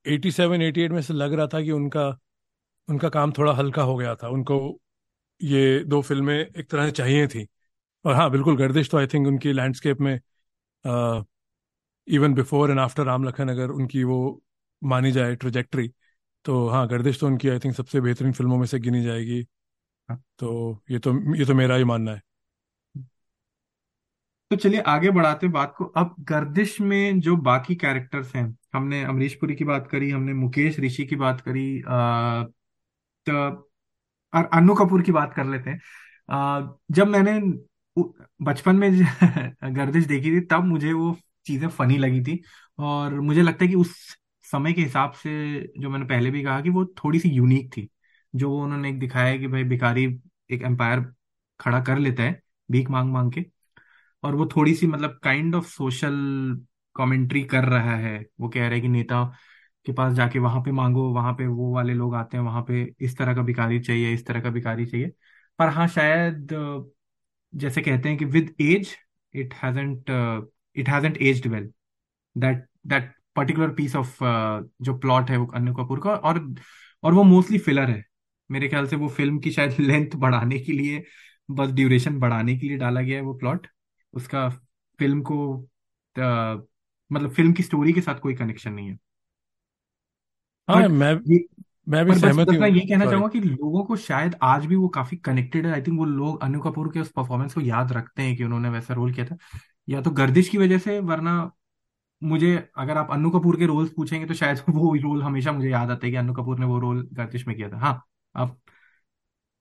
87 0.07 0.63
88 0.63 0.93
में 0.93 1.03
से 1.03 1.15
लग 1.15 1.35
रहा 1.35 1.47
था 1.47 1.63
कि 1.63 1.71
उनका 1.71 2.09
उनका 2.89 3.09
काम 3.09 3.33
थोड़ा 3.33 3.53
हल्का 3.53 3.83
हो 3.83 3.97
गया 3.97 4.15
था। 4.15 4.29
उनको 4.29 4.59
ये 5.41 5.81
दो 5.85 6.03
फ़िल्में 6.03 6.35
एक 6.39 6.71
तरह 6.71 6.87
से 6.87 6.93
चाहिए 6.93 7.27
थी। 7.29 7.47
और 8.05 8.15
हाँ 8.15 8.31
बिल्कुल 8.31 8.57
गर्दिश 8.57 8.91
तो 8.91 8.99
आई 8.99 9.07
थिंक 9.07 9.27
उनकी 9.27 9.53
लैंडस्केप 9.53 10.01
में 10.01 10.19
even 12.09 12.35
before 12.35 12.71
and 12.71 12.81
after 12.81 13.05
Ram 13.05 13.25
Lakhan 13.25 13.49
अगर 13.49 13.71
उनकी 13.73 14.03
वो 14.05 14.19
मानी 14.83 15.13
जाए 15.13 15.35
ट्रोजेक्ट्री 15.37 15.89
तो 16.45 16.69
हाँ 16.69 16.87
गर्दिश 16.89 17.21
तो 17.21 17.27
उनकी 17.27 17.49
आई 17.49 17.59
थिंक 17.59 17.75
सबसे 17.77 18.01
बेहतरीन 18.01 18.33
फ़िल्मों 18.33 18.59
में 18.59 18.67
से 18.67 18.79
गिनी 18.81 19.03
जाएगी। 19.05 19.41
हाँ। 20.09 20.23
तो 20.39 20.83
ये 20.91 20.99
तो 20.99 21.15
ये 21.37 21.45
तो 21.47 21.55
मेरा 21.55 21.77
ही 21.77 21.85
मानना 21.85 22.13
है। 22.13 22.23
तो 24.51 24.57
चलिए 24.57 24.81
आगे 24.89 25.11
बढ़ाते 25.11 25.49
बात 25.49 25.75
को। 25.79 25.85
अब 25.97 26.15
गर्दिश 26.21 26.81
में 26.81 27.21
जो 27.21 27.37
बाकी 27.39 27.75
कैरेक्टर्स 27.77 28.35
हैं 28.37 28.45
हमने 28.75 29.03
अमरीश 29.05 29.35
पुरी 29.35 29.55
की 29.55 29.65
बात 29.65 29.87
करी 29.91 30.11
हमने 30.11 30.33
मुकेश 30.35 30.79
ऋषि 30.81 31.05
की 31.07 31.17
बात 31.17 31.41
करी 31.41 31.83
आ, 31.83 32.45
तो 33.27 33.69
और 34.33 34.45
अन्नू 34.55 34.75
कपूर 34.75 35.03
की 35.03 35.13
बात 35.13 35.35
कर 35.35 35.45
लेते 35.47 35.71
हैं। 35.71 35.81
आ, 36.29 36.63
जब 36.91 37.09
मैंने 37.09 37.41
बचपन 38.43 38.77
में 38.77 38.91
गर्दिश 39.77 40.05
देखी 40.07 40.31
थी, 40.33 40.41
तब 40.43 40.65
मुझे 40.65 40.93
वो 40.93 41.17
चीज़ें 41.47 41.69
फनी 41.69 41.99
लगी 41.99 42.21
थी। 42.25 42.41
और 42.79 43.19
मुझे 43.21 43.43
लगता 43.43 43.65
है 43.65 43.69
कि 43.69 43.75
उस 43.77 43.95
समय 44.45 44.73
के 44.73 44.83
हिसाब 44.83 45.13
से 45.13 45.31
जो 45.81 45.91
मैंने 45.91 46.05
पहले 46.05 46.31
भी 46.31 46.43
कहा 46.43 46.61
कि 46.61 46.71
वो 46.71 46.85
थोड़ी 47.05 47.21
सी 47.21 47.29
यूनिक 47.29 47.71
थी, 47.77 47.89
जो 48.35 48.51
वो 48.51 48.63
उन्होंने 48.65 48.89
एक 48.91 48.99
दिखाया 48.99 49.37
कि 49.39 49.47
भाई 49.47 49.65
भिखारी 49.65 50.05
एक 50.51 50.63
एम्पायर 50.63 51.01
खड़ा 51.61 51.81
कर 51.85 51.99
लेता 51.99 52.23
है, 52.23 52.41
भीख 52.69 52.91
मांग 52.91 53.13
मांग 53.13 53.33
के। 53.33 53.45
और 54.23 54.35
वो 54.35 54.47
थोड़ी 54.57 54.75
सी 54.75 54.87
मतलब 54.87 55.21
काइंड 55.25 55.55
ऑफ़ 55.55 55.67
सोशल 55.69 56.15
कमेंट्री 56.97 57.43
कर 57.47 57.65
रहा 57.67 57.97
है। 57.97 58.19
वो 58.41 58.49
कह 58.49 58.61
रहा 58.61 58.71
है 58.71 58.81
कि, 58.81 58.89
नेता 58.89 59.25
के 59.87 59.93
पास 59.93 60.13
जाके 60.15 60.39
वहाँ 60.39 60.61
पे 60.63 60.73
मांगो, 60.73 61.09
वहाँ 61.13 61.33
पे 61.35 61.47
वो 61.49 61.73
वाले 61.75 61.95
लोग 61.95 62.15
आते 62.17 62.37
हैं, 62.37 62.45
वहाँ 62.45 62.63
पे 62.65 62.83
इस 63.01 63.17
तरह 63.19 63.35
का 63.35 63.43
भिखारी 63.43 63.81
चाहिए, 63.81 64.13
इस 64.15 64.27
तरह 64.27 64.41
का 64.41 64.51
भिखारी 64.51 64.87
चाहिए। 64.87 65.13
पर 65.59 65.69
हाँ 65.69 65.87
शायद 65.89 66.53
जैसे 67.53 67.83
कहते 67.83 68.09
हैं 68.09 68.19
कि 68.19 68.25
with 68.27 68.55
age 68.63 68.97
it 69.35 69.55
hasn't 69.55 70.11
it 70.77 70.89
hasn't 70.89 71.17
aged 71.23 71.47
well 71.47 71.71
that 72.37 72.67
that 72.87 73.13
particular 73.37 73.71
piece 73.75 73.97
of 73.97 74.19
जो 74.83 74.99
प्लॉट 74.99 75.31
है 75.31 75.37
वो 75.37 75.47
अन्य 75.55 75.73
कपूर 75.79 76.01
का 76.01 76.15
और 76.15 76.39
और 77.03 77.15
वो 77.15 77.23
मोस्टली 77.25 77.59
फिलर 77.61 77.91
है. 77.91 78.05
मेरे 78.51 78.69
ख्याल 78.69 78.87
से 78.87 78.97
वो 78.97 79.09
फ़िल्म 79.11 79.39
की 79.41 79.51
शायद 79.53 79.77
लेंथ 79.81 80.17
बढ़ाने 80.17 80.59
के 80.61 80.73
लिए 80.73 81.05
बस 81.51 81.71
ड्यूरेशन 81.73 82.19
बढ़ाने 82.21 82.57
के 82.59 82.69
लिए 82.69 82.77
डाला 82.79 83.01
गया 83.01 83.17
है 83.17 83.23
वो 83.23 83.35
प्लॉट 83.35 83.67
उसका 84.15 84.49
फ़िल्म 84.99 85.23
को 85.23 85.37
uh, 86.17 86.63
मतलब 87.11 87.31
फ़िल्म 87.33 87.53
की 87.53 87.63
स्टोरी 87.63 87.93
के 87.93 88.01
साथ 88.01 88.21
कोई 88.21 88.35
कनेक्शन 88.35 88.73
नहीं 88.73 88.89
है. 88.89 88.99
हाँ 90.69 90.89
मैं 90.89 91.13
ये 91.29 91.39
मैं 91.91 92.05
भी 92.05 92.15
सहमत 92.15 92.51
हूँ 92.51 92.67
ये 92.69 92.81
कहना 92.83 93.07
चाहूँगा 93.07 93.29
कि 93.31 93.41
लोगों 93.41 93.83
को 93.85 93.97
शायद 93.97 94.37
आज 94.43 94.67
भी 94.67 94.77
वो 94.77 94.89
काफ़ी 94.89 95.17
कनेक्टेड 95.19 95.67
है। 95.67 95.73
आई 95.73 95.83
थिंक 95.83 95.99
वो 95.99 96.05
लोग 96.05 96.43
अनु 96.43 96.61
कपूर 96.61 96.89
के 96.93 97.01
उस 97.01 97.11
परफॉर्मेंस 97.13 97.55
को 97.55 97.61
याद 97.61 97.93
रखते 97.93 98.23
हैं 98.23 98.37
कि 98.37 98.45
उन्होंने 98.45 98.69
वैसा 98.69 98.95
रोल 98.95 99.13
किया 99.15 99.27
था। 99.27 99.37
या 99.89 100.01
तो 100.03 100.11
गर्दिश 100.13 100.49
की 100.49 100.59
वजह 100.59 100.79
से 100.79 100.99
वरना 101.03 101.35
मुझे 102.23 102.57
अगर 102.79 102.99
आप 102.99 103.11
अनु 103.13 103.31
कपूर 103.31 103.57
के 103.57 103.67
रोल्स 103.67 103.91
पूछेंगे 103.97 104.27
तो 104.27 104.35
शायद 104.35 104.59
वो 104.71 104.95
रोल 104.97 105.23
हमेशा 105.23 105.53
मुझे 105.53 105.71
याद 105.71 105.91
आता 105.91 106.07
है 106.07 106.11
कि 106.13 106.17
अन्नू 106.19 106.35
कपूर 106.35 106.59
ने 106.59 106.67
वो 106.67 106.79
रोल 106.81 107.09
गर्दिश 107.15 107.47
में 107.49 107.57
किया 107.57 107.69
था। 107.71 107.79
हाँ 107.79 108.03
आप 108.35 108.59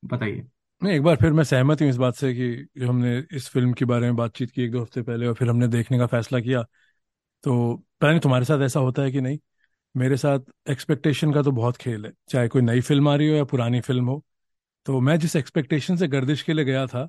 बताइए। 0.04 0.48
नहीं 0.82 0.94
एक 0.94 1.02
बार 1.04 1.16
फिर 1.16 1.34
मैं 1.34 1.44
सहमत 1.44 1.82
हूँ 1.82 1.88
इस 1.90 1.96
बात 1.98 2.16
से 2.16 2.34
कि 2.34 2.48
जो 2.78 2.88
हमने 2.90 3.18
इस 3.32 3.48
फ़िल्म 3.50 3.74
के 3.74 3.86
बारे 3.86 4.06
में 4.06 4.16
बातचीत 4.16 4.52
की 4.52 4.62
एक 4.64 4.72
दो 4.72 4.82
हफ़्ते 4.82 5.02
पहले 5.02 5.28
और 5.28 5.34
फिर 5.34 5.50
हमने 5.50 5.68
देखने 5.68 5.98
का 5.98 6.06
फैसला 6.08 6.40
किया। 6.40 6.64
तो 7.44 7.76
पता 8.02 8.10
नहीं 8.12 8.20
तुम्हारे 8.20 8.46
साथ 8.46 8.62
ऐसा 8.62 8.80
होता 8.80 9.02
है 9.02 9.12
कि 9.12 9.22
नहीं? 9.22 9.40
मेरे 9.96 10.18
साथ 10.18 10.40
एक्सपेक्टेशन 10.72 11.34
का 11.34 11.42
तो 11.44 11.52
बहुत 11.52 11.78
खेल 11.78 12.06
है। 12.06 12.12
चाहे 12.30 12.48
कोई 12.48 12.62
नई 12.62 12.82
फ़िल्म 12.82 13.10
आ 13.10 13.16
रही 13.16 13.28
हो 13.30 13.36
या 13.36 13.44
पुरानी 13.46 13.82
फ़िल्म 13.82 14.06
हो। 14.06 14.24
तो 14.86 15.00
मैं 15.02 15.18
जिस 15.20 15.36
एक्सपेक्टेशन 15.36 15.96
से 15.98 16.08
गर्दिश 16.08 16.42
के 16.44 16.54
लिए 16.54 16.66
गया 16.66 16.86
था 16.88 17.08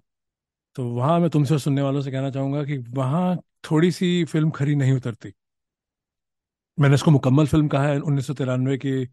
तो 0.76 0.84
वहाँ 0.90 1.18
मैं 1.20 1.30
तुमसे 1.30 1.58
सुनने 1.58 1.82
वालों 1.82 2.00
से 2.02 2.10
कहना 2.10 2.30
चाहूँगा 2.30 2.62
कि 2.64 2.76
वहाँ 2.90 3.36
थोड़ी 3.70 3.90
सी 3.92 4.24
फ़िल्म 4.24 4.50
खरी 4.50 4.74
नहीं 4.74 4.92
उतरती। 4.92 5.32
मैंने 6.78 6.94
इसको 6.94 7.10
मुकम्मल 7.10 7.46
फ़िल्म 7.46 7.68
कहा 7.68 7.86
है 7.88 7.98
उन्नीस 8.00 8.26
सौ 8.26 8.34
तिरानवे 8.34 8.76
की 8.84 9.06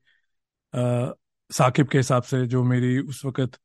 साकिब 0.73 1.87
के 1.89 1.97
हिसाब 1.97 2.23
से, 2.23 2.45
जो 2.47 2.63
मेरी 2.63 2.97
उस 2.99 3.23
वक्त 3.25 3.59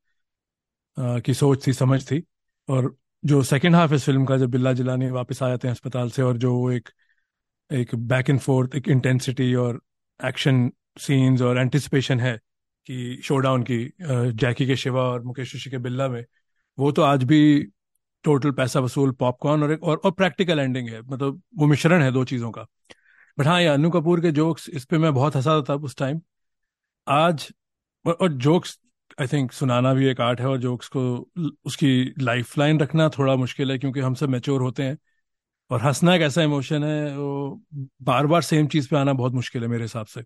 की 1.26 1.34
सोच 1.34 1.66
थी, 1.66 1.72
समझ 1.72 2.02
थी। 2.10 2.22
और 2.68 2.94
जो 3.22 3.42
सेकेंड 3.44 3.74
हाफ़ 3.74 3.94
इस 3.94 4.04
फ़िल्म 4.04 4.24
का, 4.26 4.36
जब 4.38 4.50
बिल्ला 4.50 4.72
जिलानी 4.72 5.10
वापस 5.10 5.42
आ 5.42 5.48
जाते 5.48 5.68
हैं 5.68 5.74
अस्पताल 5.74 6.10
से 6.10 6.22
और 6.22 6.36
जो 6.38 6.54
वो 6.54 6.70
एक 6.72 6.88
एक 7.70 7.94
बैक 7.96 8.30
एंड 8.30 8.40
फोर्थ 8.40 8.74
एक 8.76 8.88
इंटेंसिटी 8.88 9.54
और 9.56 9.80
एक्शन 10.20 10.70
सीन्स 10.98 11.42
और 11.42 11.58
एंटिसिपेशन 11.58 12.20
है 12.20 12.36
कि 12.86 13.20
शोडाउन 13.24 13.62
की 13.62 13.78
जैकी 14.02 14.66
के 14.66 14.76
शिवा 14.76 15.02
और 15.02 15.22
मुकेश 15.22 15.54
ऋषि 15.56 15.70
के 15.70 15.78
बिल्ला 15.78 16.08
में 16.08 16.24
वो 16.78 16.92
तो 16.92 17.02
आज 17.02 17.24
भी 17.24 17.62
टोटल 18.24 18.50
पैसा 18.50 18.80
वसूल 18.80 19.12
पॉपकॉर्न 19.12 19.62
और 19.62 19.72
एक 19.72 19.82
और, 19.82 19.96
और 19.96 20.10
प्रैक्टिकल 20.10 20.58
एंडिंग 20.58 20.88
है। 20.88 21.00
मतलब 21.02 21.42
वो 21.58 21.66
मिश्रण 21.66 22.02
है 22.02 22.12
दो 22.12 22.24
चीज़ों 22.24 22.50
का। 22.50 22.66
बट 23.38 23.46
हाँ 23.46 23.60
ये 23.60 23.66
अनु 23.66 23.90
कपूर 23.90 24.20
के 24.20 24.30
जोक्स 24.32 24.68
इस 24.68 24.84
पर 24.84 24.98
मैं 24.98 25.14
बहुत 25.14 25.36
हंसा 25.36 25.60
था 25.70 25.74
उस 25.74 25.96
टाइम 25.96 26.20
आज 27.08 27.48
और, 28.06 28.12
और 28.12 28.32
जोक्स 28.32 28.78
आई 29.20 29.26
थिंक 29.26 29.52
सुनाना 29.52 29.94
भी 29.94 30.06
एक 30.06 30.20
आर्ट 30.20 30.40
है 30.40 30.46
और 30.46 30.58
जोक्स 30.58 30.88
को 30.88 31.02
उसकी 31.64 32.14
लाइफ 32.18 32.58
लाइन 32.58 32.80
रखना 32.80 33.08
थोड़ा 33.08 33.36
मुश्किल 33.36 33.70
है 33.70 33.78
क्योंकि 33.78 34.00
हम 34.00 34.14
सब 34.14 34.28
मेच्योर 34.28 34.62
होते 34.62 34.82
हैं। 34.82 34.98
और 35.72 35.80
हंसना 35.82 36.14
एक 36.14 36.22
ऐसा 36.22 36.42
इमोशन 36.42 36.84
है 36.84 37.16
वो 37.16 37.60
बार 38.02 38.26
बार 38.26 38.42
सेम 38.42 38.66
चीज़ 38.66 38.88
पे 38.88 38.96
आना 38.96 39.12
बहुत 39.12 39.32
मुश्किल 39.32 39.62
है 39.62 39.68
मेरे 39.68 39.84
हिसाब 39.84 40.06
से। 40.06 40.22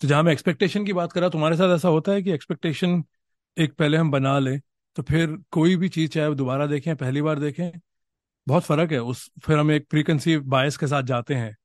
तो 0.00 0.08
जहाँ 0.08 0.22
मैं 0.22 0.32
एक्सपेक्टेशन 0.32 0.84
की 0.86 0.92
बात 0.92 1.12
कर 1.12 1.28
तुम्हारे 1.28 1.56
साथ 1.56 1.74
ऐसा 1.76 1.88
होता 1.88 2.12
है 2.12 2.22
कि 2.22 2.30
एक्सपेक्टेशन 2.32 3.02
एक 3.56 3.74
पहले 3.74 3.96
हम 3.96 4.10
बना 4.10 4.38
लें 4.38 4.60
तो 4.96 5.02
फिर 5.02 5.36
कोई 5.52 5.76
भी 5.76 5.88
चीज़ 5.88 6.10
चाहे 6.10 6.34
दोबारा 6.34 6.66
देखें 6.66 6.94
पहली 6.96 7.22
बार 7.22 7.38
देखें 7.40 7.70
बहुत 8.46 8.64
फ़र्क 8.64 8.92
है। 8.92 8.98
उस 8.98 9.30
फिर 9.44 9.58
हम 9.58 9.70
एक 9.72 9.86
प्री 9.90 10.02
कंसीव 10.02 10.42
बायस 10.46 10.76
के 10.76 10.86
साथ 10.86 11.02
जाते 11.02 11.34
हैं। 11.34 11.56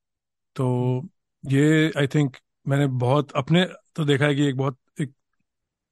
तो 0.55 1.09
ये 1.43 1.91
आई 1.97 2.07
थिंक 2.07 2.37
मैंने 2.67 2.87
बहुत 2.87 3.31
अपने 3.31 3.65
तो 3.95 4.05
देखा 4.05 4.25
है 4.25 4.35
कि 4.35 4.47
एक 4.47 4.57
बहुत 4.57 4.77
एक, 5.01 5.13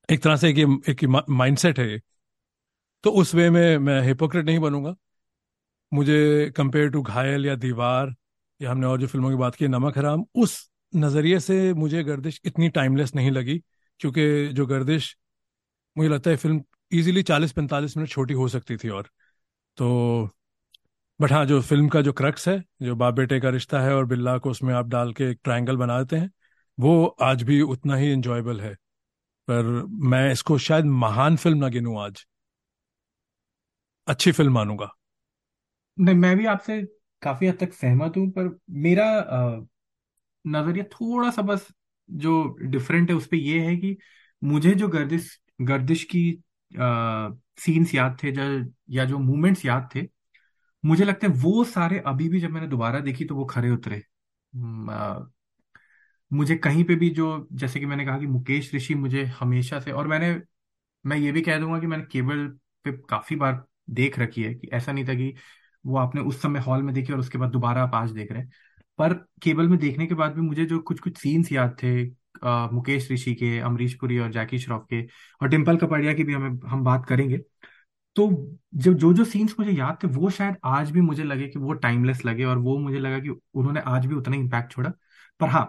एक 0.10 0.24
तरह 0.24 0.36
से 0.36 0.50
एक, 0.50 0.58
एक 0.90 1.04
माइंडसेट 1.30 1.80
है 1.80 2.00
तो 3.04 3.12
उस 3.12 3.36
वे 3.36 3.50
में 3.50 3.78
मैं 3.80 4.02
हिपोक्रेट 4.02 4.46
नहीं 4.46 4.60
बनूँगा। 4.60 4.96
मुझे 5.94 6.52
कंपेयर 6.58 6.90
टू 6.90 7.02
घायल 7.02 7.46
या 7.46 7.56
दीवार, 7.56 8.14
या 8.62 8.72
हमने 8.72 8.88
और 8.88 9.00
जो 9.02 9.08
फ़िल्मों 9.08 9.30
की 9.30 9.36
बात 9.36 9.56
की, 9.56 9.68
नमक 9.68 9.98
हराम, 9.98 10.26
उस 10.36 10.70
नज़रिए 10.96 11.40
से 11.40 11.74
मुझे 11.74 12.04
गर्दिश 12.04 12.42
इतनी 12.46 12.70
टाइमलेस 12.70 13.16
नहीं 13.16 13.32
लगी, 13.32 13.58
क्योंकि 14.00 14.48
जो 14.48 14.66
गर्दिश, 14.66 15.18
मुझे 15.98 16.10
लगता 16.10 16.30
है 16.30 16.36
फ़िल्म 16.38 16.64
इजीली 16.92 17.24
चालीस 17.24 17.52
पैंतालीस 17.52 17.98
मिनट 17.98 18.10
छोटी 18.10 18.34
हो 18.34 18.48
सकती 18.48 18.78
थी 18.78 18.90
और 18.90 19.10
तो 19.78 20.30
बट 21.22 21.32
हाँ 21.32 21.46
जो 21.46 21.62
फ़िल्म 21.62 21.88
का 21.90 22.02
जो 22.02 22.14
क्रक्स 22.14 22.48
है, 22.48 22.64
जो 22.82 22.96
बाप 22.96 23.14
बेटे 23.14 23.40
का 23.40 23.50
रिश्ता 23.50 23.80
है 23.82 23.96
और 23.96 24.06
बिल्ला 24.06 24.38
को 24.38 24.52
उसमें 24.52 24.74
आप 24.74 24.88
डाल 24.88 25.14
के 25.14 25.30
एक 25.32 25.40
ट्रायंगल 25.44 25.78
बना 25.78 26.00
देते 26.00 26.16
हैं, 26.16 26.32
वो 26.80 27.06
आज 27.22 27.44
भी 27.44 27.62
उतना 27.62 27.96
ही 27.96 28.12
इंजॉयबल 28.14 28.62
है। 28.62 28.74
पर 29.48 29.64
मैं 29.90 30.32
इसको 30.32 30.58
शायद 30.58 30.86
महान 30.86 31.36
फ़िल्म 31.38 31.58
ना 31.58 31.68
गिनूं 31.68 32.02
आज। 32.02 32.26
अच्छी 34.08 34.32
फ़िल्म 34.32 34.54
मानूँगा। 34.54 34.90
नहीं, 35.98 36.16
मैं 36.16 36.36
भी 36.38 36.46
आपसे 36.46 36.82
काफ़ी 37.22 37.48
हद 37.48 37.58
तक 37.60 37.74
सहमत 37.74 38.18
हूँ, 38.18 38.30
पर 38.32 38.58
मेरा 38.78 39.06
नज़रिया 40.46 40.84
थोड़ा 40.94 41.30
सा 41.32 41.42
बस 41.44 41.68
जो 42.10 42.44
डिफरेंट 42.64 43.10
है, 43.10 43.16
उस 43.16 43.28
पे 43.28 43.38
ये 43.38 43.60
है 43.62 43.76
कि 43.78 43.98
मुझे 44.42 44.74
जो 44.76 44.88
गर्दिश 44.90 45.30
गर्दिश 45.64 46.04
की 46.06 46.24
सीन्स 47.58 47.94
याद 47.96 48.18
थे, 48.24 48.32
जो, 48.32 48.74
या 48.92 49.06
जो 49.06 49.18
मूवमेंट्स 49.20 49.66
याद 49.66 49.90
थे, 49.96 50.08
मुझे 50.84 51.06
लगता 51.06 51.28
है 51.28 51.34
वो 51.36 51.64
सारे 51.66 52.00
अभी 52.08 52.30
भी 52.30 52.40
जब 52.40 52.52
मैंने 52.52 52.68
दोबारा 52.68 53.00
देखी 53.02 53.26
तो 53.26 53.36
वो 53.36 53.46
खरे 53.48 53.72
उतरे। 53.72 54.04
मुझे 56.32 56.56
कहीं 56.58 56.84
पे 56.84 56.96
भी 56.96 57.10
जो, 57.12 57.48
जैसे 57.54 57.80
कि 57.80 57.86
मैंने 57.86 58.06
कहा 58.06 58.20
कि 58.20 58.28
मुकेश 58.28 58.74
ऋषि 58.76 58.96
मुझे 58.96 59.24
हमेशा 59.40 59.80
से, 59.80 59.92
और 59.92 60.08
मैंने, 60.08 60.34
मैं 61.06 61.18
ये 61.18 61.32
भी 61.32 61.42
कह 61.42 61.60
दूँगा 61.60 61.80
कि 61.80 61.88
मैंने 61.88 62.04
केबल 62.12 62.48
पे 62.86 62.92
काफ़ी 63.10 63.36
बार 63.38 63.64
देख 63.92 64.20
रखी 64.20 64.44
है 64.44 64.54
कि 64.56 64.70
ऐसा 64.74 64.92
नहीं 64.92 65.06
था 65.08 65.14
कि 65.16 65.34
वो 65.88 65.98
आपने 65.98 66.22
उस 66.24 66.42
समय 66.42 66.60
हॉल 66.60 66.84
में 66.84 66.94
देखी 66.96 67.14
और 67.14 67.20
उसके 67.20 67.38
बाद 67.38 67.50
दोबारा 67.52 67.84
आप 67.84 67.96
आज 67.96 68.12
देख 68.12 68.32
रहे 68.32 68.42
हैं। 68.42 68.52
पर 69.00 69.14
केबल 69.44 69.68
में 69.68 69.78
देखने 69.80 70.06
के 70.08 70.16
बाद 70.16 70.34
भी 70.34 70.42
मुझे 70.42 70.66
जो 70.66 70.80
कुछ 70.82 71.00
कुछ 71.00 71.18
सीन्स 71.18 71.52
याद 71.52 71.76
थे 71.84 72.04
अ, 72.44 72.70
मुकेश 72.74 73.12
ऋषि 73.12 73.34
के 73.36 73.58
अमरीश 73.62 73.94
पुरी 73.96 74.18
और 74.20 74.32
जैकी 74.32 74.60
श्रॉफ 74.60 74.86
के 74.90 75.02
और 75.42 75.48
डिम्पल 75.50 75.78
कपाड़िया 75.78 76.14
की 76.14 76.24
भी 76.24 76.34
हमें 76.34 76.60
हम 76.70 76.84
बात 76.84 77.06
करेंगे। 77.06 77.38
तो 78.16 78.28
जो 78.78 78.94
जो 78.96 79.14
जो 79.14 79.26
सीन्स 79.26 79.56
मुझे 79.60 79.72
याद 79.72 79.98
थे 80.04 80.08
वो 80.10 80.30
शायद 80.30 80.56
आज 80.66 80.92
भी 80.92 81.02
मुझे 81.02 81.24
लगे 81.24 81.48
कि 81.48 81.60
वो 81.60 81.74
टाइमलेस 81.78 82.26
लगे 82.26 82.44
और 82.46 82.58
वो 82.60 82.78
मुझे 82.80 83.00
लगा 83.00 83.20
कि 83.20 83.30
उन्होंने 83.30 83.80
आज 83.88 84.06
भी 84.06 84.16
उतना 84.16 84.36
इम्पैक्ट 84.36 84.72
छोड़ा। 84.72 84.92
पर 85.40 85.50
हाँ 85.50 85.66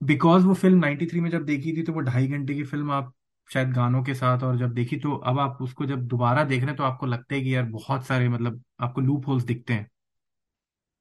बिकॉज़ 0.00 0.44
वो 0.44 0.54
फ़िल्म 0.54 0.78
93 0.78 1.20
में 1.20 1.28
जब 1.30 1.44
देखी 1.44 1.72
थी 1.76 1.82
तो 1.82 1.92
वो 1.92 2.00
ढाई 2.00 2.26
घंटे 2.28 2.54
की 2.54 2.62
फ़िल्म 2.64 2.90
आप 2.90 3.12
शायद 3.50 3.72
गानों 3.72 4.02
के 4.04 4.14
साथ 4.14 4.42
और 4.42 4.58
जब 4.58 4.74
देखी 4.74 4.96
तो 4.98 5.14
अब 5.16 5.38
आप 5.38 5.58
उसको 5.62 5.86
जब 5.86 6.06
दोबारा 6.08 6.44
देख 6.44 6.60
रहे 6.60 6.68
हैं 6.68 6.76
तो 6.76 6.84
आपको 6.84 7.06
लगता 7.06 7.34
है 7.34 7.40
कि 7.42 7.54
यार 7.54 7.64
बहुत 7.70 8.06
सारे 8.06 8.28
मतलब 8.28 8.62
आपको 8.80 9.00
लूप 9.00 9.26
होल्स 9.28 9.44
दिखते 9.44 9.72
हैं। 9.74 9.88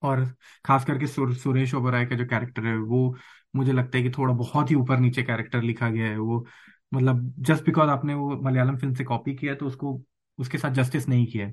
और 0.04 0.24
खास 0.66 0.86
करके 0.86 1.08
सुर, 1.08 1.34
सुरेश 1.36 1.74
ओबराय 1.74 2.06
का 2.06 2.16
जो 2.16 2.26
कैरेक्टर 2.26 2.66
है 2.66 2.76
वो 2.80 3.16
मुझे 3.56 3.74
लगता 3.74 3.98
है 3.98 4.04
कि 4.04 4.10
थोड़ा 4.12 4.34
बहुत 4.36 4.72
ही 4.72 4.76
ऊपर 4.76 4.98
नीचे 5.00 5.24
कैरेक्टर 5.24 5.62
लिखा 5.62 5.90
गया 5.90 6.08
है। 6.08 6.18
वो 6.18 6.46
मतलब 6.92 7.34
जस्ट 7.40 7.66
बिकॉज़ 7.66 7.90
आपने 7.90 8.14
वो 8.14 8.36
मलयालम 8.44 8.78
फ़िल्म 8.78 8.94
से 8.96 9.04
कॉपी 9.04 9.36
किया 9.36 9.52
है 9.54 9.58
तो 9.58 9.68
उसको 9.68 10.00
उसके 10.40 10.58
साथ 10.58 10.72
जस्टिस 10.74 11.08
नहीं 11.10 11.26
किया 11.28 11.46
है। 11.48 11.52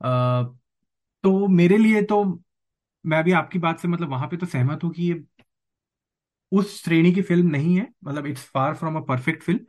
अ, 0.00 0.56
तो 1.24 1.48
मेरे 1.50 1.78
लिए 1.78 2.02
तो 2.04 2.24
मैं 3.04 3.22
भी 3.24 3.32
आपकी 3.34 3.58
बात 3.60 3.80
से 3.80 3.88
मतलब 3.88 4.10
वहाँ 4.10 4.28
पे 4.28 4.36
तो 4.36 4.46
सहमत 4.46 4.84
हूँ 4.84 4.92
कि 4.92 5.02
ये 5.04 5.14
उस 6.52 6.82
श्रेणी 6.84 7.12
की 7.12 7.22
फ़िल्म 7.22 7.46
नहीं 7.48 7.76
है। 7.76 7.86
मतलब 8.04 8.26
it's 8.26 8.44
far 8.46 8.74
from 8.76 8.96
a 8.96 9.00
perfect 9.04 9.42
film 9.42 9.60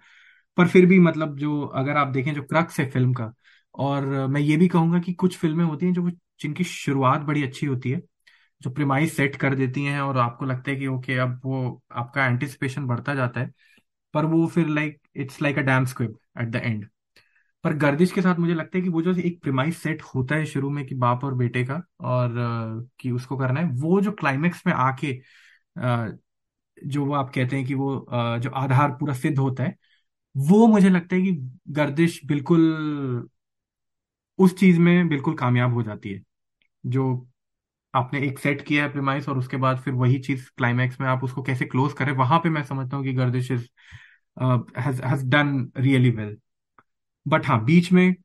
पर 0.58 0.68
फिर 0.68 0.86
भी 0.86 1.00
मतलब 1.00 1.38
जो 1.40 1.62
अगर 1.76 1.98
आप 1.98 2.08
देखें 2.10 2.34
जो 2.34 2.44
क्रक्स 2.44 2.80
है 2.80 2.90
फ़िल्म 2.92 3.14
का, 3.14 3.34
और 3.76 4.06
मैं 4.30 4.42
ये 4.42 4.58
भी 4.58 4.68
कहूँगा 4.68 5.00
कि 5.00 5.14
कुछ 5.16 5.38
फ़िल्में 5.38 5.64
होती 5.66 5.86
हैं 5.86 5.94
जो 5.94 6.10
जिनकी 6.42 6.64
शुरुआत 6.66 7.22
बड़ी 7.24 7.44
अच्छी 7.44 7.66
होती 7.66 7.92
है, 7.92 8.02
जो 8.62 8.70
प्रिमाइस 8.72 9.16
सेट 9.18 9.36
कर 9.38 9.56
देती 9.56 9.84
हैं 9.86 10.02
और 10.02 10.18
आपको 10.20 10.46
लगता 10.46 10.72
है 10.72 10.78
कि 10.78 10.88
ओके, 10.88 11.18
अब 11.18 11.42
वो 11.46 11.82
आपका 11.94 12.26
एंटिसिपेशन 12.28 12.86
बढ़ता 12.88 13.16
जाता 13.16 13.40
है, 13.42 13.52
पर 14.14 14.26
वो 14.28 14.46
फिर 14.50 14.68
like 14.70 15.00
it's 15.18 15.42
like 15.42 15.58
a 15.60 15.62
damp 15.64 15.86
squib 15.86 16.18
at 16.42 16.50
the 16.50 16.56
end 16.58 16.88
पर 17.64 17.74
गर्दिश 17.78 18.12
के 18.12 18.22
साथ 18.22 18.36
मुझे 18.36 18.54
लगता 18.54 18.78
है 18.78 18.82
कि 18.84 18.90
वो 18.90 19.02
जो 19.02 19.14
एक 19.20 19.42
प्रिमाइस 19.42 19.82
सेट 19.84 20.02
होता 20.06 20.36
है 20.36 20.46
शुरू 20.46 20.70
में 20.70 20.86
कि 20.88 20.96
बाप 20.96 21.24
और 21.24 21.34
बेटे 21.36 21.64
का 21.66 21.82
और 22.02 22.34
कि 23.00 23.12
उसको 23.12 23.38
करना 23.38 23.60
है, 23.60 23.68
वो 23.72 24.02
जो 24.02 24.12
क्लाइमेक्स 24.14 24.64
में 24.68 24.74
आके 24.76 25.14
जो 26.78 27.06
वो 27.06 27.14
आप 27.14 27.30
कहते 27.30 27.56
हैं 27.56 27.66
कि 27.66 27.74
वो 27.74 27.96
जो 28.40 28.50
आधार 28.52 28.92
पूरा 28.92 29.14
सिद्ध 29.14 29.38
होता 29.40 29.64
है 29.64 29.76
वो 30.36 30.66
मुझे 30.68 30.90
लगता 30.90 31.16
है 31.16 31.22
कि 31.24 31.32
गर्दिश 31.72 32.20
बिल्कुल 32.26 32.62
उस 34.40 34.56
चीज़ 34.58 34.80
में 34.80 35.08
बिल्कुल 35.10 35.36
कामयाब 35.38 35.74
हो 35.74 35.84
जाती 35.84 36.12
है, 36.12 36.22
जो 36.84 37.28
आपने 37.94 38.22
एक 38.22 38.40
सेट 38.40 38.62
किया 38.64 38.84
है 38.84 38.92
प्रिमाइस 38.92 39.30
और 39.30 39.38
उसके 39.38 39.58
बाद 39.60 39.80
फिर 39.80 39.94
वही 39.96 40.20
चीज़ 40.22 40.50
क्लाइमैक्स 40.58 41.00
में 41.02 41.08
आप 41.10 41.24
उसको 41.24 41.44
कैसे 41.44 41.66
क्लोज 41.68 41.94
करें, 41.96 42.12
वहाँ 42.14 42.40
पे 42.40 42.50
मैं 42.52 42.64
समझता 42.66 42.98
हूँ 42.98 43.06
कि 43.06 43.14
Gardish 43.16 43.52
is 43.52 43.68
has 44.80 45.26
done 45.28 45.72
really 45.80 46.10
well 46.12 46.38
but 47.26 47.48
हाँ 47.48 47.64
बीच 47.66 47.92
में 47.94 48.16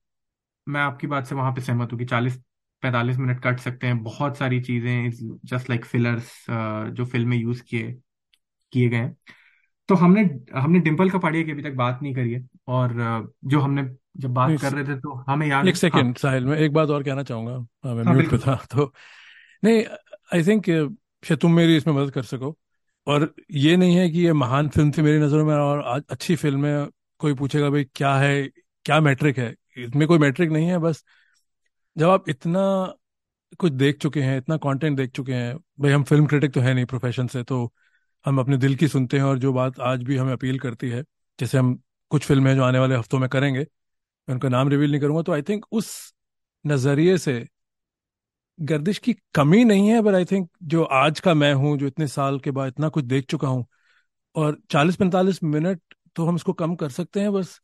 मैं 0.67 0.81
आपकी 0.83 1.09
बात 1.09 1.27
से 1.27 1.35
वहाँ 1.35 1.53
पे 1.55 1.61
सहमत 1.63 1.93
हूँ 1.93 1.99
कि 1.99 2.05
चालीस, 2.07 2.37
पैंतालीस 2.83 3.19
मिनट 3.19 3.43
कट 3.45 3.61
सकते 3.61 3.87
हैं। 3.87 4.03
बहुत 4.05 4.39
सारी 4.39 4.61
चीज़ें 4.63 5.11
जस्ट 5.47 5.71
लाइक 5.71 5.85
फिलर्स 5.87 6.33
जो 6.51 7.07
फ़िल्म 7.07 7.29
में 7.31 7.37
यूज़ 7.39 7.63
किए 7.65 7.93
किए 8.73 8.89
गए 8.89 8.97
हैं। 8.99 9.17
तो 9.91 9.95
हमने 9.97 10.23
हमने 10.57 10.79
डिम्पल 10.81 11.11
कपाड़िया 11.11 11.45
की 11.45 11.53
अभी 11.53 11.63
तक 11.63 11.73
बात 11.77 12.01
नहीं 12.03 12.15
करी 12.15 12.33
है। 12.33 12.47
और 12.69 12.99
अ, 13.01 13.27
जो 13.47 13.61
हमने 13.61 13.85
जब 14.19 14.35
बात 14.35 14.59
कर 14.61 14.73
रहे 14.73 14.85
थे 14.87 15.01
तो 15.01 15.15
हमें 15.29 15.47
याद 15.49 15.65
एक 15.65 15.67
है 15.67 15.73
हाँ। 15.73 15.79
सेकेंड 15.81 16.17
साहिल 16.19 16.45
मैं 16.47 16.57
एक 16.59 16.73
बात 16.73 16.89
और 16.91 17.03
कहना 17.03 17.23
चाहूँगा 17.23 17.53
हाँ, 17.53 17.95
मैं 17.95 18.05
हाँ 18.05 18.13
म्यूट 18.13 18.31
पे 18.31 18.39
बिल्कुल। 18.39 18.39
था 18.39 18.55
तो 18.73 18.93
नहीं 19.63 19.85
आई 20.35 20.45
थिंक 20.45 20.67
शायद 21.23 21.39
तुम 21.41 21.53
मेरी 21.55 21.77
इसमें 21.77 21.95
मदद 21.95 22.11
कर 22.11 22.23
सको। 22.25 22.57
और 23.07 23.35
ये 23.53 23.77
नहीं 23.77 23.97
है 23.97 24.09
कि 24.11 24.21
ये 24.21 24.33
महान 24.35 24.69
फ़िल्म 24.69 24.91
थी 24.93 25.03
मेरी 25.03 25.19
नज़रों 25.21 25.45
में 25.47 25.55
और 25.55 25.83
आज 25.87 26.03
अच्छी 26.11 26.37
फ़िल्म 26.37 26.67
है 26.67 26.87
कोई 27.21 27.35
पूछेगा 27.35 27.71
भाई 27.71 27.85
क्या 27.95 28.15
है 28.17 28.43
क्या 28.87 29.01
मैट्रिक 29.01 29.39
है? 29.39 29.55
इसमें 29.79 30.07
कोई 30.09 30.19
मैट्रिक 30.19 30.51
नहीं 30.51 30.69
है 30.69 30.79
बस 30.79 31.05
जब 31.97 32.09
आप 32.09 32.29
इतना 32.29 32.61
कुछ 33.61 33.73
देख 33.73 33.99
चुके 33.99 34.23
हैं 34.23 34.37
इतना 34.39 34.57
कंटेंट 34.59 34.97
देख 34.97 35.11
चुके 35.11 35.35
हैं 35.35 35.57
भाई 35.81 35.93
हम 35.93 36.03
फ़िल्म 36.05 36.27
क्रिटिक 36.27 36.53
तो 36.53 36.61
है 36.61 36.75
नहीं 36.75 36.85
प्रोफेशन 36.87 37.27
से 37.27 37.43
तो 37.45 37.73
हम 38.25 38.39
अपने 38.41 38.57
दिल 38.57 38.75
की 38.77 38.89
सुनते 38.89 39.17
हैं 39.17 39.25
और 39.25 39.39
जो 39.39 39.53
बात 39.53 39.79
आज 39.83 40.03
भी 40.03 40.17
हमें 40.17 40.33
अपील 40.33 40.59
करती 40.59 40.89
है, 40.91 41.03
जैसे 41.39 41.59
हम 41.59 41.79
कुछ 42.11 42.27
फ़िल्में 42.27 42.55
जो 42.57 42.63
आने 42.65 42.79
वाले 42.79 42.97
हफ्तों 42.97 43.19
में 43.19 43.29
करेंगे, 43.29 43.61
मैं 43.61 44.35
उनका 44.35 44.49
नाम 44.49 44.69
रिवील 44.69 44.91
नहीं 44.91 45.01
करूँगा 45.01 45.23
तो 45.23 45.33
आई 45.33 45.43
थिंक 45.43 45.67
उस 45.73 45.93
नज़रिए 46.65 47.17
से 47.19 47.47
गर्दिश 48.59 48.99
की 48.99 49.13
कमी 49.35 49.65
नहीं 49.65 49.89
है 49.89 50.01
बट 50.03 50.15
आई 50.15 50.25
थिंक 50.25 50.49
जो 50.65 50.83
आज 50.85 51.21
का 51.21 51.35
मैं 51.35 51.53
हूँ, 51.55 51.77
जो 51.79 51.87
इतने 51.87 52.07
साल 52.09 52.39
के 52.41 52.51
बाद 52.51 52.69
इतना 52.69 52.89
कुछ 52.89 53.05
देख 53.05 53.25
चुका 53.27 53.49
हूँ, 53.49 53.65
और 54.35 54.59
चालीस 54.71 54.97
पैंतालीस 54.97 55.43
मिनट 55.45 55.81
तो 56.17 56.27
हम 56.27 56.37
इसको 56.37 56.53
कम 56.55 56.75
कर 56.77 56.89
सकते 56.91 57.21
हैं, 57.21 57.33
बस 57.33 57.61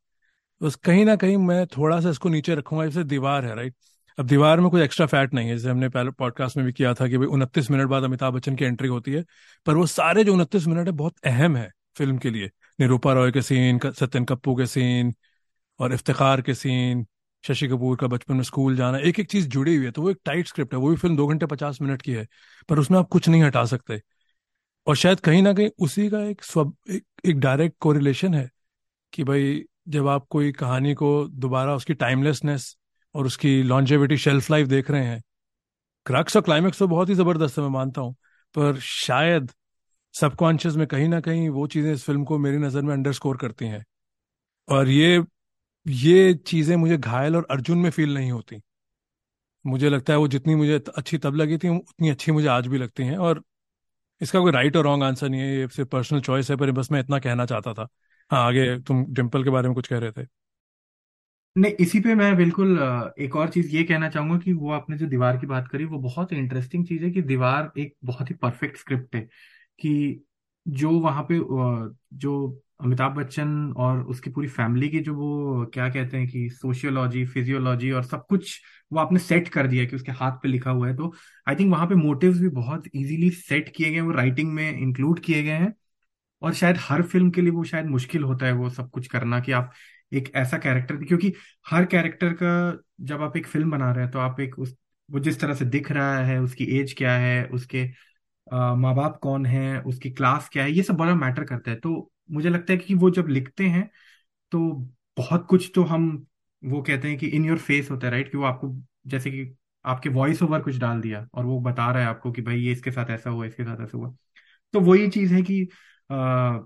बस 0.60 0.74
कहीं 0.76 1.04
ना 1.04 1.16
कहीं 1.16 1.36
मैं 1.38 1.66
थोड़ा 1.68 2.00
सा 2.00 2.10
इसको 2.10 2.28
नीचे 2.28 2.54
रखूँगा, 2.54 2.86
जैसे 2.86 3.04
दीवार 3.04 3.44
है 3.46 3.54
राइट 3.56 3.74
अब 4.18 4.26
दीवार 4.26 4.60
में 4.60 4.70
कोई 4.70 4.82
एक्स्ट्रा 4.82 5.06
फैट 5.06 5.34
नहीं 5.34 5.48
है 5.48 5.56
जैसे 5.56 5.70
हमने 5.70 5.88
पहले 5.88 6.10
पॉडकास्ट 6.10 6.56
में 6.56 6.66
भी 6.66 6.72
किया 6.72 6.94
था 6.94 7.08
कि 7.08 7.18
भाई 7.18 7.26
उनतीस 7.26 7.70
मिनट 7.70 7.88
बाद 7.88 8.02
अमिताभ 8.02 8.34
बच्चन 8.34 8.56
की 8.56 8.64
एंट्री 8.64 8.88
होती 8.88 9.12
है 9.12 9.24
पर 9.66 9.74
वो 9.74 9.86
सारे 9.86 10.24
जो 10.24 10.32
उनतीस 10.34 10.66
मिनट 10.66 10.86
है 10.86 10.92
बहुत 10.92 11.14
अहम 11.24 11.56
है 11.56 11.72
फ़िल्म 11.96 12.18
के 12.18 12.30
लिए। 12.30 12.50
निरूपा 12.80 13.12
रॉय 13.12 13.32
के 13.32 13.42
सीन 13.42 13.78
सत्यन 13.84 14.24
कप्पू 14.24 14.56
के 14.56 14.66
सीन 14.66 15.14
और 15.80 15.92
इफ्तार 15.92 16.42
के 16.42 16.54
सीन 16.54 17.06
शशि 17.44 17.68
कपूर 17.68 17.96
का 17.96 18.06
बचपन 18.06 18.34
में 18.34 18.42
स्कूल 18.42 18.76
जाना 18.76 18.98
एक 18.98 19.20
एक 19.20 19.30
चीज़ 19.30 19.48
जुड़ी 19.48 19.76
हुई 19.76 19.84
है 19.84 19.90
तो 19.90 20.02
वो 20.02 20.10
एक 20.10 20.18
टाइट 20.24 20.48
स्क्रिप्ट 20.48 20.74
है 20.74 20.80
वो 20.80 20.90
भी 20.90 20.96
फ़िल्म 20.96 21.16
दो 21.16 21.26
घंटे 21.26 21.46
पचास 21.46 21.78
मिनट 21.82 22.02
की 22.02 22.12
है 22.12 22.26
पर 22.68 22.78
उसमें 22.78 22.98
आप 22.98 23.08
कुछ 23.08 23.28
नहीं 23.28 23.42
हटा 23.42 23.64
सकते। 23.64 24.02
और 24.86 24.96
शायद 24.96 25.20
कहीं 25.20 25.42
ना 25.42 25.52
कहीं 25.52 25.70
उसी 25.78 26.10
का 26.10 26.20
एक 26.20 26.44
स्व 26.44 26.72
एक, 26.90 27.04
एक 27.24 27.38
डायरेक्ट 27.40 27.76
कोरिलेशन 27.80 28.34
है 28.34 28.50
कि 29.12 29.24
भाई 29.24 29.64
जब 29.88 30.08
आप 30.08 30.26
कोई 30.30 30.52
कहानी 30.52 30.94
को 30.94 31.28
दोबारा 31.28 31.74
उसकी 31.74 31.94
टाइमलेसनेस 31.94 32.76
और 33.16 33.26
उसकी 33.26 33.62
लॉन्जेविटी 33.62 34.16
शेल्फ 34.18 34.50
लाइफ 34.50 34.68
देख 34.68 34.90
रहे 34.90 35.04
हैं। 35.04 35.22
क्रक्स 36.06 36.36
और 36.36 36.42
क्लाइमेक्स 36.42 36.78
तो 36.78 36.88
बहुत 36.88 37.08
ही 37.08 37.14
ज़बरदस्त 37.14 37.58
है, 37.58 37.64
मैं 37.64 37.70
मानता 37.70 38.00
हूँ। 38.00 38.14
पर 38.54 38.78
शायद 38.80 39.50
सबकॉन्शियस 40.14 40.76
में 40.76 40.86
कहीं 40.86 41.08
ना 41.08 41.20
कहीं 41.20 41.48
वो 41.48 41.66
चीज़ें 41.66 41.92
इस 41.92 42.04
फ़िल्म 42.04 42.24
को 42.24 42.38
मेरी 42.38 42.58
नज़र 42.58 42.82
में 42.82 42.92
अंडरस्कोर 42.94 43.36
करती 43.36 43.66
हैं। 43.66 43.84
और 44.68 44.88
ये 44.88 45.24
ये 45.86 46.34
चीज़ें 46.34 46.76
मुझे 46.76 46.98
घायल 46.98 47.36
और 47.36 47.46
अर्जुन 47.50 47.78
में 47.78 47.90
फील 47.90 48.14
नहीं 48.14 48.30
होती। 48.32 48.60
मुझे 49.64 49.90
लगता 49.90 50.12
है 50.12 50.18
वो 50.18 50.28
जितनी 50.28 50.54
मुझे 50.54 50.80
अच्छी 50.96 51.18
तब 51.18 51.34
लगी 51.34 51.58
थी, 51.58 51.68
उतनी 51.68 52.10
अच्छी 52.10 52.32
मुझे 52.32 52.48
आज 52.48 52.66
भी 52.66 52.78
लगती 52.78 53.02
हैं। 53.02 53.16
और 53.18 53.42
इसका 54.20 54.40
कोई 54.40 54.52
राइट 54.52 54.76
और 54.76 54.84
रॉन्ग 54.84 55.04
आंसर 55.04 55.28
नहीं 55.28 55.40
है, 55.40 55.56
ये 55.56 55.68
सिर्फ़ 55.68 55.90
पर्सनल 55.90 56.20
चॉइस 56.20 56.50
है, 56.50 56.56
पर 56.56 56.70
बस 56.70 56.92
मैं 56.92 57.00
इतना 57.00 57.18
कहना 57.18 57.46
चाहता 57.46 57.74
था। 57.74 57.88
हाँ 58.30 58.46
आगे 58.46 58.78
तुम 58.80 59.04
डिम्पल 59.14 59.44
के 59.44 59.50
बारे 59.50 59.68
में 59.68 59.74
कुछ 59.74 59.88
कह 59.88 59.98
रहे 59.98 60.12
थे। 60.12 60.26
नहीं, 61.56 61.72
इसी 61.80 62.00
पे 62.00 62.14
मैं 62.14 62.34
बिल्कुल 62.36 62.78
एक 63.18 63.36
और 63.36 63.48
चीज़ 63.50 63.68
ये 63.70 63.82
कहना 63.84 64.08
चाहूँगा 64.10 64.38
कि 64.38 64.52
वो 64.52 64.70
आपने 64.72 64.96
जो 64.98 65.06
दीवार 65.06 65.36
की 65.38 65.46
बात 65.46 65.68
करी, 65.68 65.84
वो 65.84 65.98
बहुत 66.00 66.32
इंटरेस्टिंग 66.32 66.84
चीज़ 66.86 67.04
है 67.04 67.10
कि 67.10 67.22
दीवार 67.22 67.70
एक 67.78 67.94
बहुत 68.04 68.30
ही 68.30 68.34
परफेक्ट 68.36 68.76
स्क्रिप्ट 68.78 69.14
है 69.16 69.20
कि 69.78 70.22
जो 70.66 70.90
वहाँ 71.00 71.22
पे 71.30 71.38
जो 72.16 72.32
अमिताभ 72.80 73.12
बच्चन 73.14 73.72
और 73.76 74.02
उसकी 74.06 74.30
पूरी 74.30 74.48
फैमिली 74.48 74.88
की 74.88 75.00
जो 75.00 75.14
वो, 75.14 75.64
क्या 75.66 75.88
कहते 75.90 76.16
हैं 76.16 76.26
कि 76.28 76.48
सोशियोलॉजी 76.52 77.24
फिजियोलॉजी 77.26 77.90
और 77.90 78.04
सब 78.04 78.26
कुछ 78.28 78.60
वो 78.92 78.98
आपने 78.98 79.18
सेट 79.18 79.48
कर 79.48 79.66
दिया 79.66 79.84
कि 79.84 79.96
उसके 79.96 80.12
हाथ 80.12 80.32
पे 80.32 80.48
लिखा 80.48 80.70
हुआ 80.70 80.88
है 80.88 80.96
तो 80.96 81.12
आई 81.46 81.54
थिंक 81.54 81.70
वहाँ 81.72 81.86
पे 81.86 81.94
मोटिव्स 81.94 82.38
भी 82.40 82.48
बहुत 82.52 82.84
इजीली 82.94 83.30
सेट 83.32 83.72
किए 83.76 83.88
गए 83.90 83.94
हैं, 83.94 84.02
वो 84.02 84.12
राइटिंग 84.12 84.52
में 84.54 84.70
इंक्लूड 84.72 85.20
किए 85.20 85.42
गए 85.42 85.52
हैं 85.54 85.72
और 86.42 86.54
शायद 86.54 86.76
हर 86.80 87.02
फ़िल्म 87.02 87.30
के 87.30 87.40
लिए 87.40 87.50
वो 87.50 87.64
शायद 87.64 87.86
मुश्किल 87.86 88.22
होता 88.22 88.46
है 88.46 88.52
वो 88.52 88.68
सब 88.70 88.90
कुछ 88.90 89.06
करना 89.06 89.40
कि 89.40 89.52
आप 89.52 89.72
एक 90.12 90.32
ऐसा 90.34 90.58
कैरेक्टर 90.58 90.96
क्योंकि 91.04 91.32
हर 91.70 91.84
कैरेक्टर 91.86 92.32
का 92.32 92.50
जब 93.00 93.22
आप 93.22 93.36
एक 93.36 93.46
फ़िल्म 93.46 93.70
बना 93.70 93.92
रहे 93.92 94.04
हैं 94.04 94.12
तो 94.12 94.18
आप 94.18 94.40
एक 94.40 94.58
उस 94.58 94.74
वो 95.08 95.20
जिस 95.20 95.40
तरह 95.40 95.54
से 95.54 95.64
दिख 95.64 95.90
रहा 95.92 96.18
है 96.18 96.38
उसकी 96.40 96.64
एज 96.78 96.94
क्या 96.98 97.12
है 97.18 97.44
उसके 97.48 97.84
माँ 98.52 98.94
बाप 98.94 99.18
कौन 99.22 99.46
है 99.46 99.80
उसकी 99.82 100.10
क्लास 100.10 100.48
क्या 100.52 100.64
है 100.64 100.72
ये 100.72 100.82
सब 100.82 100.94
बड़ा 100.96 101.14
मैटर 101.14 101.44
करता 101.44 101.70
है। 101.70 101.76
तो 101.76 102.10
मुझे 102.30 102.48
लगता 102.50 102.72
है 102.72 102.78
कि 102.78 102.94
वो 102.94 103.10
जब 103.10 103.28
लिखते 103.28 103.64
हैं 103.66 103.90
तो 104.52 104.60
बहुत 105.16 105.46
कुछ 105.50 105.72
तो 105.74 105.82
हम 105.84 106.08
वो 106.62 106.82
कहते 106.82 107.08
हैं 107.08 107.18
कि 107.18 107.26
इन 107.28 107.44
योर 107.44 107.58
फेस 107.58 107.90
होता 107.90 108.06
है 108.06 108.12
राइट 108.12 108.32
कि 108.32 108.38
वो 108.38 108.44
आपको 108.44 108.74
जैसे 109.06 109.30
कि 109.30 109.56
आपके 109.84 110.08
वॉइस 110.08 110.42
ओवर 110.42 110.62
कुछ 110.62 110.78
डाल 110.78 111.00
दिया 111.00 111.26
और 111.34 111.44
वो 111.46 111.60
बता 111.60 111.90
रहा 111.92 112.02
है 112.02 112.08
आपको 112.08 112.32
कि 112.32 112.42
भाई 112.42 112.60
ये 112.60 112.72
इसके 112.72 112.90
साथ 112.92 113.10
ऐसा 113.10 113.30
हुआ 113.30 113.46
इसके 113.46 113.64
साथ 113.64 113.82
ऐसा 113.82 113.98
हुआ। 113.98 114.14
तो 114.74 114.80
वही 114.80 115.08
चीज़ 115.10 115.34
है 115.34 115.42
कि 115.42 115.62
आ, 116.10 116.58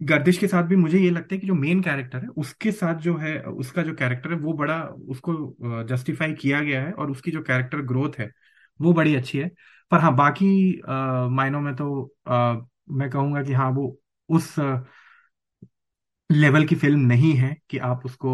गर्दिश 0.00 0.38
के 0.38 0.46
साथ 0.48 0.62
भी 0.64 0.76
मुझे 0.76 0.98
ये 0.98 1.10
लगता 1.10 1.34
है 1.34 1.38
कि 1.40 1.46
जो 1.46 1.54
मेन 1.54 1.80
कैरेक्टर 1.82 2.18
है 2.18 2.28
उसके 2.38 2.72
साथ 2.72 3.00
जो 3.00 3.16
है 3.18 3.38
उसका 3.44 3.82
जो 3.82 3.94
कैरेक्टर 3.94 4.32
है 4.32 4.36
वो 4.40 4.52
बड़ा 4.54 4.80
उसको 5.08 5.84
जस्टिफाई 5.88 6.32
किया 6.34 6.60
गया 6.62 6.82
है 6.84 6.92
और 6.92 7.10
उसकी 7.10 7.30
जो 7.30 7.42
कैरेक्टर 7.42 7.82
ग्रोथ 7.84 8.18
है 8.18 8.30
वो 8.80 8.92
बड़ी 8.94 9.14
अच्छी 9.14 9.38
है। 9.38 9.50
पर 9.92 9.98
हाँ 10.00 10.14
बाकी 10.16 10.48
मायनों 11.30 11.60
में 11.60 11.74
तो 11.76 12.14
आ, 12.28 12.54
मैं 12.90 13.10
कहूँगा 13.10 13.42
कि 13.42 13.52
हाँ 13.52 13.70
वो 13.72 13.96
उस 14.28 14.54
लेवल 16.30 16.64
की 16.66 16.74
फ़िल्म 16.76 17.00
नहीं 17.06 17.32
है 17.34 17.54
कि 17.70 17.78
आप 17.80 18.04
उसको 18.06 18.32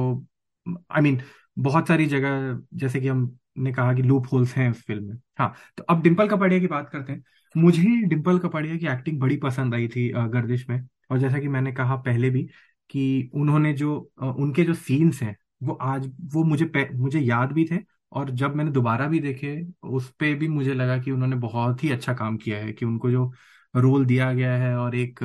आई 0.67 1.01
I 1.01 1.03
मीन 1.03 1.17
mean, 1.17 1.27
बहुत 1.59 1.89
सारी 1.89 2.07
जगह 2.07 2.59
जैसे 2.75 3.01
कि 3.01 3.09
हमने 3.09 3.73
कहा 3.73 3.93
कि 3.95 4.03
लूप 4.03 4.27
होल्स 4.33 4.55
हैं 4.57 4.71
उस 4.71 4.83
फ़िल्म 4.87 5.05
में। 5.09 5.17
हाँ 5.39 5.55
तो 5.79 5.83
अब 5.85 6.03
डिम्पल 6.03 6.29
कपाड़िया 6.29 6.61
की 6.61 6.67
बात 6.67 6.89
करते 6.91 7.13
हैं। 7.13 7.23
मुझे 7.55 7.83
डिम्पल 8.09 8.39
कपाड़िया 8.39 8.77
की 8.77 8.87
एक्टिंग 8.89 9.21
बड़ी 9.21 9.37
पसंद 9.39 9.75
आई 9.75 9.89
थी 9.89 10.09
गर्दिश 10.15 10.69
में। 10.71 10.79
और 11.11 11.19
जैसा 11.19 11.39
कि 11.39 11.49
मैंने 11.49 11.73
कहा 11.73 11.97
पहले 11.99 12.31
भी 12.31 12.43
कि 12.91 13.31
उन्होंने 13.35 13.73
जो 13.73 13.97
उनके 14.23 14.65
जो 14.65 14.75
सीन्स 14.75 15.23
हैं, 15.23 15.37
वो 15.63 15.75
आज, 15.75 16.07
वो 16.35 16.45
मुझे 16.45 16.71
मुझे 16.95 17.21
याद 17.21 17.53
भी 17.53 17.65
थे 17.71 17.79
और 18.13 18.31
जब 18.31 18.55
मैंने 18.55 18.71
दोबारा 18.71 19.07
भी 19.07 19.21
देखे, 19.21 19.57
उस 19.83 20.11
पर 20.11 20.35
भी 20.35 20.49
मुझे 20.49 20.75
लगा 20.75 20.99
कि 20.99 21.11
उन्होंने 21.11 21.37
बहुत 21.37 21.85
ही 21.85 21.91
अच्छा 21.91 22.15
काम 22.15 22.37
किया 22.37 22.59
है 22.59 22.73
कि 22.73 22.85
उनको 22.85 23.11
जो 23.11 23.33
रोल 23.75 24.05
दिया 24.07 24.33
गया 24.33 24.57
है 24.57 24.77
और 24.77 24.95
एक, 24.95 25.21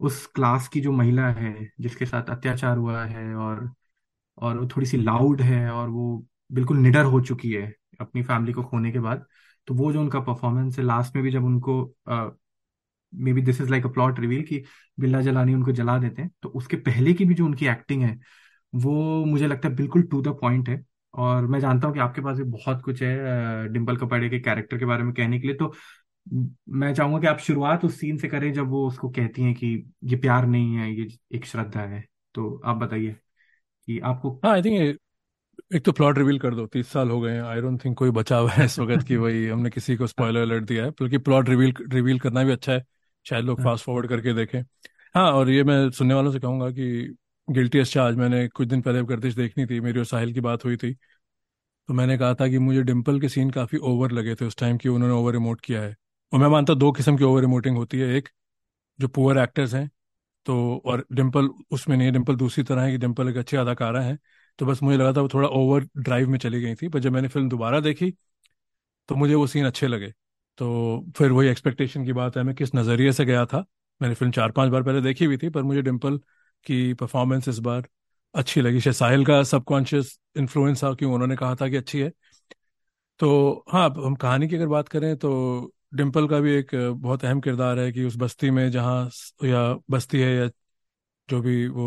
उस 0.00 0.26
क्लास 0.26 0.68
की 0.68 0.80
जो 0.80 0.92
महिला 0.92 1.28
है, 1.30 1.54
जिसके 1.80 2.06
साथ 2.06 2.30
अत्याचार 2.30 2.76
हुआ 2.76 3.04
है 3.04 3.34
और 3.34 3.70
और 4.38 4.58
वो 4.58 4.66
थोड़ी 4.76 4.86
सी 4.86 4.96
लाउड 4.96 5.40
है 5.42 5.70
और 5.70 5.88
वो 5.88 6.26
बिल्कुल 6.52 6.78
निडर 6.78 7.04
हो 7.06 7.20
चुकी 7.20 7.52
है 7.52 7.72
अपनी 8.00 8.22
फैमिली 8.22 8.52
को 8.52 8.62
खोने 8.64 8.92
के 8.92 9.00
बाद 9.00 9.26
तो 9.68 9.74
वो 9.74 9.92
जो 9.92 10.00
उनका 10.00 10.20
परफॉर्मेंस 10.20 10.78
है 10.78 10.84
लास्ट 10.84 11.14
में 11.16 11.24
भी 11.24 11.30
जब 11.30 11.44
उनको 11.44 11.82
maybe 13.32 13.42
this 13.42 13.60
is 13.60 13.70
like 13.70 13.86
a 13.86 13.88
plot 13.90 14.20
reveal 14.20 14.42
कि 14.42 14.62
बिल्ला 15.00 15.20
जलानी 15.22 15.54
उनको 15.54 15.72
जला 15.72 15.98
देते 15.98 16.22
हैं। 16.22 16.30
तो 16.42 16.48
उसके 16.50 16.76
पहले 16.78 17.12
की 17.14 17.24
भी 17.24 17.34
जो 17.34 17.44
उनकी 17.46 17.66
एक्टिंग 17.66 18.02
है 18.02 18.18
वो 18.72 19.24
मुझे 19.26 19.46
लगता 19.46 19.68
है 19.68 19.74
बिल्कुल 19.76 20.02
टू 20.02 20.20
द 20.22 20.28
पॉइंट 20.40 20.68
है। 20.68 20.82
और 21.14 21.46
मैं 21.46 21.60
जानता 21.60 21.86
हूँ 21.86 21.94
कि 21.94 22.00
आपके 22.00 22.20
पास 22.22 22.36
भी 22.36 22.44
बहुत 22.44 22.82
कुछ 22.84 23.02
है 23.02 23.68
डिम्पल 23.68 23.96
कपाड़े 23.96 24.28
के 24.30 24.38
कैरेक्टर 24.40 24.78
के 24.78 24.84
बारे 24.84 25.02
में 25.04 25.12
कहने 25.14 25.40
के 25.40 25.46
लिए। 25.46 25.56
तो 25.56 25.72
मैं 26.70 26.92
चाहूँगा 26.94 27.18
कि 27.20 27.26
आप 27.26 27.38
शुरुआत 27.38 27.84
उस 27.84 27.98
सीन 28.00 28.18
से 28.18 28.28
करें 28.28 28.52
जब 28.52 28.68
वो 28.70 28.86
उसको 28.88 29.08
कहती 29.10 29.42
हैं 29.42 29.54
कि 29.54 29.66
ये 30.04 30.16
प्यार 30.16 30.46
नहीं 30.46 30.74
है 30.76 30.92
ये 30.94 31.08
एक 31.34 31.46
श्रद्धा 31.46 31.80
है। 31.86 32.04
तो 32.34 32.56
आप 32.64 32.76
बताइए 32.76 33.12
कि 33.88 33.98
आपको 34.04 34.40
हाँ 34.44 34.52
आई 34.52 34.62
थिंक 34.62 34.98
एक 35.74 35.84
तो 35.84 35.92
प्लॉट 35.92 36.18
रिवील 36.18 36.38
कर 36.38 36.54
दो। 36.54 36.66
तीस 36.66 36.88
साल 36.88 37.10
हो 37.10 37.20
गए 37.20 37.32
हैं। 37.32 37.42
आई 37.42 37.60
डोंट 37.60 37.84
थिंक 37.84 37.96
कोई 37.98 38.10
बचा 38.10 38.36
हुआ 38.38 38.50
है 38.52 38.64
इस 38.64 38.78
वक्त 38.78 39.02
की 39.02 39.16
वही 39.16 39.46
हमने 39.48 39.70
किसी 39.70 39.96
को 39.96 40.06
स्पॉइलर 40.06 40.40
अलर्ट 40.42 40.64
दिया 40.64 40.84
है। 40.84 40.90
बल्कि 40.92 41.18
प्लॉट 41.20 41.48
रिवील 41.48 41.74
रिवील 41.92 42.18
करना 42.20 42.44
भी 42.44 42.52
अच्छा 42.52 42.72
है। 42.72 42.84
शायद 43.26 43.44
लोग 43.44 43.60
फास्ट 43.62 43.84
फॉरवर्ड 43.84 44.08
करके 44.08 44.34
देखें। 44.34 44.60
हाँ 45.14 45.30
और 45.32 45.50
ये 45.50 45.64
मैं 45.64 45.90
सुनने 45.90 46.14
वालों 46.14 46.32
से 46.32 46.40
कहूँगा 46.40 46.70
कि 46.70 47.16
गिल्टी 47.48 47.78
एस 47.78 47.92
चार्ज 47.92 48.16
मैंने 48.16 48.46
कुछ 48.48 48.68
दिन 48.68 48.82
पहले 48.82 49.02
गर्दिश 49.04 49.34
देखनी 49.34 49.66
थी 49.66 49.80
मेरी 49.80 49.98
और 49.98 50.04
साहिल 50.06 50.32
की 50.34 50.40
बात 50.40 50.64
हुई 50.64 50.76
थी। 50.76 50.92
तो 51.88 51.94
मैंने 51.94 52.16
कहा 52.18 52.34
था 52.34 52.48
कि 52.48 52.58
मुझे 52.58 52.82
डिम्पल 52.82 53.20
के 53.20 53.28
सीन 53.28 53.50
काफ़ी 53.50 53.78
ओवर 53.80 54.12
लगे 54.12 54.34
थे 54.34 54.44
उस 54.44 54.56
टाइम 54.56 54.76
की 54.78 54.88
उन्होंने 54.88 55.14
ओवर 55.14 55.32
रिमोट 55.32 55.60
किया 55.60 55.82
है। 55.82 55.94
और 56.32 56.40
मैं 56.40 56.48
मानता 56.48 56.74
दो 56.74 56.90
किस्म 56.92 57.16
की 57.16 57.24
ओवर 57.24 57.40
रिमोटिंग 57.40 57.76
होती 57.76 57.98
है 57.98 58.08
एक 58.16 58.28
जो 58.98 59.08
पुअर 59.08 59.38
एक्टर्स 59.38 59.74
हैं 59.74 59.88
तो 60.46 60.56
और 60.86 61.04
डिम्पल 61.12 61.48
उसमें 61.72 61.96
नहीं 61.96 62.06
है 62.06 62.12
डिम्पल 62.12 62.36
दूसरी 62.36 62.64
तरह 62.64 62.82
है 62.82 62.92
कि 62.92 62.98
डिम्पल 62.98 63.28
एक 63.28 63.36
अच्छी 63.36 63.56
अदाकारा 63.56 64.00
है। 64.02 64.18
तो 64.58 64.66
बस 64.66 64.82
मुझे 64.82 64.96
लगा 64.98 65.12
था 65.12 65.20
वो 65.20 65.28
थोड़ा 65.34 65.48
ओवर 65.50 65.86
ड्राइव 65.98 66.28
में 66.30 66.38
चली 66.38 66.60
गई 66.62 66.74
थी 66.74 66.88
पर 66.88 66.98
जब 67.00 67.12
मैंने 67.12 67.28
फ़िल्म 67.28 67.48
दोबारा 67.48 67.80
देखी 67.80 68.10
तो 69.08 69.14
मुझे 69.16 69.34
वो 69.34 69.46
सीन 69.46 69.66
अच्छे 69.66 69.86
लगे। 69.88 70.12
तो 70.58 71.04
फिर 71.16 71.32
वही 71.32 71.48
एक्सपेक्टेशन 71.48 72.04
की 72.04 72.12
बात 72.12 72.36
है, 72.36 72.42
मैं 72.42 72.54
किस 72.54 72.74
नज़रिए 72.74 73.12
से 73.12 73.24
गया 73.24 73.44
था। 73.46 73.64
मैंने 74.00 74.14
फ़िल्म 74.14 74.32
चार 74.32 74.50
पाँच 74.52 74.70
बार 74.70 74.82
पहले 74.82 75.00
देखी 75.00 75.24
हुई 75.24 75.36
थी, 75.38 75.48
पर 75.48 75.62
मुझे 75.62 75.82
डिम्पल 75.82 76.18
की 76.66 76.92
परफॉर्मेंस 76.94 77.48
इस 77.48 77.58
बार 77.60 77.88
अच्छी 78.34 78.60
लगी। 78.60 78.80
शायद 78.80 78.94
साहिल 78.96 79.24
का 79.26 79.42
सबकॉन्शियस 79.44 80.18
इन्फ्लुएंस 80.36 80.82
था 80.84 80.92
क्यों 80.94 81.12
उन्होंने 81.14 81.36
कहा 81.36 81.54
था 81.54 81.68
कि 81.68 81.76
अच्छी 81.76 82.00
है। 82.00 82.12
तो 83.20 83.64
हाँ 83.72 83.88
हम 83.96 84.14
कहानी 84.14 84.48
की 84.48 84.56
अगर 84.56 84.66
बात 84.68 84.88
करें 84.88 85.16
तो 85.16 85.30
डिम्पल 85.94 86.28
का 86.28 86.38
भी 86.40 86.52
एक 86.52 86.70
बहुत 86.74 87.24
अहम 87.24 87.40
किरदार 87.40 87.78
है 87.78 87.90
कि 87.92 88.04
उस 88.04 88.16
बस्ती 88.16 88.50
में 88.50 88.70
जहाँ 88.70 89.10
या 89.44 89.62
बस्ती 89.90 90.20
है 90.20 90.34
या 90.36 90.46
जो 91.28 91.40
भी 91.42 91.66
वो 91.68 91.86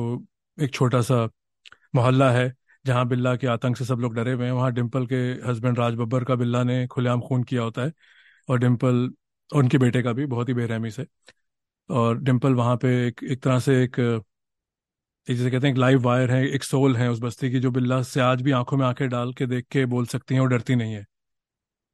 एक 0.57 0.73
छोटा 0.73 1.01
सा 1.01 1.25
मोहल्ला 1.95 2.31
है, 2.31 2.53
जहाँ 2.85 3.07
बिल्ला 3.07 3.35
के 3.37 3.47
आतंक 3.47 3.77
से 3.77 3.85
सब 3.85 3.99
लोग 3.99 4.15
डरे 4.15 4.33
हुए 4.33 4.45
हैं, 4.45 4.51
वहाँ 4.53 4.71
डिम्पल 4.73 5.07
के 5.07 5.17
हस्बैंड 5.47 5.79
राज 5.79 5.95
बब्बर 5.95 6.23
का 6.23 6.35
बिल्ला 6.35 6.63
ने 6.63 6.87
खुलेआम 6.87 7.21
खून 7.21 7.43
किया 7.43 7.61
होता 7.63 7.83
है। 7.83 7.93
और 8.47 8.59
डिम्पल 8.59 9.09
उनके 9.51 9.77
बेटे 9.77 10.01
का 10.03 10.13
भी 10.13 10.25
बहुत 10.27 10.49
ही 10.49 10.53
बेरहमी 10.53 10.91
से। 10.91 11.05
और 11.89 12.19
डिम्पल 12.19 12.53
वहाँ 12.55 12.77
पे 12.77 12.89
एक 13.07 13.23
एक 13.25 13.41
तरह 13.43 13.59
से 13.59 13.83
एक 13.83 13.99
जैसे 15.27 15.49
कहते 15.51 15.67
हैं 15.67 15.73
एक 15.73 15.79
लाइव 15.79 16.01
वायर 16.01 16.31
है, 16.31 16.43
एक 16.47 16.63
सोल 16.63 16.95
है 16.95 17.09
उस 17.11 17.19
बस्ती 17.19 17.49
की, 17.51 17.59
जो 17.59 17.71
बिल्ला 17.71 18.01
से 18.03 18.21
आज 18.21 18.41
भी 18.41 18.51
आँखों 18.51 18.77
में 18.77 18.85
आँखें 18.85 19.07
डाल 19.09 19.31
के 19.33 19.45
देख 19.47 19.65
के 19.71 19.85
बोल 19.87 20.05
सकती 20.07 20.35
हैं 20.35 20.41
और 20.41 20.47
डरती 20.49 20.75
नहीं 20.75 20.93
है। 20.93 21.03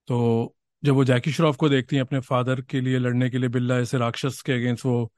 तो 0.08 0.56
जब 0.84 0.94
वो 0.96 1.04
जैकी 1.06 1.32
श्रॉफ 1.32 1.56
को 1.58 1.70
देखती 1.70 1.96
हैं 1.96 2.04
अपने 2.04 2.20
फादर 2.22 2.62
के 2.64 2.82
लिए 2.82 3.00
लड़ने 3.00 3.30
के 3.30 3.38
लिए, 3.38 3.50
बिल्ला 3.50 3.78
ऐसे 3.80 3.98
राक्षस 3.98 4.42
के 4.42 4.54
अगेंस्ट 4.54 4.86
वो 4.86 5.12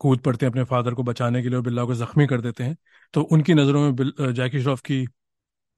कूद 0.00 0.20
पड़ते 0.20 0.46
हैं 0.46 0.50
अपने 0.52 0.64
फादर 0.64 0.94
को 0.94 1.02
बचाने 1.02 1.42
के 1.42 1.48
लिए 1.48 1.56
और 1.56 1.62
बिल्ला 1.64 1.84
को 1.84 1.94
जख्मी 1.96 2.26
कर 2.26 2.40
देते 2.40 2.64
हैं 2.64 2.76
तो 3.14 3.22
उनकी 3.24 3.54
नज़रों 3.54 3.82
में 3.92 4.32
जैकी 4.34 4.62
श्रॉफ 4.62 4.80
की 4.82 5.00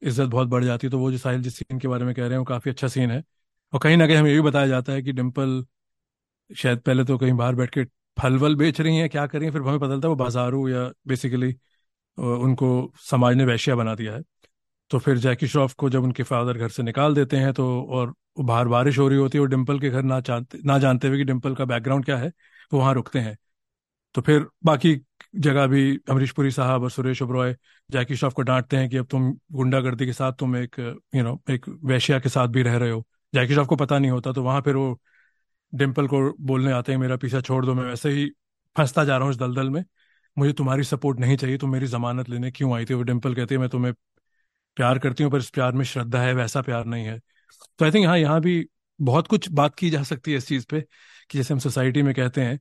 इज़्ज़त 0.03 0.29
बहुत 0.29 0.49
बढ़ 0.49 0.65
जाती 0.65 0.87
है। 0.87 0.91
तो 0.91 0.99
वो 0.99 1.11
जो 1.13 1.19
साहिल 1.19 1.43
जिस 1.43 1.57
सीन 1.57 1.79
के 1.81 1.89
बारे 1.89 2.05
में 2.05 2.15
कह 2.15 2.23
रहे 2.23 2.31
हैं, 2.33 2.39
वो 2.39 2.45
काफ़ी 2.45 2.71
अच्छा 2.71 2.89
सीन 2.89 3.11
है। 3.11 3.23
और 3.73 3.81
कहीं 3.81 3.97
ना 3.97 4.07
कहीं 4.07 4.17
हमें 4.17 4.31
ये 4.31 4.37
भी 4.37 4.43
बताया 4.43 4.67
जाता 4.67 4.93
है 4.93 5.03
कि 5.03 5.13
डिम्पल 5.13 5.65
शायद 6.51 6.81
पहले 6.81 7.05
तो 7.05 7.17
कहीं 7.19 7.33
बाहर 7.35 7.55
बैठ 7.55 7.71
के 7.71 7.85
फल 8.17 8.37
वल 8.39 8.55
बेच 8.57 8.81
रही 8.81 8.97
हैं, 8.97 9.09
क्या 9.11 9.27
कर 9.27 9.39
रही 9.39 9.47
हैं, 9.47 9.53
फिर 9.53 9.63
हमें 9.63 9.79
पता 9.81 9.89
चलता 9.89 10.09
है 10.09 10.11
वो 10.11 10.17
बाजारू 10.17 10.69
या 10.69 10.89
बेसिकली 11.09 11.55
उनको 12.19 12.93
समाज 13.01 13.37
ने 13.37 13.45
वैश्या 13.45 13.77
बना 13.77 13.95
दिया 13.95 14.15
है। 14.15 14.23
तो 14.91 14.99
फिर 14.99 15.19
जैकी 15.19 15.49
श्रॉफ 15.49 15.75
को 15.75 15.91
जब 15.91 16.05
उनके 16.05 16.23
फादर 16.23 16.59
घर 16.59 16.69
से 16.71 16.83
निकाल 16.83 17.15
देते 17.15 17.37
हैं 17.37 17.53
तो 17.55 17.67
और 17.91 18.15
बाहर 18.41 18.69
बारिश 18.69 18.99
हो 18.99 19.09
रही 19.09 19.19
होती 19.19 19.39
है 19.39 19.43
और 19.43 19.49
डिम्पल 19.49 19.81
के 19.81 19.91
घर 19.91 20.03
ना 20.03 20.21
जानते 20.21 20.59
ना 20.67 20.79
जानते 20.79 21.09
हुए 21.09 21.19
कि 21.19 21.25
डिम्पल 21.25 21.55
का 21.55 21.65
बैकग्राउंड 21.65 22.05
क्या 22.05 22.17
है, 22.19 22.29
वो 22.73 22.79
वहाँ 22.79 22.95
रुकते 22.95 23.19
हैं। 23.21 23.37
तो 24.15 24.23
फिर 24.23 24.47
बाकी 24.65 24.95
जगह 25.39 25.67
भी 25.67 25.97
अमरीश 26.11 26.33
पुरी 26.33 26.51
साहब 26.51 26.83
और 26.83 26.91
सुरेश 26.91 27.23
ओबरॉय 27.23 27.57
जैकी 27.91 28.17
श्रॉफ 28.17 28.35
को 28.35 28.43
डांटते 28.43 28.77
हैं 28.77 28.89
कि 28.91 28.97
अब 28.97 29.07
तुम 29.07 29.33
गुंडागर्दी 29.53 30.07
के 30.07 30.13
साथ 30.13 30.33
तुम 30.33 30.57
एक 30.57 30.79
यू 31.15 31.23
नो 31.23 31.41
एक 31.51 31.67
वैश्या 31.85 32.19
के 32.21 32.29
साथ 32.29 32.49
भी 32.49 32.63
रह 32.63 32.77
रहे 32.77 32.91
हो। 32.91 33.05
जैकी 33.33 33.55
श्रॉफ 33.55 33.67
को 33.69 33.77
पता 33.77 33.99
नहीं 33.99 34.11
होता 34.11 34.33
तो 34.33 34.43
वहाँ 34.43 34.61
फिर 34.61 34.77
वो 34.77 35.01
डिम्पल 35.73 36.07
को 36.09 36.21
बोलने 36.41 36.73
आते 36.73 36.93
हैं, 36.93 36.99
मेरा 36.99 37.17
पीछा 37.17 37.41
छोड़ 37.41 37.65
दो, 37.67 37.75
मैं 37.75 37.85
वैसे 37.85 38.11
ही 38.11 38.27
फंसता 38.77 39.05
जा 39.05 39.17
रहा 39.17 39.25
हूँ 39.25 39.33
इस 39.33 39.39
दलदल 39.39 39.71
में। 39.71 39.85
मुझे 40.37 40.53
तुम्हारी 40.53 40.85
सपोर्ट 40.85 41.21
नहीं 41.21 41.37
चाहिए, 41.37 41.59
तुम 41.59 41.71
मेरी 41.73 41.87
जमानत 41.87 42.29
लेने 42.29 42.51
क्यों 42.51 42.75
आई 42.77 42.85
थी? 42.85 42.95
वो 42.95 43.03
डिम्पल 43.03 43.35
कहती 43.35 43.55
है, 43.55 43.61
मैं 43.61 43.69
तुम्हें 43.69 43.95
प्यार 44.77 44.99
करती 44.99 45.25
हूँ, 45.25 45.33
पर 45.33 45.39
इस 45.39 45.51
प्यार 45.51 45.73
में 45.73 45.85
श्रद्धा 45.85 46.23
है, 46.23 46.35
वैसा 46.35 46.63
प्यार 46.63 46.85
नहीं 46.85 47.05
है। 47.05 47.19
तो 47.79 47.85
आई 47.85 47.91
थिंक 47.91 48.07
हाँ 48.07 48.19
यहाँ 48.19 48.41
भी 48.41 48.67
बहुत 49.01 49.27
कुछ 49.29 49.51
बात 49.53 49.75
की 49.75 49.91
जा 49.91 50.03
सकती 50.03 50.31
है 50.33 50.37
इस 50.39 50.49
चीज़ 50.49 50.67
पे, 50.71 50.81
कि 51.31 51.39
जैसे 51.39 51.55
हम 51.55 51.61
सोसाइटी 51.61 52.03
में 52.03 52.15
कहते 52.15 52.43
हैं 52.43 52.59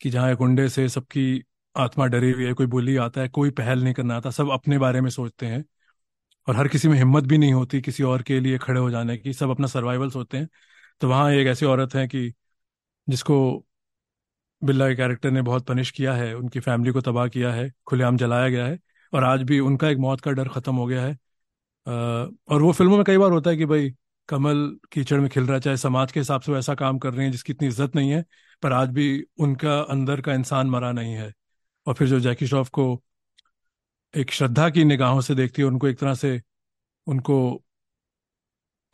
कि 0.00 0.10
जहाँ 0.10 0.30
एक 0.32 0.38
गुंडे 0.38 0.68
से 0.68 0.88
सबकी 0.88 1.42
आत्मा 1.76 2.06
डरी 2.06 2.30
हुई 2.32 2.44
है, 2.44 2.52
कोई 2.52 2.66
बोली 2.66 2.96
आता 2.96 3.20
है, 3.20 3.28
कोई 3.28 3.50
पहल 3.50 3.82
नहीं 3.84 3.94
करना 3.94 4.16
आता, 4.16 4.30
सब 4.30 4.50
अपने 4.50 4.78
बारे 4.78 5.00
में 5.00 5.10
सोचते 5.10 5.46
हैं। 5.46 5.64
और 6.48 6.56
हर 6.56 6.68
किसी 6.68 6.88
में 6.88 6.96
हिम्मत 6.98 7.24
भी 7.24 7.38
नहीं 7.38 7.52
होती 7.52 7.80
किसी 7.80 8.02
और 8.02 8.22
के 8.22 8.38
लिए 8.40 8.58
खड़े 8.58 8.80
हो 8.80 8.90
जाने 8.90 9.16
की। 9.16 9.32
सब 9.32 9.50
अपना 9.50 9.66
सर्वाइवल 9.66 10.10
सोचते 10.10 10.38
हैं। 10.38 10.48
तो 11.00 11.08
वहाँ 11.08 11.30
एक 11.32 11.46
ऐसी 11.46 11.66
औरत 11.66 11.94
है 11.94 12.06
कि 12.08 12.32
जिसको 13.08 13.64
बिल्ला 14.62 14.88
के 14.88 14.94
कैरेक्टर 14.96 15.30
ने 15.30 15.42
बहुत 15.42 15.66
पनिश 15.66 15.90
किया 15.90 16.14
है, 16.14 16.34
उनकी 16.34 16.60
फैमिली 16.60 16.92
को 16.92 17.00
तबाह 17.00 17.28
किया 17.28 17.52
है, 17.52 17.70
खुलेआम 17.86 18.16
जलाया 18.16 18.48
गया 18.48 18.66
है 18.66 18.78
और 19.12 19.24
आज 19.24 19.42
भी 19.42 19.58
उनका 19.60 19.88
एक 19.88 19.98
मौत 19.98 20.20
का 20.20 20.30
डर 20.30 20.48
खत्म 20.48 20.74
हो 20.76 20.86
गया 20.86 21.02
है। 21.02 21.16
और 21.86 22.62
वो 22.62 22.72
फ़िल्मों 22.72 22.96
में 22.96 23.04
कई 23.04 23.18
बार 23.18 23.30
होता 23.32 23.50
है 23.50 23.56
कि 23.56 23.66
भाई 23.66 23.90
कमल 24.28 24.66
कीचड़ 24.92 25.20
में 25.20 25.28
खिल 25.30 25.44
रहा 25.44 25.54
है, 25.54 25.60
चाहे 25.60 25.76
समाज 25.76 26.12
के 26.12 26.20
हिसाब 26.20 26.40
से 26.40 26.52
वो 26.52 26.58
ऐसा 26.58 26.74
काम 26.74 26.98
कर 26.98 27.12
रहे 27.14 27.24
हैं 27.24 27.32
जिसकी 27.32 27.52
इतनी 27.52 27.68
इज़्ज़त 27.68 27.96
नहीं 27.96 28.10
है, 28.10 28.24
पर 28.62 28.72
आज 28.72 28.88
भी 28.90 29.24
उनका 29.38 29.78
अंदर 29.80 30.20
का 30.20 30.34
इंसान 30.34 30.70
मरा 30.70 30.92
नहीं 30.92 31.14
है। 31.14 31.32
और 31.86 31.94
फिर 31.94 32.08
जो 32.08 32.20
जैकी 32.20 32.46
श्रॉफ 32.46 32.68
को 32.70 32.94
एक 34.16 34.30
श्रद्धा 34.32 34.68
की 34.70 34.84
निगाहों 34.84 35.20
से 35.20 35.34
देखती 35.34 35.62
है, 35.62 35.68
उनको 35.68 35.88
एक 35.88 35.98
तरह 35.98 36.14
से 36.14 36.40
उनको 37.06 37.36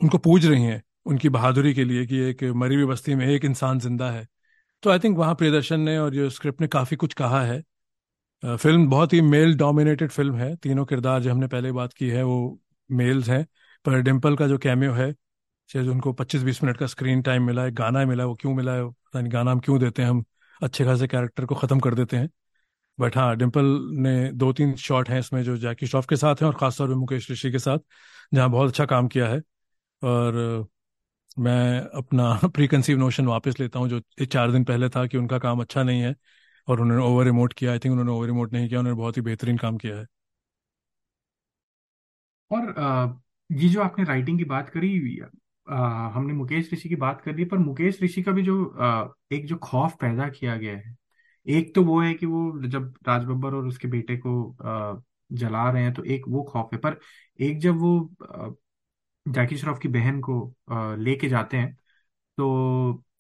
उनको 0.01 0.19
पूज 0.19 0.47
रही 0.47 0.63
हैं 0.65 0.83
उनकी 1.07 1.29
बहादुरी 1.29 1.73
के 1.75 1.85
लिए 1.85 2.05
कि 2.07 2.19
एक 2.21 2.43
मरी 2.57 2.75
हुई 2.75 2.85
बस्ती 2.87 3.15
में 3.15 3.27
एक 3.27 3.45
इंसान 3.45 3.79
ज़िंदा 3.81 4.11
है। 4.11 4.27
तो 4.83 4.91
आई 4.91 4.99
थिंक 4.99 5.19
वहाँ 5.19 5.35
प्रियदर्शन 5.35 5.81
ने 5.81 5.97
और 5.99 6.15
जो 6.15 6.29
स्क्रिप्ट 6.31 6.61
ने 6.61 6.69
काफ़ी 6.69 6.97
कुछ 6.97 7.15
कहा 7.15 7.43
है। 7.43 7.63
फ़िल्म 8.43 8.89
बहुत 8.91 9.13
ही 9.13 9.21
मेल 9.23 9.57
डोमिनेटेड 9.59 10.11
फ़िल्म 10.11 10.37
है। 10.37 10.55
तीनों 10.57 10.85
किरदार 10.87 11.21
जो 11.23 11.31
हमने 11.33 11.47
पहले 11.49 11.73
बात 11.73 11.93
की 11.93 12.09
है 12.11 12.23
वो 12.25 12.61
मेल्स 12.91 13.29
हैं। 13.29 13.45
पर 13.85 14.01
डिम्पल 14.03 14.37
का 14.37 14.47
जो 14.49 14.59
कैमियो 14.59 14.93
है, 14.93 15.13
शायद 15.71 15.89
उनको 15.89 16.13
25-20 16.15 16.63
मिनट 16.65 16.77
का 16.77 16.87
स्क्रीन 16.87 17.23
टाइम 17.23 17.47
मिला 17.47 17.65
है 17.65 17.71
गाना 17.73 18.05
मिला 18.07 18.23
है 18.23 18.29
वो 18.29 18.35
क्यों 18.35 18.55
मिला 18.55 18.75
है, 18.75 18.89
पता 18.89 19.21
गाना 19.23 19.51
हम 19.53 19.61
क्यों 19.61 19.79
देते 19.81 20.03
हैं, 20.03 20.11
हम 20.11 20.25
अच्छे 20.61 20.85
खासे 20.85 21.07
कैरेक्टर 21.09 21.45
को 21.47 21.55
ख़त्म 21.55 21.81
कर 21.81 21.95
देते 21.95 22.17
हैं। 22.17 22.29
बट 22.99 23.17
हाँ 23.17 23.37
डिम्पल 23.37 23.65
ने 24.03 24.13
दो 24.35 24.53
तीन 24.53 24.75
शॉट 24.79 25.09
हैं 25.11 25.19
इसमें 25.19 25.43
जो 25.45 25.57
जैकी 25.59 25.87
श्रॉफ 25.87 26.07
के 26.09 26.17
साथ 26.17 26.43
हैं 26.43 26.49
और 26.49 26.55
खासतौर 26.61 26.89
पर 26.89 26.95
मुकेश 26.95 27.31
ऋषि 27.31 27.51
के 27.53 27.59
साथ, 27.59 27.79
जहाँ 28.35 28.51
बहुत 28.51 28.69
अच्छा 28.71 28.85
काम 28.87 29.09
किया 29.09 29.29
है। 29.29 29.41
और 30.03 30.69
मैं 31.39 31.81
अपना 31.97 32.33
प्री 32.47 32.67
कंसीव 32.69 32.99
नोशन 32.99 33.27
वापस 33.27 33.61
लेता 33.61 33.79
हूँ, 33.79 33.89
जो 33.89 34.01
चार 34.27 34.53
दिन 34.53 34.65
पहले 34.65 34.89
था 34.91 35.07
कि 35.07 35.19
उनका 35.19 35.39
काम 35.39 35.61
अच्छा 35.61 35.83
नहीं 35.83 36.03
है 36.03 36.15
और 36.69 36.81
उन्होंने 36.81 37.03
ओवर 37.05 37.25
रिमोट 37.25 37.53
किया। 37.53 37.73
आई 37.73 37.79
थिंक 37.79 37.93
उन्होंने 37.93 38.13
ओवर 38.13 38.29
इमोट 38.29 38.53
नहीं 38.53 38.69
किया, 38.69 38.81
उन्होंने 38.81 38.99
बहुत 39.01 39.17
ही 39.17 39.23
बेहतरीन 39.23 39.57
काम 39.59 39.77
किया 39.79 39.97
है। 39.99 40.07
और 42.51 43.21
ये 43.51 43.69
जो 43.69 43.81
आपने 43.83 44.05
राइटिंग 44.05 44.39
की 44.39 44.45
बात 44.45 44.69
करी 44.69 44.97
हमने 45.67 46.33
मुकेश 46.33 46.73
ऋषि 46.73 46.89
की 46.89 46.97
बात 46.97 47.21
कर 47.21 47.33
दी 47.33 47.45
पर 47.45 47.59
मुकेश 47.59 48.03
ऋषि 48.03 48.23
का 48.23 48.33
भी 48.33 48.43
जो 48.43 48.57
एक 49.33 49.47
जो 49.47 49.57
खौफ 49.63 49.95
पैदा 50.01 50.29
किया 50.29 50.57
गया 50.57 50.77
है 50.77 50.95
एक 51.47 51.75
तो 51.75 51.83
वो 51.85 52.01
है 52.01 52.13
कि 52.15 52.27
वो 52.27 52.67
जब 52.67 52.95
राज 53.09 53.25
बब्बर 53.25 53.55
और 53.55 53.67
उसके 53.67 53.89
बेटे 53.89 54.17
को 54.19 54.57
जला 55.31 55.71
रहे 55.71 55.83
हैं 55.83 55.93
तो 55.95 56.05
एक 56.05 56.25
वो 56.29 56.43
खौफ 56.45 56.71
है। 56.73 56.79
पर 56.81 56.99
एक 57.39 57.59
जब 57.61 57.79
वो 57.79 58.11
जैकी 59.27 59.57
श्रॉफ 59.57 59.79
की 59.79 59.89
बहन 59.89 60.21
को 60.21 60.35
लेके 60.99 61.29
जाते 61.29 61.57
हैं 61.57 61.75
तो 62.39 62.47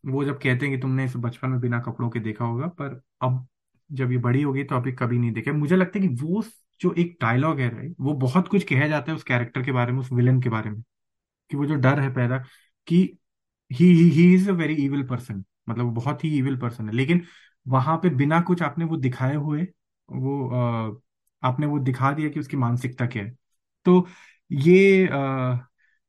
वो 0.07 0.25
जब 0.25 0.39
कहते 0.39 0.67
हैं 0.67 0.75
कि 0.75 0.81
तुमने 0.83 1.05
इसे 1.05 1.19
बचपन 1.19 1.49
में 1.51 1.61
बिना 1.61 1.81
कपड़ों 1.81 2.09
के 2.11 2.21
देखा 2.21 2.45
होगा, 2.45 2.67
पर 2.69 3.01
अब 3.23 3.47
जब 3.91 4.13
ये 4.13 4.19
बड़ी 4.19 4.43
होगी 4.43 4.65
तो 4.65 4.77
अभी 4.77 4.93
कभी 4.95 5.19
नहीं 5.19 5.33
देखा। 5.33 5.53
मुझे 5.53 5.77
लगता 5.77 5.99
है 5.99 6.09
कि 6.09 6.15
वो 6.25 6.43
जो 6.81 6.93
एक 6.95 7.17
डायलॉग 7.23 7.61
है 7.61 7.69
राइट 7.75 7.95
वो 8.01 8.15
बहुत 8.17 8.49
कुछ 8.49 8.65
कहा 8.67 8.87
जाता 8.89 9.13
है 9.13 9.17
उस 9.17 9.23
कैरेक्टर 9.25 9.63
के 9.65 9.73
बारे 9.73 9.93
में, 9.93 10.01
उस 10.01 10.13
विलन 10.13 10.41
के 10.43 10.49
बारे 10.51 10.71
में, 10.71 10.83
कि 11.51 11.57
वो 11.57 11.67
जो 11.67 11.75
डर 11.77 12.01
है 12.01 12.13
पैदा, 12.15 12.39
कि 12.89 13.19
he 13.71 13.87
he 14.11 14.33
is 14.35 14.51
a 14.51 14.53
very 14.55 14.75
evil 14.77 15.03
person 15.09 15.45
मतलब 15.69 15.85
वो 15.87 15.91
बहुत 15.93 16.25
ही 16.25 16.37
इविल 16.39 16.59
पर्सन 16.61 16.89
है। 16.89 16.95
लेकिन 16.95 17.23
वहाँ 17.67 17.97
पे 17.99 18.11
बिना 18.17 18.41
कुछ 18.43 18.63
आपने 18.63 18.85
वो 18.85 18.97
दिखाए 18.99 19.35
हुए 19.37 19.63
वो 20.09 20.49
आपने 21.43 21.67
वो 21.67 21.79
दिखा 21.81 22.13
दिया 22.13 22.29
कि 22.31 22.41
उसकी 22.41 22.57
मानसिकता 22.59 23.07
क्या 23.07 23.23
है। 23.25 23.31
तो 23.87 24.07
ये 24.51 25.09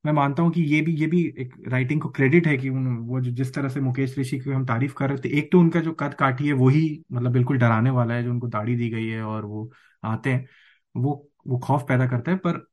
मैं 0.05 0.11
मानता 0.13 0.43
हूँ 0.43 0.51
कि 0.51 0.61
ये 0.65 0.81
भी 0.81 0.93
ये 0.95 1.07
भी 1.07 1.21
एक 1.39 1.53
राइटिंग 1.67 2.01
को 2.01 2.09
क्रेडिट 2.09 2.47
है 2.47 2.57
कि 2.57 2.69
उन 2.69 2.87
वो 2.99 3.19
जो 3.21 3.31
जिस 3.33 3.53
तरह 3.53 3.69
से 3.69 3.79
मुकेश 3.81 4.17
ऋषि 4.19 4.39
की 4.39 4.49
हम 4.49 4.65
तारीफ़ 4.65 4.93
कर 4.93 5.09
रहे 5.09 5.17
थे 5.19 5.29
एक 5.39 5.51
तो 5.51 5.59
उनका 5.59 5.79
जो 5.81 5.93
कद 5.93 6.13
काठी 6.15 6.47
है 6.47 6.53
वही 6.55 6.81
मतलब 7.11 7.31
बिल्कुल 7.31 7.57
डराने 7.57 7.89
वाला 7.89 8.13
है 8.13 8.23
जो 8.23 8.29
उनको 8.31 8.47
दाढ़ी 8.47 8.75
दी 8.75 8.89
गई 8.89 9.07
है 9.07 9.21
और 9.23 9.45
वो 9.45 9.69
आते 10.05 10.33
हैं 10.33 10.47
वो 10.95 11.13
वो 11.47 11.57
खौफ 11.59 11.85
पैदा 11.87 12.07
करता 12.07 12.31
है। 12.31 12.37
पर 12.39 12.65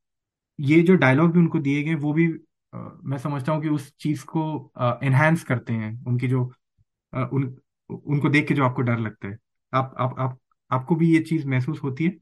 ये 0.58 0.80
जो 0.84 0.94
डायलॉग 0.96 1.32
भी 1.32 1.38
उनको 1.38 1.58
दिए 1.60 1.82
गए 1.84 1.94
वो 1.96 2.12
भी 2.12 2.28
अ, 2.72 2.78
मैं 3.04 3.18
समझता 3.18 3.52
हूँ 3.52 3.62
कि 3.62 3.68
उस 3.70 3.92
चीज़ 3.98 4.24
को 4.26 4.42
एनहेंस 5.04 5.44
करते 5.44 5.72
हैं। 5.74 5.92
उनकी 6.06 6.28
जो 6.28 6.44
अ, 7.12 7.20
उन 7.24 7.56
उनको 7.96 8.28
देख 8.28 8.48
के 8.48 8.54
जो 8.54 8.64
आपको 8.64 8.82
डर 8.82 8.98
लगता 8.98 9.28
है। 9.28 9.38
आप 9.72 9.94
आप 9.98 10.14
आप, 10.18 10.38
आपको 10.70 10.94
भी 10.96 11.14
ये 11.14 11.20
चीज़ 11.20 11.46
महसूस 11.46 11.80
होती 11.82 12.04
है? 12.04 12.16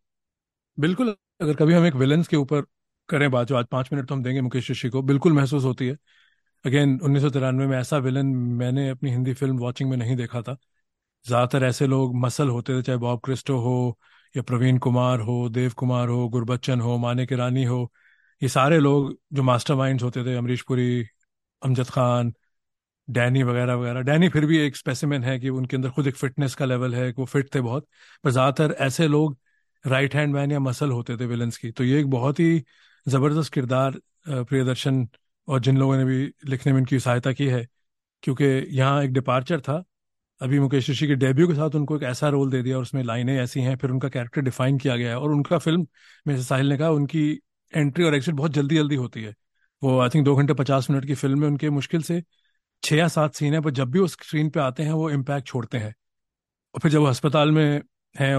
बिल्कुल, 0.78 1.14
अगर 1.40 1.54
कभी 1.54 1.74
हम 1.74 1.86
एक 1.86 1.94
विलन्स 1.94 2.28
के 2.28 2.36
ऊपर 2.36 2.62
करें 3.08 3.30
बात, 3.30 3.46
जो 3.46 3.56
आज 3.56 3.66
पाँच 3.66 3.88
मिनट 3.92 4.08
तो 4.08 4.14
हम 4.14 4.22
देंगे 4.22 4.40
मुकेश 4.40 4.70
ऋषि 4.70 4.88
को, 4.88 5.02
बिल्कुल 5.02 5.32
महसूस 5.32 5.64
होती 5.64 5.86
है। 5.86 5.96
अगेन 6.64 7.00
उन्नीस 7.00 7.22
सौ 7.22 7.30
तिरानवे 7.30 7.66
में 7.66 7.78
ऐसा 7.78 7.98
विलन 7.98 8.26
मैंने 8.56 8.88
अपनी 8.88 9.10
हिंदी 9.10 9.34
फ़िल्म 9.34 9.58
वॉचिंग 9.58 9.90
में 9.90 9.96
नहीं 9.96 10.16
देखा 10.16 10.42
था। 10.42 10.56
ज़्यादातर 11.26 11.64
ऐसे 11.64 11.86
लोग 11.86 12.16
मसल 12.16 12.48
होते 12.48 12.78
थे, 12.78 12.82
चाहे 12.82 12.98
बॉब 12.98 13.20
क्रिस्टो 13.24 13.58
हो, 13.58 13.98
या 14.34 14.42
प्रवीण 14.42 14.78
कुमार 14.78 15.20
हो, 15.20 15.48
देव 15.48 15.72
कुमार 15.76 16.08
हो, 16.08 16.28
गुरबच्चन 16.28 16.80
हो 16.80 16.96
मानिक 16.98 17.32
ईरानी 17.32 17.64
हो, 17.64 17.92
ये 18.42 18.48
सारे 18.48 18.78
लोग 18.80 19.18
जो 19.32 19.42
मास्टरमाइंड्स 19.42 20.04
होते 20.04 20.24
थे, 20.24 20.36
अमरीश 20.36 20.62
पुरी, 20.62 21.04
अमजद 21.62 21.90
खान 21.90 22.32
डैनी 23.08 23.42
वगैरह 23.42 23.74
वगैरह। 23.74 24.00
डैनी 24.02 24.28
फिर 24.28 24.46
भी 24.46 24.58
एक 24.58 24.76
स्पेसिमेन 24.76 25.24
है 25.24 25.38
कि 25.38 25.48
उनके 25.50 25.76
अंदर 25.76 25.90
खुद 25.90 26.06
एक 26.06 26.16
फिटनेस 26.16 26.54
का 26.54 26.64
लेवल 26.64 26.94
है, 26.94 27.10
वो 27.10 27.24
फिट 27.26 27.54
थे 27.54 27.60
बहुत। 27.60 27.86
पर 28.24 28.30
ज़्यादातर 28.30 28.74
ऐसे 28.80 29.08
लोग 29.08 29.38
राइट 29.84 30.14
हैंड 30.14 30.34
मैन 30.34 30.52
या 30.52 30.58
मसल 30.60 30.90
होते 30.90 31.16
थे 31.16 31.26
विलन्स 31.26 31.56
की। 31.56 31.70
तो 31.72 31.84
ये 31.84 32.00
एक 32.00 32.10
बहुत 32.10 32.40
ही 32.40 32.62
ज़बरदस्त 33.06 33.52
किरदार 33.52 34.00
प्रियदर्शन 34.28 35.06
और 35.48 35.60
जिन 35.60 35.78
लोगों 35.78 35.96
ने 35.96 36.04
भी 36.04 36.24
लिखने 36.46 36.72
में 36.72 36.78
इनकी 36.80 36.98
सहायता 37.00 37.32
की 37.32 37.46
है, 37.46 37.66
क्योंकि 38.22 38.44
यहाँ 38.70 39.02
एक 39.04 39.12
डिपार्चर 39.12 39.60
था। 39.60 39.82
अभी 40.40 40.58
मुकेश 40.60 40.88
ऋषि 40.90 41.06
के 41.06 41.14
डेब्यू 41.16 41.46
के 41.48 41.54
साथ 41.54 41.74
उनको 41.74 41.96
एक 41.96 42.02
ऐसा 42.04 42.28
रोल 42.28 42.50
दे 42.50 42.62
दिया 42.62 42.76
और 42.76 42.82
उसमें 42.82 43.02
लाइनें 43.04 43.36
ऐसी 43.36 43.60
हैं, 43.60 43.76
फिर 43.76 43.90
उनका 43.90 44.08
कैरेक्टर 44.08 44.40
डिफाइन 44.42 44.78
किया 44.78 44.96
गया 44.96 45.10
है 45.10 45.18
और 45.18 45.32
उनका 45.32 45.58
फ़िल्म 45.58 45.86
में 46.26 46.40
साहिल 46.42 46.68
ने 46.68 46.76
कहा, 46.78 46.90
उनकी 46.90 47.30
एंट्री 47.72 48.04
और 48.04 48.14
एग्जिट 48.14 48.34
बहुत 48.34 48.52
जल्दी 48.52 48.76
जल्दी 48.76 48.94
होती 48.96 49.22
है। 49.22 49.34
वो 49.82 49.98
आई 50.00 50.08
थिंक 50.08 50.24
दो 50.24 50.34
घंटे 50.36 50.54
पचास 50.54 50.90
मिनट 50.90 51.06
की 51.06 51.14
फ़िल्म 51.14 51.40
में 51.40 51.48
उनके 51.48 51.70
मुश्किल 51.70 52.02
से। 52.02 52.22
छः 52.82 52.96
या 52.96 53.08
सात 53.08 53.34
सीन 53.34 53.54
है 53.54 53.60
पर 53.60 53.70
जब 53.70 53.90
भी 53.90 53.98
वो 53.98 54.06
स्क्रीन 54.06 54.50
पे 54.50 54.60
आते 54.60 54.82
हैं, 54.82 54.92
वो 54.92 55.10
इम्पैक्ट 55.10 55.46
छोड़ते 55.46 55.78
हैं। 55.78 55.94
और 56.74 56.80
फिर 56.80 56.92
जब 56.92 57.00
वो 57.00 57.06
अस्पताल 57.06 57.50
में 57.52 57.82
हैं 58.14 58.36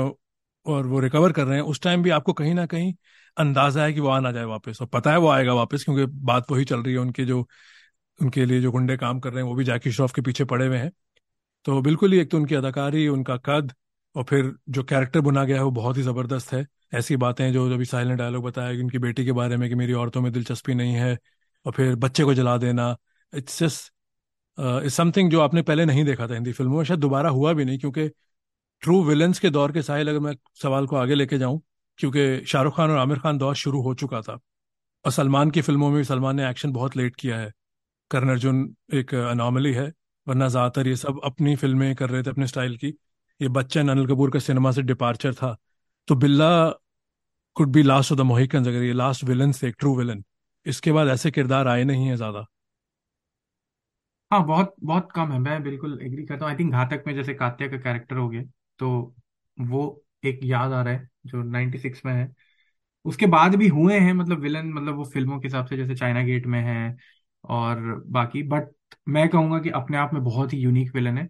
और 0.65 0.87
वो 0.87 0.99
रिकवर 0.99 1.31
कर 1.31 1.43
रहे 1.43 1.55
हैं, 1.55 1.63
उस 1.63 1.81
टाइम 1.81 2.03
भी 2.03 2.09
आपको 2.09 2.33
कहीं 2.33 2.53
ना 2.53 2.65
कहीं 2.65 2.93
अंदाज़ा 3.37 3.83
है 3.83 3.93
कि 3.93 3.99
वो 3.99 4.09
आ 4.09 4.19
ना 4.19 4.31
जाए 4.31 4.43
वापस। 4.43 4.77
और 4.81 4.87
पता 4.87 5.11
है 5.11 5.17
वो 5.17 5.29
आएगा 5.29 5.53
वापस, 5.53 5.83
क्योंकि 5.83 6.05
बात 6.25 6.51
वही 6.51 6.65
चल 6.65 6.83
रही 6.83 6.93
है, 6.93 6.99
उनके 6.99 7.25
जो, 7.25 7.39
उनके 8.19 8.45
लिए 8.45 8.61
जो 8.61 8.71
गुंडे 8.71 8.97
काम 8.97 9.19
कर 9.19 9.33
रहे 9.33 9.43
हैं, 9.43 9.49
वो 9.49 9.55
भी 9.55 9.63
जैकी 9.63 9.91
श्रॉफ 9.91 10.13
के 10.13 10.21
पीछे 10.21 10.45
पड़े 10.45 10.67
हुए 10.67 10.77
हैं। 10.77 10.91
तो 11.65 11.81
बिल्कुल 11.81 12.13
ही 12.13 12.19
एक 12.19 12.31
तो 12.31 12.37
उनकी 12.37 12.55
अदाकारी, 12.55 13.07
उनका 13.07 13.37
कद, 13.37 13.73
और 14.15 14.23
फिर 14.23 14.53
जो 14.69 14.83
कैरेक्टर 14.83 15.21
बुना 15.21 15.43
गया 15.43 15.57
है, 15.57 15.63
वो 15.63 15.71
बहुत 15.71 15.97
ही 15.97 16.03
ज़बरदस्त 16.03 16.53
है। 16.53 16.65
ऐसी 16.93 17.15
बातें 17.17 17.51
जो 17.53 17.65
अभी 17.73 17.85
साहिल 17.85 18.07
ने 18.07 18.15
डायलॉग 18.15 18.43
बताया 18.43 18.73
कि 18.73 18.81
उनकी 18.81 18.99
बेटी 18.99 19.25
के 19.25 19.31
बारे 19.31 19.57
में 19.57 19.67
कि 19.69 19.75
मेरी 19.75 19.93
औरतों 19.93 20.21
में 20.21 20.31
दिलचस्पी 20.33 20.73
नहीं 20.73 20.93
है, 20.93 21.17
और 21.65 21.73
फिर 21.73 21.95
बच्चे 21.95 22.23
को 22.23 22.33
जला 22.33 22.57
देना 22.57 22.95
इट्स 23.33 23.59
जस्ट 23.59 23.93
इज़ 24.59 24.93
समथिंग 24.93 25.29
जो 25.31 25.39
आपने 25.41 25.61
पहले 25.61 25.85
नहीं 25.85 26.03
देखा 26.05 26.27
था 26.27 26.33
हिंदी 26.33 26.51
फ़िल्मों 26.53 26.77
में, 26.77 26.83
शायद 26.83 26.99
दोबारा 26.99 27.29
हुआ 27.29 27.53
भी 27.53 27.65
नहीं, 27.65 27.77
क्योंकि 27.79 28.07
ट्रू 28.83 29.03
विलन्स 29.03 29.39
के 29.39 29.49
दौर 29.49 29.71
के 29.71 29.81
साहिल 29.81 30.09
अगर 30.09 30.19
मैं 30.19 30.33
सवाल 30.61 30.85
को 30.87 30.95
आगे 30.95 31.15
लेके 31.15 31.37
जाऊँ, 31.37 31.61
क्योंकि 31.99 32.45
शाहरुख 32.47 32.75
खान 32.77 32.91
और 32.91 32.97
आमिर 32.97 33.19
खान 33.19 33.37
दौर 33.37 33.55
शुरू 33.55 33.81
हो 33.81 33.93
चुका 33.95 34.21
था, 34.21 34.39
और 35.05 35.11
सलमान 35.11 35.51
की 35.51 35.61
फ़िल्मों 35.61 35.89
में 35.89 36.03
सलमान 36.03 36.35
ने 36.35 36.49
एक्शन 36.49 36.71
बहुत 36.71 36.97
लेट 36.97 37.15
किया 37.15 37.37
है। 37.39 37.51
करण 38.11 38.29
अर्जुन 38.29 38.67
एक 38.93 39.13
अनॉमली 39.15 39.73
है, 39.73 39.87
वरना 40.27 40.47
ज़्यादातर 40.47 40.87
ये 40.87 40.95
सब 40.97 41.19
अपनी 41.25 41.55
फ़िल्में 41.55 41.93
कर 41.95 42.09
रहे 42.09 42.23
थे 42.23 42.29
अपने 42.29 42.47
स्टाइल 42.47 42.77
की। 42.77 42.87
ये 43.39 43.47
बच्चन 43.49 43.89
अनिल 43.89 44.07
कपूर 44.07 44.31
का 44.31 44.39
सिनेमा 44.39 44.71
से 44.71 44.81
डिपार्चर 44.83 45.33
था। 45.33 45.55
तो 46.07 46.15
Billa 46.15 46.49
could 47.57 47.71
be 47.71 47.83
last 47.83 48.11
of 48.11 48.19
the 48.19 48.21
Mohicans 48.23 48.67
अगर 48.67 48.83
ये 48.83 48.93
लास्ट 48.93 49.23
विलन 49.23 49.51
थे 49.53 49.71
ट्रू 49.71 49.95
विलन 49.97 50.23
इसके 50.65 50.91
बाद 50.91 51.07
ऐसे 51.07 51.31
किरदार 51.31 51.67
आए 51.67 51.83
नहीं 51.83 52.07
है 52.07 52.15
ज़्यादा। 52.17 52.45
हाँ 54.31 54.45
बहुत 54.45 54.73
बहुत 54.81 55.11
कम 55.11 55.31
है। 55.31 55.37
मैं 55.39 55.61
बिल्कुल 55.63 55.97
एग्री 56.03 56.25
करता 56.25 56.45
हूँ। 56.45 56.51
आई 56.51 56.57
थिंक 56.57 56.71
घातक 56.73 57.03
में 57.07 57.13
जैसे 57.15 57.33
कात्या 57.33 57.67
का 57.67 57.77
कैरेक्टर 57.77 58.15
हो 58.17 58.27
गया 58.29 58.41
तो 58.79 58.89
वो 59.57 59.81
एक 60.23 60.39
याद 60.43 60.71
आ 60.73 60.81
रहा 60.83 60.93
है 60.93 61.09
जो 61.25 61.41
96 61.43 62.01
में 62.05 62.13
है। 62.13 62.27
उसके 63.05 63.25
बाद 63.27 63.55
भी 63.55 63.67
हुए 63.69 63.99
हैं 63.99 64.13
मतलब 64.13 64.39
विलन 64.39 64.73
मतलब 64.73 64.95
वो 64.95 65.05
फ़िल्मों 65.05 65.39
के 65.39 65.47
हिसाब 65.47 65.65
से 65.67 65.77
जैसे 65.77 65.95
चाइना 65.95 66.23
गेट 66.23 66.45
में 66.47 66.59
है 66.63 66.97
और 67.49 67.79
बाकी 68.09 68.43
बट 68.45 68.69
मैं 69.09 69.27
कहूँगा 69.29 69.59
कि 69.59 69.69
अपने 69.71 69.97
आप 69.97 70.13
में 70.13 70.23
बहुत 70.23 70.53
ही 70.53 70.59
यूनिक 70.59 70.95
विलन 70.95 71.17
है। 71.17 71.25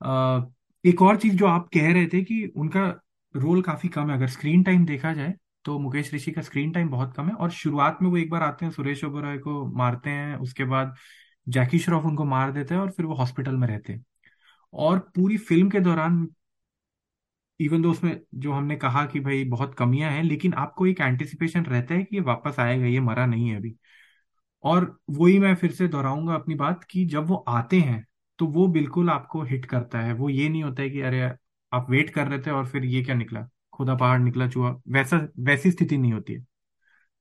अ, 0.00 0.50
एक 0.84 1.02
और 1.02 1.16
चीज़ 1.18 1.36
जो 1.36 1.46
आप 1.46 1.68
कह 1.74 1.92
रहे 1.92 2.06
थे 2.08 2.22
कि 2.24 2.44
उनका 2.56 2.86
रोल 3.34 3.62
काफ़ी 3.62 3.88
कम 3.88 4.10
है। 4.10 4.16
अगर 4.16 4.28
स्क्रीन 4.28 4.62
टाइम 4.62 4.84
देखा 4.86 5.12
जाए 5.14 5.34
तो 5.64 5.78
मुकेश 5.78 6.12
ऋषि 6.14 6.32
का 6.32 6.42
स्क्रीन 6.42 6.72
टाइम 6.72 6.88
बहुत 6.90 7.14
कम 7.16 7.28
है 7.28 7.34
और 7.36 7.50
शुरुआत 7.52 7.98
में 8.02 8.10
वो 8.10 8.16
एक 8.16 8.30
बार 8.30 8.42
आते 8.42 8.64
हैं 8.64 8.72
सुरेश 8.72 9.04
ओबेरॉय 9.04 9.38
को 9.38 9.66
मारते 9.76 10.10
हैं 10.10 10.36
उसके 10.38 10.64
बाद 10.66 10.94
जैकी 11.48 11.78
श्रॉफ 11.78 12.04
उनको 12.04 12.24
मार 12.24 12.52
देते 12.52 12.74
हैं 12.74 12.80
और 12.80 12.90
फिर 12.90 13.06
वो 13.06 13.14
हॉस्पिटल 13.14 13.56
में 13.56 13.68
रहते 13.68 13.92
हैं। 13.92 14.04
और 14.72 14.98
पूरी 15.16 15.36
फ़िल्म 15.38 15.70
के 15.70 15.80
दौरान 15.80 16.28
इवन 17.60 17.82
दो 17.82 17.90
उसमें 17.90 18.20
जो 18.34 18.52
हमने 18.52 18.76
कहा 18.76 19.04
कि 19.06 19.20
भाई 19.20 19.44
बहुत 19.44 19.74
कमियाँ 19.74 20.10
हैं, 20.10 20.22
लेकिन 20.22 20.54
आपको 20.54 20.86
एक 20.86 21.00
एंटिसिपेशन 21.00 21.64
रहता 21.64 21.94
है 21.94 22.02
कि 22.04 22.16
ये 22.16 22.22
वापस 22.22 22.56
आएगा, 22.58 22.86
ये 22.86 23.00
मरा 23.00 23.26
नहीं 23.26 23.48
है 23.50 23.56
अभी। 23.56 23.74
और 24.64 24.98
वही 25.10 25.38
मैं 25.38 25.54
फिर 25.54 25.72
से 25.72 25.88
दोहराऊँगा 25.88 26.34
अपनी 26.34 26.54
बात 26.54 26.84
कि 26.84 27.04
जब 27.06 27.26
वो 27.26 27.36
आते 27.48 27.80
हैं 27.80 28.04
तो 28.38 28.46
वो 28.46 28.66
बिल्कुल 28.68 29.10
आपको 29.10 29.42
हिट 29.42 29.66
करता 29.66 30.00
है। 30.00 30.12
वो 30.12 30.28
ये 30.30 30.48
नहीं 30.48 30.62
होता 30.64 30.82
है 30.82 30.90
कि 30.90 31.00
अरे, 31.00 31.22
आप 31.72 31.90
वेट 31.90 32.10
कर 32.10 32.28
रहे 32.28 32.38
थे 32.38 32.50
और 32.50 32.66
फिर 32.66 32.84
ये 32.84 33.02
क्या 33.04 33.14
निकला? 33.14 33.48
खुदा 33.72 33.94
पहाड़ 33.94 34.20
निकला, 34.20 34.48
चूहा। 34.48 34.76
वैसा, 34.88 35.28
वैसी 35.40 35.70
स्थिति 35.70 35.98
नहीं 35.98 36.12
होती 36.12 36.32
है। 36.32 36.46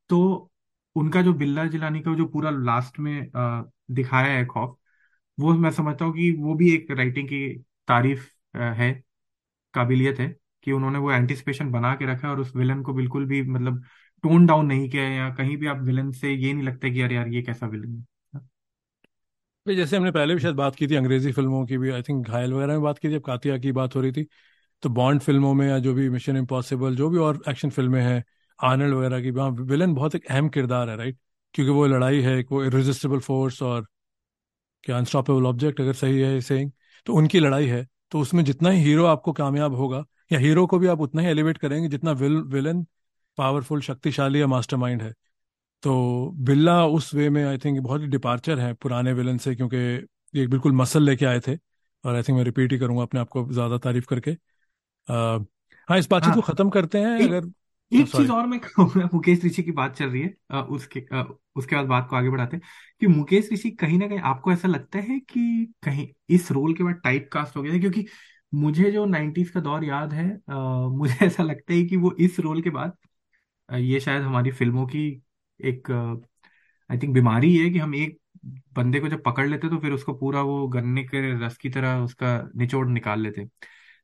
तो 0.10 0.52
उनका 0.96 1.22
जो 1.22 1.34
बिल्ला 1.36 1.66
जिलानी 1.68 2.02
का 2.02 2.14
जो 2.16 2.26
पूरा 2.28 2.50
लास्ट 2.54 3.00
में 3.00 3.14
अ, 3.28 3.72
दिखाया 3.92 4.34
है 4.34 4.46
खौफ 4.48 4.78
वो 5.38 5.54
मैं 5.56 5.72
समझता 5.72 6.06
हूँ 6.06 6.14
कि 6.16 6.32
वो 6.40 6.56
भी 6.56 6.74
एक 6.76 6.92
राइटिंग 6.94 7.28
की 7.30 7.48
तारीफ़ 7.88 8.28
अ, 8.56 8.60
है 8.60 8.92
काबिलियत 9.74 10.20
है 10.20 10.28
कि 10.64 10.72
उन्होंने 10.72 11.00
वो 11.00 11.12
एंटिसिपेशन 11.12 11.72
बना 11.72 11.94
के 11.96 12.06
रखा 12.08 12.28
है 12.28 12.34
और 12.34 12.40
उस 12.40 12.56
विलन 12.56 12.82
को 12.84 12.94
बिल्कुल 12.94 13.26
भी 13.28 13.42
मतलब 13.44 13.84
टोन 14.24 14.46
डाउन 14.46 14.66
नहीं 14.68 14.90
किया 14.90 15.04
है 15.04 15.16
या 15.16 15.30
कहीं 15.36 15.58
भी 15.58 15.68
आप 15.68 15.80
विलन 15.84 16.12
से 16.14 16.34
ये 16.34 16.54
नहीं 16.54 16.64
लगता 16.66 16.90
कि 16.90 17.02
अरे 17.02 17.16
यार 17.16 17.28
ये 17.30 17.42
कैसा 17.44 17.68
विलन 17.68 18.04
है। 18.34 18.42
जैसे 19.66 19.98
हमने 19.98 20.12
पहले 20.12 20.34
भी 20.36 20.42
शायद 20.42 20.56
बात 20.56 20.76
की 20.76 20.88
थी 20.88 20.96
अंग्रेज़ी 20.96 21.32
फ़िल्मों 21.32 21.66
की 21.68 21.78
भी 21.78 21.90
आई 21.92 22.02
थिंक 22.02 22.28
घायल 22.28 22.54
वगैरह 22.54 22.74
में 22.74 22.82
बात 22.82 22.98
की 23.00 23.08
थी 23.08 23.12
जब 23.12 23.22
कातिया 23.24 23.58
की 23.58 23.72
बात 23.72 23.96
हो 23.96 24.02
रही 24.02 24.12
थी 24.12 24.24
तो 24.84 24.90
बॉन्ड 24.92 25.22
फ़िल्मों 25.22 25.54
में 25.54 25.68
या 25.68 25.80
जो 25.80 25.94
भी 25.94 26.10
मिशन 26.10 26.38
इम्पॉसिबल 26.38 26.96
जो 26.96 27.10
भी 27.10 27.18
और 27.20 27.42
एक्शन 27.50 27.72
फ़िल्में 27.72 28.02
हैं 28.04 28.24
आर्नल्ड 28.60 28.94
वगैरह 28.96 29.22
की। 29.22 29.32
वहाँ 29.32 29.50
विलन 29.52 29.94
बहुत 29.94 30.16
एक 30.16 30.26
अहम 30.28 30.50
किरदार 30.50 30.90
है 30.90 30.96
राइट 30.98 31.18
क्योंकि 31.54 31.72
वो 31.72 31.86
लड़ाई 31.88 32.22
है 32.22 32.38
एक 32.40 32.52
वो 32.52 32.64
इरिजिस्टिबल 32.66 33.20
फोर्स 33.22 33.62
और 33.64 33.86
क्या 34.84 34.98
अनस्टॉपेबल 34.98 35.46
ऑब्जेक्ट 35.46 35.82
अगर 35.82 35.94
सही 35.96 36.20
है 36.22 36.40
सेइंग 36.42 36.72
तो 37.08 37.14
उनकी 37.16 37.40
लड़ाई 37.40 37.68
है। 37.68 37.88
तो 38.12 38.20
उसमें 38.20 38.44
जितना 38.46 38.70
ही 38.70 38.82
हीरो 38.84 39.06
आपको 39.06 39.34
कामयाब 39.34 39.76
होगा 39.76 40.04
या 40.32 40.40
हीरो 40.40 40.66
को 40.68 40.80
भी 40.80 40.88
आप 40.88 41.02
उतना 41.02 41.22
ही 41.22 41.28
एलिवेट 41.28 41.58
करेंगे 41.58 41.90
जितना 41.90 42.12
विल 42.14 42.36
विलन 42.50 42.84
पावरफुल 43.38 43.82
शक्तिशाली 43.82 44.42
या 44.42 44.48
मास्टरमाइंड 44.48 45.02
है। 45.02 45.14
तो 45.84 46.32
बिल्ला 46.42 46.86
उस 46.88 47.14
वे 47.16 47.30
में 47.30 47.44
आई 47.46 47.58
थिंक 47.58 47.80
बहुत 47.82 48.02
ही 48.02 48.08
डिपार्चर 48.08 48.60
है 48.60 48.74
पुराने 48.76 49.14
विलन 49.14 49.38
से 49.40 49.56
क्योंकि 49.56 49.78
ये 50.34 50.48
बिल्कुल 50.48 50.72
मसल 50.74 51.04
लेके 51.04 51.26
आए 51.26 51.40
थे 51.48 51.56
और 52.04 52.16
आई 52.16 52.24
थिंक 52.24 52.38
मैं 52.38 52.44
रिपीट 52.46 52.72
ही 52.72 52.80
करूँगा 52.80 53.04
अपने 53.04 53.20
आप 53.20 53.30
को 53.30 53.46
ज़्यादा 53.54 53.78
तारीफ़ 53.80 54.06
करके। 54.08 54.32
आ, 55.08 55.40
हाँ 55.88 55.98
इस 56.00 56.10
बातचीत 56.10 56.28
हाँ। 56.28 56.36
को 56.36 56.42
खत्म 56.44 56.70
करते 56.72 57.00
हैं 57.00 57.24
अगर 57.24 57.46
एक 57.92 58.10
चीज़ 58.10 58.32
और 58.32 58.46
मैं 58.48 58.60
कहूँगा 58.60 59.10
मुकेश 59.14 59.44
ऋषि 59.46 59.64
की 59.64 59.72
बात 59.72 59.96
चल 59.96 60.10
रही 60.10 60.22
है। 60.22 60.34
अ, 60.52 60.62
उसके 60.62 61.00
अ, 61.14 61.24
उसके 61.56 61.76
बाद 61.76 61.86
बात 61.86 62.08
को 62.10 62.16
आगे 62.16 62.30
बढ़ाते 62.30 62.58
हैं 62.58 62.64
कि 63.02 63.08
मुकेश 63.08 63.50
ऋषि 63.54 63.70
कहीं 63.74 63.98
ना 64.00 64.08
कहीं 64.08 64.20
आपको 64.26 64.52
ऐसा 64.52 64.68
लगता 64.68 65.00
है 65.02 65.20
कि 65.22 65.74
कहीं 65.84 66.08
इस 66.30 66.52
रोल 66.52 66.74
के 66.74 66.84
बाद 66.84 66.96
टाइप 67.04 67.30
कास्ट 67.34 67.56
हो 67.58 67.62
गया 67.64 67.74
था 67.74 67.80
क्योंकि 67.80 68.06
मुझे 68.54 68.92
जो 68.92 69.06
90s 69.08 69.52
का 69.52 69.60
दौर 69.62 69.84
याद 69.86 70.14
है 70.14 70.30
अ, 70.50 70.54
मुझे 70.90 71.16
ऐसा 71.26 71.44
लगता 71.44 71.74
है 71.74 71.84
कि 71.86 71.98
वो 71.98 72.12
इस 72.20 72.40
रोल 72.40 72.62
के 72.62 72.70
बाद 72.72 72.98
ये 73.70 74.00
शायद 74.00 74.24
हमारी 74.24 74.52
फ़िल्मों 74.54 74.86
की 74.88 75.08
एक 75.60 75.92
आई 76.90 76.98
थिंक 77.00 77.14
बीमारी 77.14 77.56
है 77.58 77.70
कि 77.70 77.80
हम 77.80 77.96
एक 77.96 78.20
बंदे 78.74 79.00
को 79.00 79.08
जब 79.10 79.24
पकड़ 79.24 79.48
लेते 79.48 79.70
तो 79.70 79.78
फिर 79.80 79.92
उसको 79.92 80.14
पूरा 80.14 80.42
वो 80.42 80.68
गन्ने 80.68 81.04
के 81.04 81.22
रस 81.40 81.58
की 81.58 81.70
तरह 81.70 82.00
उसका 82.00 82.38
निचोड़ 82.58 82.88
निकाल 82.90 83.22
लेते। 83.22 83.46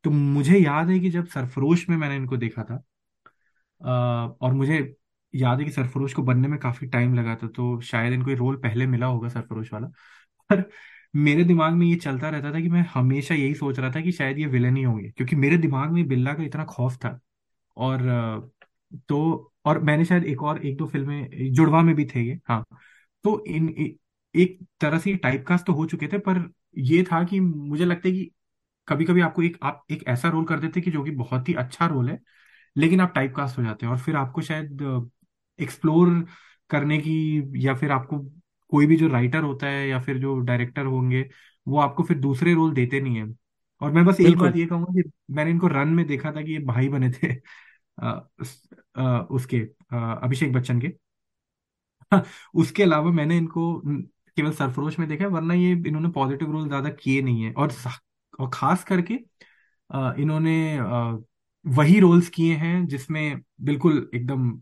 तो 0.06 0.10
मुझे 0.12 0.60
याद 0.60 0.90
है 0.90 1.00
कि 1.00 1.10
जब 1.10 1.28
सरफरोश 1.28 1.88
में 1.90 1.98
मैंने 1.98 2.16
इनको 2.16 2.38
देखा 2.38 2.64
था 2.64 2.84
और 3.82 4.54
मुझे 4.54 4.78
याद 5.34 5.60
है 5.60 5.66
कि 5.66 5.72
सरफरोश 5.72 6.14
को 6.14 6.24
बनने 6.24 6.48
में 6.48 6.58
काफ़ी 6.60 6.88
टाइम 6.88 7.14
लगा 7.16 7.36
था 7.36 7.48
तो 7.50 7.80
शायद 7.82 8.14
इनको 8.14 8.34
रोल 8.36 8.56
पहले 8.58 8.86
मिला 8.88 9.06
होगा 9.06 9.30
सरफरोश 9.30 9.74
वाला। 9.74 9.88
पर 10.50 10.64
मेरे 11.18 11.44
दिमाग 11.44 11.74
में 11.74 11.86
ये 11.88 11.96
चलता 11.98 12.30
रहता 12.30 12.54
था 12.54 12.60
कि 12.62 12.70
मैं 12.70 12.86
हमेशा 12.94 13.36
यही 13.36 13.56
सोच 13.56 13.80
रहा 13.80 13.92
था 13.92 14.02
कि 14.02 14.12
शायद 14.12 14.40
ये 14.40 14.46
विलन 14.48 14.76
ही 14.78 14.84
होंगे 14.84 15.10
क्योंकि 15.12 15.36
मेरे 15.36 15.58
दिमाग 15.58 15.92
में 15.92 16.08
बिल्ला 16.08 16.34
का 16.34 16.44
इतना 16.44 16.66
खौफ 16.68 16.98
था। 16.98 17.20
और 17.78 18.02
तो 19.10 19.54
और 19.66 19.80
मैंने 19.84 20.06
शायद 20.06 20.24
एक 20.26 20.42
और 20.44 20.66
एक 20.66 20.78
दो 20.78 20.88
फ़िल्में 20.88 21.52
जुड़वा 21.54 21.82
में 21.82 21.94
भी 21.96 22.06
थे 22.06 22.22
ये 22.22 22.40
हाँ। 22.50 22.64
तो 23.26 23.44
इन 23.48 23.70
ए, 23.72 23.96
एक 24.36 24.60
तरह 24.82 25.00
से 25.00 25.16
टाइपकास्ट 25.18 25.66
तो 25.66 25.74
हो 25.74 25.86
चुके 25.86 26.08
थे 26.08 26.18
पर 26.20 26.50
ये 26.80 27.04
था 27.04 27.24
कि 27.26 27.40
मुझे 27.40 27.86
लगता 27.86 28.08
है 28.10 28.14
कि 28.16 28.32
कभी 28.88 29.06
कभी 29.06 29.22
आपको 29.22 29.44
एक 29.44 29.58
आप 29.64 29.86
एक 29.92 30.04
ऐसा 30.08 30.30
रोल 30.30 30.46
कर 30.46 30.60
देते 30.60 30.82
कि 30.82 30.92
जो 30.92 31.04
कि 31.04 31.12
बहुत 31.14 31.50
ही 31.50 31.54
अच्छा 31.56 31.88
रोल 31.88 32.10
है। 32.10 32.20
लेकिन 32.80 33.02
आप 33.02 33.14
टाइप 33.16 33.36
कास्ट 33.36 33.58
हो 33.58 33.64
जाते 33.64 33.86
हैं 33.86 33.94
और 33.94 34.00
फिर 34.00 34.16
आपको 34.16 34.42
शायद 34.42 34.82
एक्सप्लोर 35.60 36.10
करने 36.70 36.98
की 36.98 37.16
या 37.66 37.74
फिर 37.76 37.92
आपको 37.92 38.20
कोई 38.72 38.86
भी 38.86 38.96
जो 38.98 39.08
राइटर 39.08 39.44
होता 39.44 39.68
है 39.68 39.88
या 39.88 40.00
फिर 40.02 40.18
जो 40.18 40.38
डायरेक्टर 40.42 40.86
होंगे 40.86 41.30
वो 41.68 41.80
आपको 41.80 42.04
फिर 42.04 42.18
दूसरे 42.20 42.54
रोल 42.54 42.74
देते 42.74 43.00
नहीं 43.02 43.18
है। 43.18 43.26
और 43.82 43.92
मैं 43.92 44.06
बस 44.06 44.20
एक 44.22 44.38
बात 44.38 44.56
ये 44.56 44.66
कहूँगा 44.66 44.94
कि 44.94 45.10
मैंने 45.32 45.52
इनको 45.52 45.68
रन 45.68 45.90
में 45.90 46.06
देखा 46.08 46.32
था 46.32 46.42
कि 46.42 46.52
ये 46.54 46.60
भाई 46.66 46.90
बने 46.90 47.10
थे 47.14 47.34
उस, 48.42 48.70
उसके 49.32 49.58
अभिषेक 49.94 50.54
बच्चन 50.54 50.82
के। 50.82 50.94
उसके 52.56 52.84
अलावा 52.84 53.12
मैंने 53.12 53.38
इनको 53.38 53.82
केवल 53.86 54.52
सरफरोश 54.54 55.00
में 55.00 55.08
देखा 55.10 55.24
है 55.24 55.30
वरना 55.30 55.54
ये 55.54 55.72
इन्होंने 55.88 56.10
पॉजिटिव 56.12 56.52
रोल 56.52 56.68
ज़्यादा 56.68 56.90
किए 56.92 57.22
नहीं 57.22 57.44
है। 57.44 57.54
और 57.54 57.74
और 58.40 58.50
खास 58.54 58.84
करके 58.84 59.14
इन्होंने 60.22 60.56
वही 61.70 62.00
रोल्स 62.00 62.30
किए 62.30 62.56
हैं 62.56 62.88
जिसमें 62.88 63.42
बिल्कुल 63.62 64.10
एकदम 64.16 64.62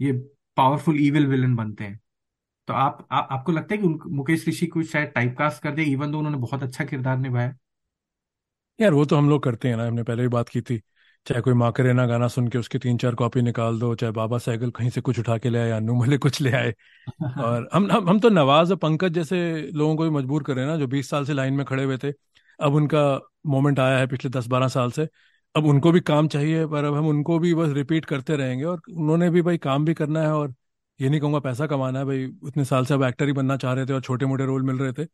ये 0.00 0.12
पावरफुल 0.56 1.00
इविल 1.00 1.26
विलन 1.26 1.56
बनते 1.56 1.84
हैं। 1.84 2.00
तो 2.68 2.74
आप, 2.74 3.08
आ, 3.12 3.18
आपको 3.18 3.52
लगता 3.52 3.74
है 3.74 3.82
कि 3.82 3.88
मुकेश 3.88 4.48
ऋषि 4.48 4.66
को 4.66 4.82
शायद 4.82 5.08
टाइपकास्ट 5.08 5.62
कर 5.62 5.70
दे 5.70 5.82
इवन 5.82 6.10
दो 6.12 6.18
उन्होंने 6.18 6.38
बहुत 6.38 6.62
अच्छा 6.62 6.84
किरदार 6.84 7.18
निभाया? 7.18 7.54
यार 8.80 8.92
वो 8.92 9.04
तो 9.04 9.16
हम 9.16 9.28
लोग 9.30 9.42
करते 9.42 9.68
हैं 9.68 9.76
ना 9.76 9.86
हमने 9.86 10.02
पहले 10.02 10.22
भी 10.22 10.28
बात 10.28 10.48
की 10.48 10.60
थी। 10.60 10.78
चाहे 11.26 11.40
कोई 11.40 11.54
माकरेना 11.54 12.06
गाना 12.06 12.28
सुन 12.28 12.48
के 12.48 12.58
उसकी 12.58 12.78
तीन 12.78 12.96
चार 12.96 13.14
कॉपी 13.14 13.42
निकाल 13.42 13.78
दो 13.78 13.94
चाहे 13.94 14.12
बाबा 14.12 14.38
साइकिल 14.38 14.70
कहीं 14.70 14.90
से 14.90 15.00
कुछ 15.00 15.18
उठा 15.18 15.38
के 15.38 15.50
ले 15.50 15.58
आए 15.58 15.68
या 15.68 15.76
अन्नू 15.76 15.94
मलिक 15.94 16.20
कुछ 16.22 16.40
ले 16.40 16.52
आए। 16.52 16.74
और 17.40 17.68
हम 17.72 17.90
हम 17.92 18.08
हम 18.08 18.20
तो 18.20 18.28
नवाज़ 18.28 18.70
और 18.72 18.76
पंकज 18.78 19.12
जैसे 19.12 19.62
लोगों 19.74 19.96
को 19.96 20.04
भी 20.04 20.10
मजबूर 20.10 20.42
कर 20.42 20.54
रहे 20.54 20.64
हैं 20.64 20.72
ना 20.72 20.78
जो 20.78 20.86
बीस 20.86 21.10
साल 21.10 21.24
से 21.24 21.32
लाइन 21.32 21.54
में 21.54 21.66
खड़े 21.66 21.84
हुए 21.84 21.98
थे। 21.98 22.12
अब 22.60 22.74
उनका 22.74 23.20
मोमेंट 23.46 23.80
आया 23.80 23.98
है 23.98 24.06
पिछले 24.06 24.30
दस 24.30 24.46
बारह 24.46 24.68
साल 24.68 24.90
से। 24.90 25.08
अब 25.54 25.66
उनको 25.66 25.90
भी 25.92 26.00
काम 26.00 26.28
चाहिए 26.28 26.66
पर 26.66 26.84
अब 26.84 26.94
हम 26.94 27.06
उनको 27.08 27.38
भी 27.38 27.54
बस 27.54 27.70
रिपीट 27.74 28.04
करते 28.04 28.36
रहेंगे 28.36 28.64
और 28.64 28.80
उन्होंने 28.90 29.28
भी 29.30 29.42
भाई 29.42 29.58
काम 29.58 29.84
भी 29.84 29.94
करना 29.94 30.20
है 30.22 30.32
और 30.32 30.54
ये 31.00 31.08
नहीं 31.08 31.20
कहूँगा 31.20 31.38
पैसा 31.40 31.66
कमाना 31.66 31.98
है 31.98 32.04
भाई 32.04 32.26
उतने 32.42 32.64
साल 32.64 32.84
से 32.86 32.94
अब 32.94 33.02
एक्टर 33.04 33.26
ही 33.26 33.32
बनना 33.32 33.56
चाह 33.56 33.72
रहे 33.72 33.86
थे 33.86 33.92
और 33.92 34.00
छोटे 34.00 34.26
मोटे 34.26 34.44
रोल 34.46 34.62
मिल 34.62 34.76
रहे 34.78 34.92
थे। 34.94 35.04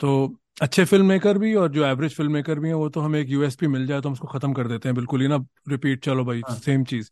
तो 0.00 0.36
अच्छे 0.62 0.84
फ़िल्म 0.84 1.06
मेकर 1.06 1.38
भी 1.38 1.54
और 1.56 1.68
जो 1.72 1.84
एवरेज 1.86 2.16
फ़िल्म 2.16 2.32
मेकर 2.32 2.58
भी 2.60 2.68
हैं 2.68 2.74
वो 2.76 2.88
तो 2.90 3.00
हमें 3.00 3.20
एक 3.20 3.28
यूएसपी 3.30 3.66
मिल 3.68 3.86
जाए 3.86 4.00
तो 4.00 4.08
हम 4.08 4.12
उसको 4.14 4.28
खत्म 4.28 4.52
कर 4.54 4.68
देते 4.68 4.88
हैं 4.88 4.96
बिल्कुल 4.96 5.22
ही 5.22 5.28
ना। 5.28 5.36
रिपीट 5.68 6.04
चलो 6.04 6.24
भाई 6.24 6.42
हाँ। 6.48 6.56
सेम 6.58 6.84
चीज़। 6.84 7.10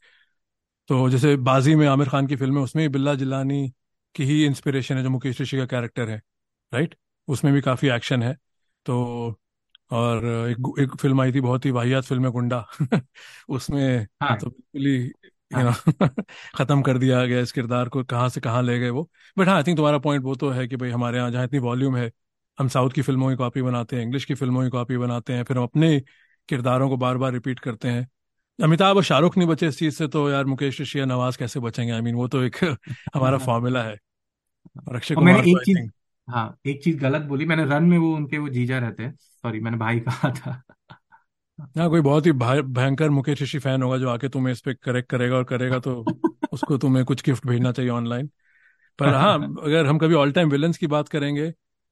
तो 0.91 1.09
जैसे 1.11 1.37
बाजी 1.39 1.75
में 1.77 1.87
आमिर 1.89 2.09
खान 2.09 2.27
की 2.27 2.37
फ़िल्म 2.37 2.59
है 2.59 2.63
उसमें 2.65 2.85
भी 2.85 2.93
बिल्ला 2.93 3.15
जिलानी 3.17 3.69
की 4.15 4.25
ही 4.25 4.45
इंस्पिरेशन 4.47 4.97
है 4.97 5.03
जो 5.03 5.11
मुकेश 5.11 5.41
ऋषि 5.41 5.57
का 5.57 5.67
कैरेक्टर 5.69 6.09
है 6.11 6.21
राइट 6.73 6.97
उसमें 7.29 7.53
भी 7.55 7.61
काफ़ी 7.63 7.89
एक्शन 7.91 8.23
है। 8.23 8.35
तो 8.87 9.37
और 9.91 10.25
एक 10.27 10.59
एक 10.81 10.95
फ़िल्म 10.97 11.21
आई 11.21 11.33
थी 11.33 11.41
बहुत 11.41 11.65
ही 11.65 11.71
वाहियात 11.71 12.05
फ़िल्म 12.05 12.25
है 12.25 12.31
गुंडा। 12.33 12.67
उसमें 13.51 14.07
हाँ। 14.23 14.37
तो 14.41 14.51
बिल्कुल 14.51 14.87
ही 14.87 14.97
यू 15.51 15.63
नो 15.63 15.71
हाँ 15.71 15.73
खत्म 16.57 16.83
कर 16.83 16.99
दिया 16.99 17.25
गया 17.27 17.41
इस 17.41 17.53
किरदार 17.53 17.89
को 17.89 18.03
कहाँ 18.05 18.29
से 18.29 18.41
कहाँ 18.41 18.63
ले 18.63 18.79
गए 18.79 18.91
वो। 18.91 19.09
बट 19.37 19.49
हाँ 19.49 19.57
आई 19.57 19.63
थिंक 19.63 19.77
तुम्हारा 19.77 19.99
पॉइंट 19.99 20.25
वो 20.25 20.35
तो 20.37 20.51
है 20.51 20.67
कि 20.69 20.77
भाई 20.77 20.91
हमारे 20.91 21.19
यहाँ 21.19 21.31
जहाँ 21.31 21.45
इतनी 21.45 21.59
वॉल्यूम 21.61 21.97
है 21.97 22.11
हम 22.59 22.69
साउथ 22.69 22.91
की 22.91 23.03
फ़िल्मों 23.03 23.29
की 23.31 23.37
कॉपी 23.37 23.63
बनाते 23.63 23.97
हैं 23.97 24.03
इंग्लिश 24.03 24.25
की 24.25 24.35
फ़िल्मों 24.35 24.63
की 24.65 24.69
कॉपी 24.71 24.97
बनाते 24.97 25.33
हैं 25.33 25.45
फिर 25.45 25.57
हम 25.59 25.63
अपने 25.65 25.99
किरदारों 26.49 26.89
को 26.89 26.97
बार 26.97 27.17
बार 27.17 27.33
रिपीट 27.33 27.61
करते 27.61 27.89
हैं। 27.89 28.07
अमिताभ 28.59 28.97
और 28.97 29.05
शाहरुख 29.05 29.37
नहीं 29.39 29.49
बचे 29.49 29.69
इस 29.69 29.79
चीज़ 29.79 29.95
से 29.97 30.09
तो 30.09 30.29
यार 30.31 30.45
मुकेश 30.47 30.81
ऋषि 30.81 30.99
या 31.01 31.05
नवाज़ 31.07 31.39
कैसे 31.39 31.61
बचेंगे? 31.61 31.93
आई 31.93 31.99
I 32.01 32.05
मीन 32.05 32.15
mean, 32.15 32.23
वो 32.23 32.29
तो 32.29 32.43
एक 32.43 32.57
हमारा 33.15 33.39
फॉर्मूला 33.41 33.83
है। 33.85 33.97
और 34.87 34.97
अक्षय 34.97 35.17
और 35.17 35.23
मैंने 35.23 35.41
कुमार 35.41 35.47
तो 35.47 35.51
एक 35.51 35.63
चीज़ 35.65 35.81
हाँ 36.29 36.59
एक 36.67 36.83
चीज़ 36.85 36.97
गलत 36.99 37.23
बोली 37.23 37.45
मैंने 37.47 37.65
रन 37.67 37.85
में 37.85 37.97
वो 37.99 38.15
उनके 38.17 38.39
वो 38.39 38.49
जीजा 38.49 38.79
रहते 38.79 39.03
हैं। 39.03 39.17
सॉरी 39.45 39.61
मैंने 39.61 39.77
भाई 39.79 40.01
कहा 40.01 40.31
था। 40.33 40.63
हाँ 41.59 41.89
कोई 41.91 42.01
बहुत 42.01 42.27
ही 42.27 42.33
भयंकर 42.33 43.11
मुकेश 43.11 43.41
ऋषि 43.43 43.59
फ़ैन 43.59 43.83
होगा 43.83 43.97
जो 43.99 44.09
आके 44.09 44.29
तुम्हें 44.29 44.53
इस 44.53 44.61
पे 44.61 44.75
करेक्ट 44.75 45.09
करेगा 45.11 45.37
और 45.37 45.45
करेगा 45.45 45.79
तो 45.81 45.95
उसको 46.53 46.79
तुम्हें 46.79 47.05
कुछ 47.05 47.23
गिफ्ट 47.25 47.47
भेजना 47.47 47.73
चाहिए 47.73 47.91
ऑनलाइन 47.91 48.29
पर 48.99 49.15
हाँ 49.15 49.35
अगर 49.65 49.87
हम 49.87 49.99
कभी 49.99 50.15
ऑल 50.15 50.33
टाइम 50.33 50.51
विलन्स 50.51 50.79
की 50.79 50.87
बात 50.89 51.09
करेंगे 51.09 51.51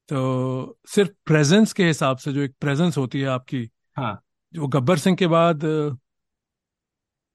तो 0.09 0.79
सिर्फ़ 0.87 1.11
प्रेजेंस 1.25 1.73
के 1.73 1.87
हिसाब 1.87 2.17
से 2.17 2.33
जो 2.33 2.41
एक 2.41 2.55
प्रेजेंस 2.61 2.97
होती 2.97 3.21
है 3.21 3.27
आपकी 3.29 3.65
हाँ। 3.97 4.17
जो 4.53 4.67
गब्बर 4.69 4.97
सिंह 4.97 5.15
के 5.17 5.27
बाद 5.29 5.65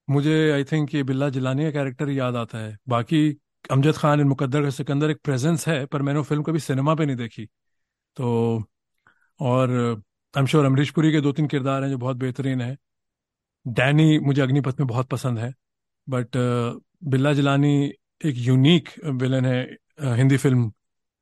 मुझे 0.09 0.33
आई 0.53 0.65
थिंक 0.65 0.95
ये 0.95 1.03
बिल्ला 1.03 1.29
जिलानी 1.31 1.65
का 1.65 1.71
कैरेक्टर 1.71 2.09
याद 2.11 2.37
आता 2.37 2.59
है। 2.59 2.77
बाकी 2.89 3.29
अमजद 3.71 3.97
खान 3.97 4.21
इन 4.21 4.27
मुकद्दर 4.29 4.63
का 4.63 4.71
सिकंदर 4.71 5.11
एक 5.11 5.21
प्रेजेंस 5.25 5.67
है 5.69 5.85
पर 5.87 6.03
मैंने 6.03 6.19
वो 6.19 6.25
फ़िल्म 6.25 6.43
कभी 6.43 6.59
सिनेमा 6.61 6.95
पे 6.95 7.07
नहीं 7.07 7.17
देखी। 7.17 7.47
तो 8.17 8.65
और 9.43 9.71
I 10.35 10.41
am 10.41 10.47
sure 10.47 10.65
Amrish 10.65 10.91
Puri 10.91 11.13
के 11.13 11.21
दो 11.21 11.33
तीन 11.33 11.47
किरदार 11.47 11.83
हैं 11.83 11.91
जो 11.91 11.99
बहुत 11.99 12.17
बेहतरीन 12.17 12.61
है। 12.61 12.77
डैनी 13.67 14.19
मुझे 14.19 14.43
अग्निपथ 14.43 14.81
में 14.81 14.87
बहुत 14.87 15.09
पसंद 15.09 15.39
है 15.39 15.53
बट 16.07 16.37
बिल्ला 17.05 17.33
जिलानी 17.33 17.75
एक 18.25 18.37
यूनिक 18.39 18.89
विलन 19.05 19.45
है 19.45 19.63
हिंदी 20.17 20.37
फ़िल्म 20.37 20.71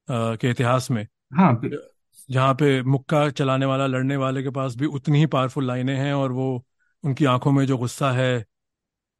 के 0.09 0.51
इतिहास 0.51 0.91
में। 0.91 1.07
हाँ 1.37 1.61
जहाँ 2.31 2.55
पे 2.55 2.83
मुक्का 2.83 3.29
चलाने 3.31 3.67
वाला 3.67 3.87
लड़ने 3.87 4.17
वाले 4.17 4.43
के 4.43 4.51
पास 4.51 4.75
भी 4.77 4.87
उतनी 4.87 5.19
ही 5.19 5.27
पावरफुल 5.27 5.67
लाइनें 5.67 5.95
हैं 5.97 6.13
और 6.15 6.33
वो 6.33 6.49
उनकी 7.05 7.25
आँखों 7.25 7.53
में 7.53 7.65
जो 7.67 7.77
गुस्सा 7.79 8.11
है 8.13 8.45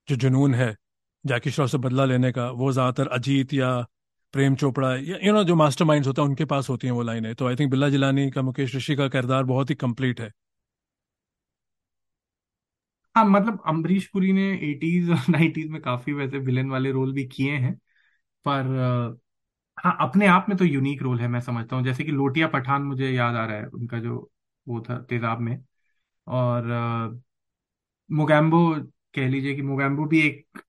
जो 0.09 0.17
जुनून 0.17 0.55
है 0.55 0.75
जैकी 1.25 1.51
श्रॉफ 1.51 1.71
से 1.71 1.79
बदला 1.79 2.05
लेने 2.05 2.33
का 2.33 2.51
वो 2.51 2.73
ज़्यादातर 2.73 3.09
अजीत 3.09 3.55
या 3.55 3.71
प्रेम 4.35 4.55
चोपड़ा 4.57 4.95
या 4.97 5.33
नो 5.33 5.43
जो 5.45 5.55
मास्टरमाइंड्स 5.57 6.09
होता 6.09 6.23
है 6.23 6.29
उनके 6.29 6.45
पास 6.47 6.69
होती 6.69 6.87
हैं 6.87 6.95
वो 6.95 7.03
लाइनें। 7.05 7.35
तो 7.35 7.47
आई 7.49 7.57
थिंक 7.57 7.71
बिल्ला 7.71 7.89
जिलानी 7.91 8.31
का 8.31 8.43
मुकेश 8.43 8.75
ऋषि 8.77 8.97
का 8.97 9.09
किरदार 9.11 9.45
बहुत 9.47 9.71
ही 9.71 9.75
कंप्लीट 9.77 10.21
है। 10.21 10.31
हाँ 13.15 13.25
मतलब 13.27 13.63
अमरीश 13.67 14.07
पुरी 14.09 14.33
ने 14.33 14.43
एटीज 14.65 15.11
और 15.11 15.17
नाइन्टीज 15.31 15.69
में 15.71 15.81
काफ़ी 15.83 16.13
वैसे 16.13 16.39
विलेन 16.41 16.71
वाले 16.71 16.91
रोल 16.93 17.13
भी 17.15 17.25
किए 17.29 17.57
हैं 17.59 17.75
पर 18.47 18.67
हाँ 19.79 19.97
अपने 20.01 20.27
आप 20.29 20.47
में 20.49 20.57
तो 20.59 20.65
यूनिक 20.65 21.03
रोल 21.03 21.21
है 21.21 21.29
मैं 21.29 21.41
समझता 21.41 21.77
हूँ। 21.77 21.85
जैसे 21.85 22.05
कि 22.05 22.13
लोटिया 22.13 22.49
पठान 22.49 22.83
मुझे 22.85 23.11
याद 23.11 23.35
आ 23.37 23.45
रहा 23.47 23.57
है 23.57 23.67
उनका 23.69 23.99
जो 24.01 24.19
वो 24.67 24.81
था 24.83 24.99
तेजाब 25.03 25.41
में। 25.41 25.57
और 26.27 26.71
अ, 26.71 27.21
मोगैम्बो 28.11 28.59
कह 29.15 29.29
लीजिए 29.29 29.55
कि 29.55 29.63
मोगैम्बो 29.65 30.05
भी 30.07 30.21
एक 30.23 30.63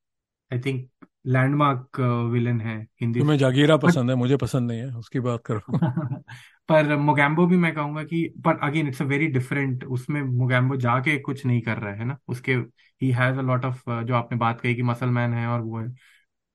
आई 0.52 0.60
थिंक 0.62 0.90
लैंडमार्क 1.26 2.00
विलेन 2.32 2.62
है 2.62 2.78
हिंदी 3.02 3.20
तुम्हें 3.20 3.38
जागीरा 3.38 3.78
पसंद 3.80 4.10
है 4.10 4.16
मुझे 4.18 4.38
पसंद 4.38 4.68
नहीं 4.68 4.80
है 4.82 4.94
उसकी 4.98 5.20
बात 5.22 5.42
करो। 5.46 5.62
पर 6.70 6.96
मोगैम्बो 6.98 7.46
भी 7.48 7.58
मैं 7.58 7.74
कहूँगा 7.76 8.04
कि 8.04 8.24
पर 8.46 8.58
again 8.64 8.88
it's 8.88 9.02
a 9.02 9.06
very 9.06 9.28
different 9.30 9.84
उसमें 9.90 10.22
मोगैम्बो 10.24 10.76
जाके 10.78 11.18
कुछ 11.20 11.46
नहीं 11.46 11.62
कर 11.62 11.78
रहा 11.78 11.94
है 11.94 12.06
ना? 12.06 12.18
उसके 12.28 12.54
he 13.02 13.12
has 13.12 13.38
a 13.38 13.42
lot 13.42 13.66
of 13.66 13.84
जो 14.04 14.16
आपने 14.16 14.38
बात 14.40 14.62
कही 14.62 14.76
कि 14.76 14.82
मसल 14.84 15.10
मैन 15.12 15.34
है 15.34 15.48
और 15.48 15.62
वो 15.62 15.80
है। 15.80 15.90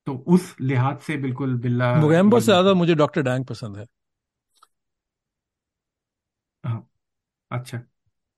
तो 0.07 0.14
उस 0.29 0.57
लिहाज 0.62 0.99
से 1.03 1.17
बिल्कुल 1.19 1.59
बिल्ला 1.61 1.93
मोगैम्बो 1.97 2.41
से 2.41 2.45
ज़्यादा 2.45 2.75
मुझे 2.75 2.95
डॉक्टर 2.97 3.23
डैंग 3.25 3.45
पसंद 3.47 3.77
है। 3.77 3.87
हाँ 6.64 6.87
अच्छा। 7.51 7.85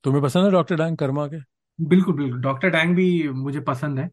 तुम्हें 0.05 0.23
पसंद 0.23 0.45
है 0.45 0.51
डॉक्टर 0.53 0.77
डैंग 0.77 0.97
कर्मा 0.99 1.27
के? 1.29 1.41
बिल्कुल 1.79 2.15
बिल्कुल। 2.17 2.41
डॉक्टर 2.43 2.69
डैंग 2.71 2.95
भी 2.97 3.29
मुझे 3.31 3.61
पसंद 3.63 3.99
है। 3.99 4.09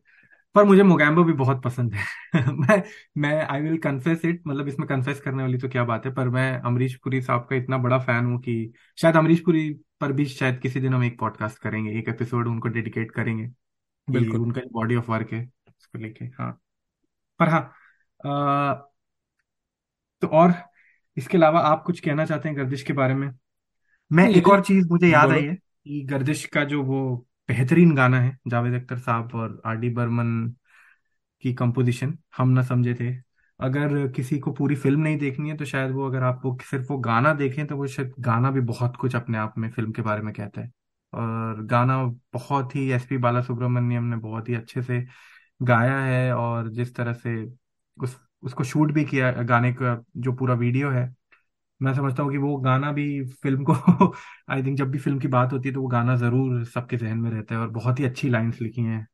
पर 0.56 0.64
मुझे 0.64 0.84
मोगैम्बो 0.84 1.24
भी 1.24 1.34
बहुत 1.34 1.62
पसंद 1.64 1.94
है। 1.94 2.04
मैं 2.52 2.82
मैं 3.18 3.34
आई 3.44 3.62
विल 3.62 3.78
कन्फेस 3.78 4.26
इट 4.26 4.42
मतलब 4.48 4.68
इसमें 4.68 4.88
कन्फेस 4.88 5.20
करने 5.22 5.44
वाली 5.44 5.58
तो 5.58 5.70
क्या 5.70 5.84
बात 5.84 6.06
है 6.06 6.14
पर 6.14 6.30
मैं 6.30 6.52
अमरीश 6.62 6.96
पुरी 6.96 7.22
साहब 7.22 7.48
का 7.50 7.56
इतना 7.56 7.78
बड़ा 7.78 8.00
फ़ैन 8.00 8.26
हूँ 8.26 8.40
कि 8.40 8.74
शायद 8.98 9.16
अमरीश 9.16 9.40
पुरी 9.40 9.70
पर 10.02 10.12
भी 10.12 10.26
शायद 10.26 10.60
किसी 10.60 10.80
दिन 10.80 10.94
हम 10.94 11.04
एक 11.04 11.20
पॉडकास्ट 11.20 11.60
करेंगे 11.60 12.00
एक 12.00 12.10
एपिसोड 12.10 12.48
उनको 12.48 12.68
डेडिकेट 12.68 13.12
करेंगे। 13.12 13.48
बिल्कुल। 14.08 14.42
उनका 14.42 14.62
बॉडी 14.72 14.96
ऑफ़ 14.96 15.12
वर्क 15.12 15.34
है 15.34 15.50
उसको 15.70 15.98
लेके 16.00 16.26
हाँ। 16.26 16.52
पर 17.40 17.50
हाँ 17.50 17.62
अ, 18.26 18.92
तो 20.22 20.28
और 20.28 20.54
इसके 21.18 21.38
अलावा 21.38 21.60
आप 21.60 21.84
कुछ 21.84 22.00
कहना 22.00 22.26
चाहते 22.26 22.50
हैं 22.50 22.58
गर्दिश 22.58 22.84
के 22.84 22.94
बारे 22.94 23.14
में? 23.14 23.32
मैं 24.12 24.30
एक 24.30 24.48
और 24.50 24.62
चीज़ 24.62 24.88
मुझे 24.90 25.08
याद 25.08 25.32
आई 25.32 25.44
है 25.44 25.56
कि 25.56 26.02
गर्दिश 26.04 26.46
का 26.46 26.64
जो 26.64 26.84
वो 26.84 27.28
बेहतरीन 27.50 27.94
गाना 27.96 28.20
है 28.22 28.38
जावेद 28.48 28.74
अख्तर 28.74 28.98
साहब 29.00 29.34
और 29.36 29.62
आर 29.66 29.76
डी 29.78 29.90
बर्मन 29.92 30.30
की 31.44 31.54
कंपोजिशन 31.54 32.18
हम 32.38 32.50
ना 32.50 32.62
समझे 32.64 32.94
थे। 32.96 33.12
अगर 33.60 34.08
किसी 34.08 34.38
को 34.40 34.52
पूरी 34.54 34.76
फ़िल्म 34.76 35.02
नहीं 35.02 35.18
देखनी 35.18 35.50
है 35.50 35.58
तो 35.58 35.66
शायद 35.66 35.92
वो 35.92 36.06
अगर 36.08 36.24
आप 36.24 36.42
वो 36.46 36.58
सिर्फ़ 36.64 36.88
वो 36.92 36.98
गाना 37.00 37.34
देखें 37.34 37.66
तो 37.68 37.78
वो 37.78 37.88
शायद 37.88 38.14
गाना 38.20 38.52
भी 38.52 38.62
बहुत 38.64 38.96
कुछ 38.98 39.16
अपने 39.16 39.38
आप 39.38 39.58
में 39.58 39.70
फ़िल्म 39.72 39.92
के 39.92 40.02
बारे 40.02 40.22
में 40.22 40.34
कहता 40.34 40.62
है। 40.62 40.72
और 41.14 41.62
गाना 41.66 41.98
बहुत 42.34 42.76
ही 42.76 42.90
एस 42.92 43.06
पी 43.06 43.18
बाला 43.18 43.42
सुब्रमण्यम 43.42 44.04
ने 44.04 44.18
बहुत 44.18 44.50
ही 44.50 44.56
अच्छे 44.56 44.82
से 44.84 45.06
गाया 45.62 46.00
है 46.00 46.34
और 46.36 46.70
जिस 46.70 46.96
तरह 46.96 47.14
से 47.14 47.36
उस, 47.98 48.18
उसको 48.44 48.64
शूट 48.64 48.92
भी 48.92 49.04
किया, 49.06 49.32
गाने 49.34 49.74
का 49.74 50.04
जो 50.18 50.34
पूरा 50.34 50.54
वीडियो 50.56 50.90
है 50.92 51.14
मैं 51.82 51.94
समझता 51.94 52.24
हूँ 52.24 52.32
कि 52.32 52.38
वो 52.38 52.56
गाना 52.58 52.92
भी 52.92 53.06
फ़िल्म 53.34 53.64
को 53.64 53.74
आई 54.50 54.64
थिंक 54.64 54.78
जब 54.78 54.92
भी 54.92 55.00
फ़िल्म 55.00 55.20
की 55.20 55.28
बात 55.28 55.54
होती 55.54 55.70
है 55.70 55.74
तो 55.76 55.82
वो 55.82 55.88
गाना 55.88 56.16
ज़रूर 56.16 56.64
सबके 56.66 56.98
जहन 56.98 57.18
में 57.18 57.30
रहता 57.32 57.56
है 57.56 57.62
और 57.62 57.70
बहुत 57.72 58.00
ही 58.00 58.06
अच्छी 58.06 58.30
लाइंस 58.30 58.62
लिखी 58.62 58.82
हैं 58.82 59.08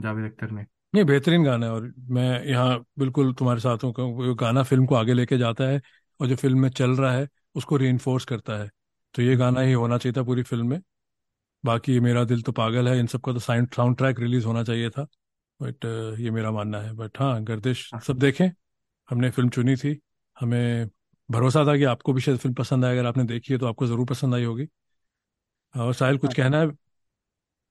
जावेद 0.00 0.32
अख्तर 0.32 0.50
ने। 0.50 0.66
नहीं 0.94 1.04
बेहतरीन 1.04 1.44
गाना 1.44 1.66
है 1.66 1.72
और 1.72 1.92
मैं 2.10 2.24
यहाँ 2.44 2.78
बिल्कुल 2.98 3.32
तुम्हारे 3.34 3.60
साथ 3.60 3.84
हूँ 3.84 3.92
क्योंकि 3.92 4.26
वो 4.28 4.34
गाना 4.34 4.62
फ़िल्म 4.62 4.86
को 4.86 4.94
आगे 4.94 5.14
लेके 5.14 5.38
जाता 5.38 5.64
है 5.64 5.80
और 6.20 6.26
जो 6.26 6.36
फ़िल्म 6.36 6.60
में 6.60 6.68
चल 6.70 6.90
रहा 6.96 7.12
है 7.12 7.28
उसको 7.54 7.76
री 7.76 7.92
करता 8.28 8.56
है। 8.58 8.68
तो 9.14 9.22
ये 9.22 9.36
गाना 9.36 9.60
ही 9.60 9.72
होना 9.72 9.98
चाहिए 9.98 10.14
था 10.16 10.22
पूरी 10.22 10.42
फ़िल्म 10.42 10.66
में। 10.70 10.80
बाकी 11.64 11.98
मेरा 12.00 12.24
दिल 12.24 12.42
तो 12.42 12.52
पागल 12.52 12.88
है 12.88 12.98
इन 12.98 13.06
सबका 13.06 13.32
तो 13.32 13.38
साउंड 13.38 13.74
साउंड 13.74 13.96
ट्रैक 13.98 14.20
रिलीज़ 14.20 14.46
होना 14.46 14.64
चाहिए 14.64 14.90
था 14.90 15.06
बट 15.60 15.84
ये 16.20 16.30
मेरा 16.30 16.50
मानना 16.50 16.80
है। 16.80 16.92
बट 16.94 17.18
हाँ 17.20 17.42
गर्दिश 17.44 17.92
हाँ। 17.92 18.00
सब 18.00 18.18
देखें। 18.18 18.50
हमने 19.08 19.30
फ़िल्म 19.30 19.50
चुनी 19.50 19.76
थी 19.76 19.98
हमें 20.36 20.86
भरोसा 21.30 21.64
था 21.66 21.76
कि 21.76 21.84
आपको 21.86 22.12
भी 22.12 22.20
शायद 22.20 22.38
फ़िल्म 22.38 22.54
पसंद 22.54 22.84
आए, 22.84 22.92
अगर 22.92 23.06
आपने 23.06 23.24
देखी 23.24 23.52
है 23.52 23.58
तो 23.58 23.66
आपको 23.66 23.86
ज़रूर 23.86 24.06
पसंद 24.06 24.34
आई 24.34 24.44
होगी। 24.44 24.66
और 25.74 25.92
साहिल, 25.94 26.18
कुछ। 26.18 26.34
कहना 26.34 26.58
है? 26.58 26.66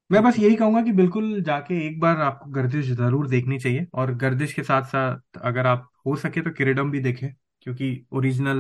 मैं 0.09 0.21
बस 0.23 0.37
यही 0.39 0.55
कहूँगा 0.55 0.81
कि 0.81 0.91
बिल्कुल 0.91 1.41
जाके 1.43 1.75
एक 1.87 1.99
बार 1.99 2.21
आपको 2.21 2.49
गर्दिश 2.51 2.85
ज़रूर 2.87 3.27
देखनी 3.27 3.59
चाहिए, 3.59 3.87
और 3.93 4.13
गर्दिश 4.15 4.53
के 4.53 4.63
साथ 4.63 4.83
साथ 4.85 5.37
अगर 5.41 5.67
आप 5.67 5.89
हो 6.05 6.15
सके 6.15 6.41
तो 6.41 6.51
किरीडम 6.51 6.91
भी 6.91 6.99
देखें, 6.99 7.29
क्योंकि 7.61 8.05
ओरिजिनल 8.11 8.59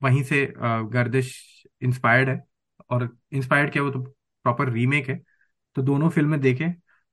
वहीं 0.00 0.22
से 0.22 0.44
गर्दिश 0.58 1.34
इंस्पायर्ड 1.82 2.28
है, 2.28 2.42
और 2.90 3.08
इंस्पायर्ड 3.32 3.72
क्या, 3.72 3.82
वो 3.82 3.90
तो 3.90 4.00
प्रॉपर 4.00 4.72
रीमेक 4.72 5.08
है। 5.08 5.20
तो 5.76 5.82
दोनों 5.82 6.08
फ़िल्में 6.10 6.40
देखें। 6.40 6.66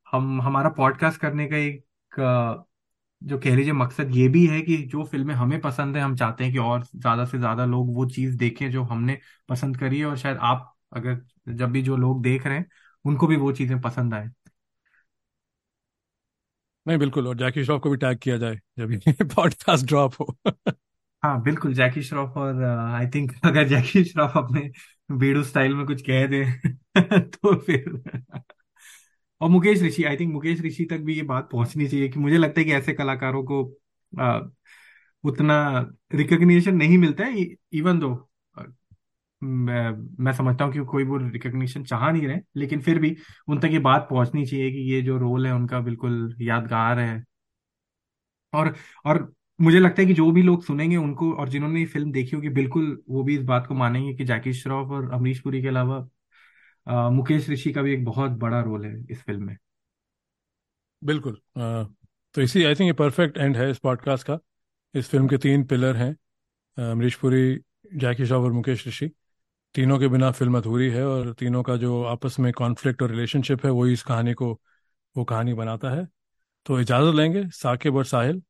हम, 0.08 0.42
हमारा 0.42 0.70
पॉडकास्ट 0.70 1.22
करने 1.22 1.48
का 1.48 1.58
एक 1.58 1.84
जो 3.22 3.38
कह 3.40 3.56
लीजिए 3.56 3.74
मकसद 3.74 4.12
ये 4.12 4.28
भी 4.30 4.46
है 4.48 4.62
कि 4.62 4.78
जो 4.86 5.04
फ़िल्में 5.06 5.34
हमें 5.36 5.60
पसंद 5.62 5.98
है 5.98 6.02
हम 6.04 6.16
चाहते 6.16 6.44
हैं 6.44 6.54
कि 6.54 6.60
और 6.60 6.84
ज़्यादा 6.86 7.26
से 7.26 7.38
ज़्यादा 7.38 7.66
लोग 7.66 7.94
वो 7.96 8.06
चीज़ 8.10 8.38
देखें 8.38 8.70
जो 8.72 8.84
हमने 8.86 9.20
पसंद 9.50 9.78
करी 9.78 10.00
है 10.00 10.06
और 10.06 10.18
शायद 10.18 10.38
आप 10.44 10.76
अगर 10.94 11.22
जब 11.54 11.72
भी 11.72 11.82
जो 11.84 11.98
लोग 11.98 12.22
देख 12.24 12.48
रहे 12.48 12.58
हैं 12.58 12.66
उनको 13.06 13.28
भी 13.28 13.36
वो 13.38 13.52
चीज़ें 13.54 13.80
पसंद 13.82 14.14
आए। 14.14 14.30
नहीं 16.86 16.98
बिल्कुल 16.98 17.28
और 17.28 17.38
जैकी 17.38 17.64
श्रॉफ 17.66 17.82
को 17.82 17.90
भी 17.90 17.98
टैग 17.98 18.18
किया 18.20 18.38
जाए 18.38 18.60
जब 18.80 18.92
ये 18.94 19.24
पॉडकास्ट 19.36 19.86
ड्रॉप 19.86 20.14
हो। 20.22 20.36
हाँ 21.24 21.42
बिल्कुल 21.44 21.74
जैकी 21.74 22.02
श्रॉफ 22.04 22.38
और 22.38 22.64
आई 22.64 23.08
थिंक 23.08 23.32
अगर 23.46 23.68
जैकी 23.68 24.04
श्रॉफ 24.04 24.38
अपने 24.38 24.62
बीड़ू 25.14 25.44
स्टाइल 25.44 25.74
में 25.76 25.86
कुछ 25.86 26.02
कह 26.04 26.26
दे 26.28 26.44
तो 27.22 27.56
फिर 27.62 28.02
और 29.42 29.50
मुकेश 29.50 29.82
ऋषि 29.84 30.04
आई 30.04 30.18
थिंक 30.18 30.34
मुकेश 30.34 30.62
ऋषि 30.62 30.86
तक 30.86 31.00
भी 31.02 31.16
ये 31.16 31.24
बात 31.26 31.50
पहुंचनी 31.52 31.88
चाहिए 31.88 32.10
कि 32.10 32.20
मुझे 32.20 32.38
लगता 32.38 32.60
है 32.62 32.66
कि 32.66 32.72
ऐसे 32.74 32.94
कलाकारों 32.94 33.44
को 33.46 33.64
अ, 34.14 34.52
उतना 35.24 35.56
रिकग्निशन 36.14 36.76
नहीं 36.76 36.98
मिलता 36.98 37.26
है 37.26 37.46
इवन 37.74 38.00
दो 38.00 38.14
मैं 39.42 39.90
मैं 40.20 40.32
समझता 40.34 40.66
हूँ 40.66 40.74
कि 40.74 40.80
कोई 40.86 41.04
वो 41.06 41.18
रिकग्निशन 41.20 41.84
चाह 41.84 42.10
नहीं 42.12 42.28
रहे 42.28 42.40
लेकिन 42.58 42.82
फिर 42.82 43.00
भी 43.00 43.16
उन 43.48 43.60
तक 43.60 43.70
ये 43.72 43.80
बात 43.82 44.08
पहुंचनी 44.10 44.46
चाहिए 44.46 44.72
कि 44.72 44.92
ये 44.94 45.02
जो 45.02 45.18
रोल 45.18 45.46
है 45.48 45.54
उनका 45.54 45.80
बिल्कुल 45.82 46.36
यादगार 46.42 47.00
है। 47.00 47.24
और 48.54 48.76
और 49.06 49.32
मुझे 49.60 49.80
लगता 49.80 50.02
है 50.02 50.08
कि 50.08 50.14
जो 50.14 50.32
भी 50.32 50.42
लोग 50.42 50.64
सुनेंगे 50.64 50.96
उनको 50.98 51.32
और 51.34 51.50
जिन्होंने 51.50 51.80
ये 51.80 51.86
फ़िल्म 51.86 52.12
देखी 52.12 52.36
होगी 52.36 52.50
बिल्कुल 52.52 53.02
वो 53.10 53.24
भी 53.24 53.36
इस 53.38 53.44
बात 53.46 53.68
को 53.68 53.74
मानेंगे 53.76 54.14
कि 54.14 54.26
जैकी 54.26 54.54
श्रॉफ 54.54 54.92
और 54.92 55.12
अमरीश 55.14 55.40
पुरी 55.42 55.62
के 55.62 55.68
अलावा 55.68 56.00
मुकेश 56.88 57.50
ऋषि 57.50 57.72
का 57.74 57.82
भी 57.82 57.94
एक 57.94 58.06
बहुत 58.06 58.32
बड़ा 58.32 58.62
रोल 58.62 58.86
है 58.86 59.06
इस 59.10 59.22
फ़िल्म 59.24 59.44
में। 59.44 59.58
बिल्कुल। 61.04 61.34
अ, 61.34 61.84
तो 62.34 62.42
इसी 62.42 62.64
आई 62.64 62.76
थिंक 62.76 62.88
ये 62.88 62.94
परफेक्ट 62.94 63.38
एंड 63.38 63.58
है 63.58 63.70
इस 63.72 63.78
पॉडकास्ट 63.80 64.28
का। 64.28 64.40
इस 64.96 65.10
फ़िल्म 65.10 65.28
के 65.28 65.38
तीन 65.38 65.64
पिलर 65.64 65.96
हैं 65.96 66.16
अमरीश 66.92 67.16
पुरी 67.16 67.60
जैकी 67.96 68.26
श्रॉफ 68.26 68.44
और 68.44 68.52
मुकेश 68.52 68.88
ऋषि। 68.88 69.12
तीनों 69.76 70.00
के 70.00 70.08
बिना 70.08 70.32
फ़िल्म 70.32 70.58
अधूरी 70.58 70.90
है 70.90 71.06
और 71.08 71.34
तीनों 71.34 71.64
का 71.64 71.76
जो 71.78 72.04
आपस 72.04 72.40
में 72.40 72.52
कॉन्फ्लिक्ट 72.54 73.02
और 73.02 73.10
रिलेशनशिप 73.10 73.66
है 73.66 73.72
वही 73.72 73.94
इस 73.94 74.04
कहानी 74.04 74.34
को 74.34 74.62
वो 75.18 75.24
कहानी 75.24 75.54
बनाता 75.54 75.90
है। 75.90 76.08
तो 76.66 76.80
इजाज़त 76.80 77.16
लेंगे 77.16 77.48
साकिब 77.50 77.96
और 77.96 78.06
साहिल। 78.06 78.42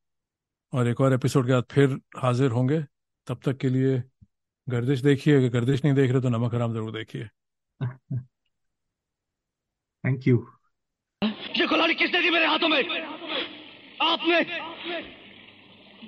और 0.72 0.88
एक 0.88 1.00
और 1.00 1.12
एपिसोड 1.12 1.46
के 1.46 1.52
बाद 1.52 1.64
फिर 1.70 1.98
हाजिर 2.16 2.50
होंगे। 2.50 2.80
तब 3.26 3.40
तक 3.44 3.56
के 3.56 3.68
लिए 3.68 4.02
गर्दिश 4.68 5.00
देखिए 5.00 5.36
अगर 5.36 5.48
गर्दिश 5.48 5.84
नहीं 5.84 5.94
देख 5.94 6.10
रहे 6.10 6.20
तो 6.20 6.28
नमक 6.28 6.54
हराम 6.54 6.72
ज़रूर 6.72 6.92
देखिए। 6.92 7.28
थैंक 10.04 10.26
यू 10.26 10.36
ये 11.56 11.66
कुल्हाड़ी 11.66 11.94
किसने 11.94 12.20
दी 12.22 12.30
मेरे 12.30 12.46
हाथों 12.46 12.68
में? 12.68 12.78
आपने 14.02 14.40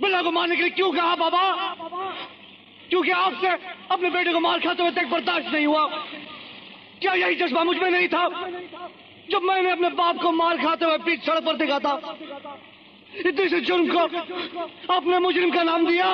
बिल्ला 0.01 0.23
को 0.23 0.31
मारने 0.31 0.57
के 0.57 0.63
लिए 0.63 0.71
क्यों 0.71 0.93
कहा, 0.93 1.15
बाबा? 1.17 1.75
क्योंकि 2.89 3.11
आपसे 3.11 3.49
अपने 3.91 4.11
बेटे 4.11 4.33
को 4.33 4.41
मार 4.41 4.61
खाते 4.61 4.83
हुए 4.83 4.93
तक 4.93 5.07
बर्दाश्त 5.07 5.49
नहीं 5.49 5.67
हुआ। 5.67 5.87
क्या 7.01 7.15
यही 7.15 7.35
जज्बा 7.35 7.65
मुझमें 7.65 7.91
नहीं 7.91 8.09
था? 8.09 8.29
जब 9.31 9.43
मैंने 9.43 9.71
अपने 9.71 9.89
बाप 9.91 10.23
को 10.23 10.33
मार 10.33 10.57
खाते 10.57 10.85
हुए 10.85 10.99
पीठ 10.99 11.25
सड़क 11.27 11.45
पर 11.45 11.57
देखा 11.57 11.79
था। 11.79 11.95
इतने 13.27 13.49
से 13.49 13.61
जुर्म 13.61 13.89
को 13.89 13.99
आपने 14.95 15.19
मुजरिम 15.19 15.55
का 15.55 15.63
नाम 15.63 15.87
दिया। 15.87 16.09